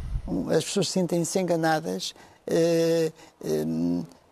as 0.57 0.65
pessoas 0.65 0.89
sentem-se 0.89 1.39
enganadas, 1.39 2.15
eh, 2.47 3.13
eh, 3.45 3.65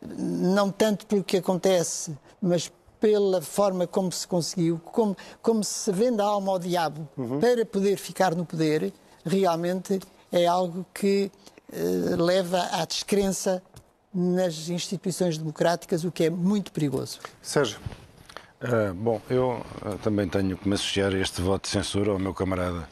não 0.03 0.70
tanto 0.70 1.07
pelo 1.07 1.24
que 1.24 1.36
acontece, 1.36 2.16
mas 2.41 2.70
pela 3.01 3.41
forma 3.41 3.86
como 3.86 4.12
se 4.12 4.26
conseguiu, 4.26 4.80
como, 4.93 5.16
como 5.43 5.64
se 5.64 5.91
vende 5.91 6.20
a 6.20 6.24
alma 6.24 6.53
ao 6.53 6.59
diabo 6.59 7.09
uhum. 7.16 7.41
para 7.41 7.64
poder 7.64 7.97
ficar 7.97 8.34
no 8.34 8.45
poder, 8.45 8.93
realmente 9.24 9.99
é 10.30 10.47
algo 10.47 10.86
que 10.95 11.30
leva 12.16 12.68
à 12.72 12.84
descrença 12.84 13.62
nas 14.12 14.68
instituições 14.68 15.38
democráticas, 15.38 16.04
o 16.04 16.10
que 16.10 16.24
é 16.24 16.30
muito 16.30 16.72
perigoso. 16.72 17.20
Sérgio. 17.40 17.78
Uh, 18.60 18.92
bom, 18.92 19.22
eu 19.30 19.64
uh, 19.82 19.96
também 20.02 20.28
tenho 20.28 20.56
que 20.56 20.68
me 20.68 20.74
associar 20.74 21.14
a 21.14 21.18
este 21.18 21.40
voto 21.40 21.62
de 21.62 21.68
censura 21.68 22.10
ao 22.10 22.18
meu 22.18 22.34
camarada 22.34 22.86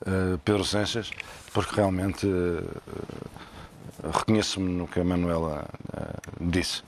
uh, 0.00 0.38
Pedro 0.44 0.64
Sanches, 0.64 1.10
porque 1.52 1.76
realmente 1.76 2.26
reconheço-me 4.14 4.72
no 4.72 4.88
que 4.88 4.98
a 4.98 5.04
Manuela 5.04 5.68
disse. 6.40 6.82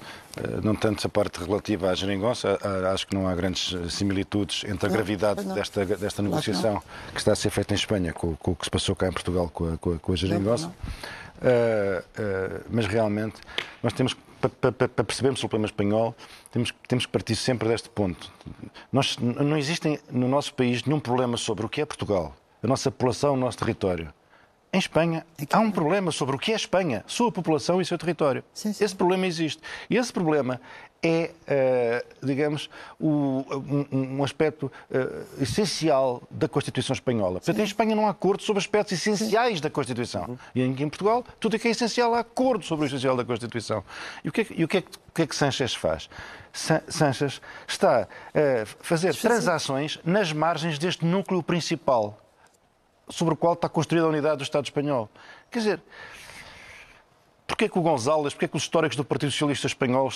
não 0.62 0.74
tanto 0.74 1.06
a 1.06 1.10
parte 1.10 1.44
relativa 1.44 1.90
à 1.90 1.94
geringonça, 1.94 2.58
acho 2.90 3.06
que 3.06 3.14
não 3.14 3.28
há 3.28 3.34
grandes 3.34 3.76
similitudes 3.92 4.64
entre 4.64 4.86
a 4.86 4.88
gravidade 4.88 5.44
desta, 5.44 5.84
desta 5.84 6.22
negociação 6.22 6.80
que 7.12 7.18
está 7.18 7.32
a 7.32 7.36
ser 7.36 7.50
feita 7.50 7.74
em 7.74 7.76
Espanha 7.76 8.14
com, 8.14 8.34
com 8.36 8.52
o 8.52 8.56
que 8.56 8.64
se 8.64 8.70
passou 8.70 8.96
cá 8.96 9.08
em 9.08 9.12
Portugal 9.12 9.50
com 9.52 9.74
a, 9.74 9.76
com 9.76 9.92
a, 9.92 9.98
com 9.98 10.12
a 10.12 10.16
geringonça. 10.16 10.72
Mas 12.70 12.86
realmente 12.86 13.40
nós 13.82 13.92
temos 13.92 14.14
que 14.14 14.20
para, 14.48 14.72
para, 14.72 14.88
para 14.88 15.04
percebermos 15.04 15.42
o 15.42 15.48
problema 15.48 15.66
espanhol, 15.66 16.14
temos, 16.50 16.72
temos 16.88 17.06
que 17.06 17.12
partir 17.12 17.36
sempre 17.36 17.68
deste 17.68 17.88
ponto. 17.88 18.32
Nós, 18.92 19.16
não 19.18 19.56
existe 19.56 20.00
no 20.10 20.28
nosso 20.28 20.52
país 20.54 20.82
nenhum 20.84 20.98
problema 20.98 21.36
sobre 21.36 21.64
o 21.64 21.68
que 21.68 21.80
é 21.80 21.86
Portugal, 21.86 22.34
a 22.62 22.66
nossa 22.66 22.90
população, 22.90 23.34
o 23.34 23.36
nosso 23.36 23.58
território. 23.58 24.12
Em 24.72 24.78
Espanha 24.78 25.26
há 25.52 25.58
um 25.60 25.70
problema 25.70 26.10
sobre 26.10 26.34
o 26.34 26.38
que 26.38 26.50
é 26.50 26.56
Espanha, 26.56 27.04
sua 27.06 27.30
população 27.30 27.80
e 27.80 27.84
seu 27.84 27.98
território. 27.98 28.42
Sim, 28.54 28.72
sim. 28.72 28.82
Esse 28.82 28.96
problema 28.96 29.26
existe. 29.26 29.62
E 29.88 29.96
esse 29.96 30.12
problema 30.12 30.60
é, 31.02 31.32
uh, 32.22 32.26
digamos, 32.26 32.70
o, 33.00 33.44
um, 33.50 34.16
um, 34.18 34.24
aspecto 34.24 34.70
uh, 34.90 35.42
essencial 35.42 36.22
da 36.30 36.48
Constituição 36.48 36.94
Espanhola. 36.94 37.40
Portanto, 37.40 37.58
em 37.58 37.64
Espanha 37.64 37.96
não 37.96 38.06
há 38.06 38.10
acordo 38.10 38.42
sobre 38.42 38.60
aspectos 38.60 38.92
essenciais 38.92 39.60
da 39.60 39.68
Constituição. 39.68 40.24
Uhum. 40.28 40.38
E 40.54 40.62
em, 40.62 40.88
Portugal, 40.88 41.24
tudo 41.40 41.56
o 41.56 41.58
que 41.58 41.66
é 41.66 41.70
essencial 41.72 42.14
há 42.14 42.20
acordo 42.20 42.64
sobre 42.64 42.84
o 42.84 42.86
essencial 42.86 43.16
da 43.16 43.24
Constituição. 43.24 43.82
E 44.22 44.28
o 44.28 44.32
que 44.32 44.42
é, 44.42 44.46
e 44.50 44.64
o 44.64 44.68
que, 44.68 44.78
é, 44.78 44.80
o 44.80 45.12
que, 45.12 45.22
é 45.22 45.26
que 45.26 45.34
Sanchez 45.34 45.74
faz? 45.74 46.08
Sanchez 46.52 47.40
está 47.66 48.02
a 48.02 48.66
fazer 48.80 49.14
transações 49.16 49.98
nas 50.04 50.32
margens 50.32 50.78
deste 50.78 51.04
núcleo 51.04 51.42
principal 51.42 52.18
sobre 53.08 53.34
o 53.34 53.36
qual 53.36 53.54
está 53.54 53.68
construída 53.68 54.06
a 54.06 54.08
unidade 54.08 54.36
do 54.36 54.42
Estado 54.42 54.64
espanhol. 54.64 55.08
Quer 55.50 55.58
dizer, 55.58 55.82
porquê 57.46 57.68
que 57.68 57.78
o 57.78 57.82
González, 57.82 58.34
porquê 58.34 58.48
que 58.48 58.56
os 58.56 58.62
históricos 58.62 58.96
do 58.96 59.04
Partido 59.04 59.32
Socialista 59.32 59.66
Espanhol, 59.66 60.10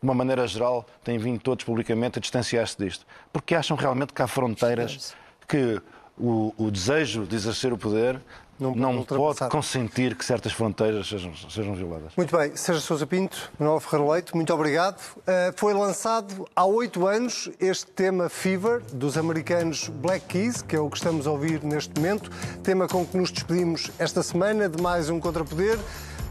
de 0.00 0.06
uma 0.06 0.14
maneira 0.14 0.46
geral, 0.46 0.86
têm 1.04 1.18
vindo 1.18 1.40
todos 1.40 1.64
publicamente 1.64 2.18
a 2.18 2.20
distanciar-se 2.20 2.76
disto? 2.78 3.06
Porque 3.32 3.54
acham 3.54 3.76
realmente 3.76 4.12
que 4.12 4.22
há 4.22 4.26
fronteiras 4.26 5.14
que 5.48 5.80
o, 6.18 6.54
o 6.56 6.70
desejo 6.70 7.26
de 7.26 7.36
exercer 7.36 7.72
o 7.72 7.78
poder 7.78 8.20
não, 8.58 8.74
não 8.74 9.02
pode 9.04 9.38
consentir 9.50 10.14
que 10.14 10.24
certas 10.24 10.52
fronteiras 10.52 11.06
sejam, 11.06 11.32
sejam 11.34 11.74
violadas. 11.74 12.12
Muito 12.16 12.34
bem. 12.34 12.56
Sérgio 12.56 12.82
Sousa 12.82 13.06
Pinto, 13.06 13.52
Manuel 13.58 13.80
Ferreira 13.80 14.12
Leite, 14.12 14.34
muito 14.34 14.52
obrigado. 14.52 14.98
Uh, 14.98 15.52
foi 15.56 15.74
lançado 15.74 16.48
há 16.56 16.64
oito 16.64 17.06
anos 17.06 17.50
este 17.60 17.86
tema 17.86 18.30
Fever, 18.30 18.80
dos 18.92 19.18
americanos 19.18 19.88
Black 19.88 20.26
Keys, 20.26 20.62
que 20.62 20.74
é 20.74 20.80
o 20.80 20.88
que 20.88 20.96
estamos 20.96 21.26
a 21.26 21.30
ouvir 21.30 21.62
neste 21.62 21.94
momento, 22.00 22.30
tema 22.62 22.88
com 22.88 23.04
que 23.04 23.16
nos 23.18 23.30
despedimos 23.30 23.90
esta 23.98 24.22
semana 24.22 24.68
de 24.68 24.82
mais 24.82 25.10
um 25.10 25.20
Contrapoder. 25.20 25.78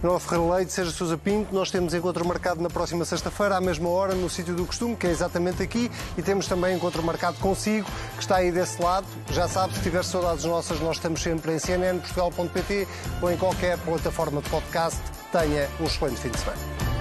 Manuel 0.01 0.19
Ferreira 0.19 0.55
Leite, 0.55 0.73
Sérgio 0.73 0.93
Sousa 0.93 1.17
Pinto. 1.17 1.53
Nós 1.53 1.71
temos 1.71 1.93
encontro 1.93 2.25
marcado 2.25 2.61
na 2.61 2.69
próxima 2.69 3.05
sexta-feira, 3.05 3.57
à 3.57 3.61
mesma 3.61 3.89
hora, 3.89 4.13
no 4.13 4.29
sítio 4.29 4.53
do 4.53 4.65
costume, 4.65 4.95
que 4.95 5.07
é 5.07 5.11
exatamente 5.11 5.61
aqui. 5.61 5.91
E 6.17 6.21
temos 6.21 6.47
também 6.47 6.75
encontro 6.75 7.01
marcado 7.03 7.37
consigo, 7.39 7.87
que 8.15 8.21
está 8.21 8.37
aí 8.37 8.51
desse 8.51 8.81
lado. 8.81 9.07
Já 9.31 9.47
sabe, 9.47 9.73
se 9.73 9.81
tiver 9.81 10.03
saudades 10.03 10.45
nossas, 10.45 10.79
nós 10.79 10.97
estamos 10.97 11.21
sempre 11.21 11.53
em 11.53 11.59
cnnportugal.pt 11.59 12.87
ou 13.21 13.31
em 13.31 13.37
qualquer 13.37 13.77
plataforma 13.79 14.41
de 14.41 14.49
podcast. 14.49 14.99
Tenha 15.31 15.67
um 15.79 15.85
excelente 15.85 16.17
fim 16.17 16.29
de 16.29 16.39
semana. 16.39 16.94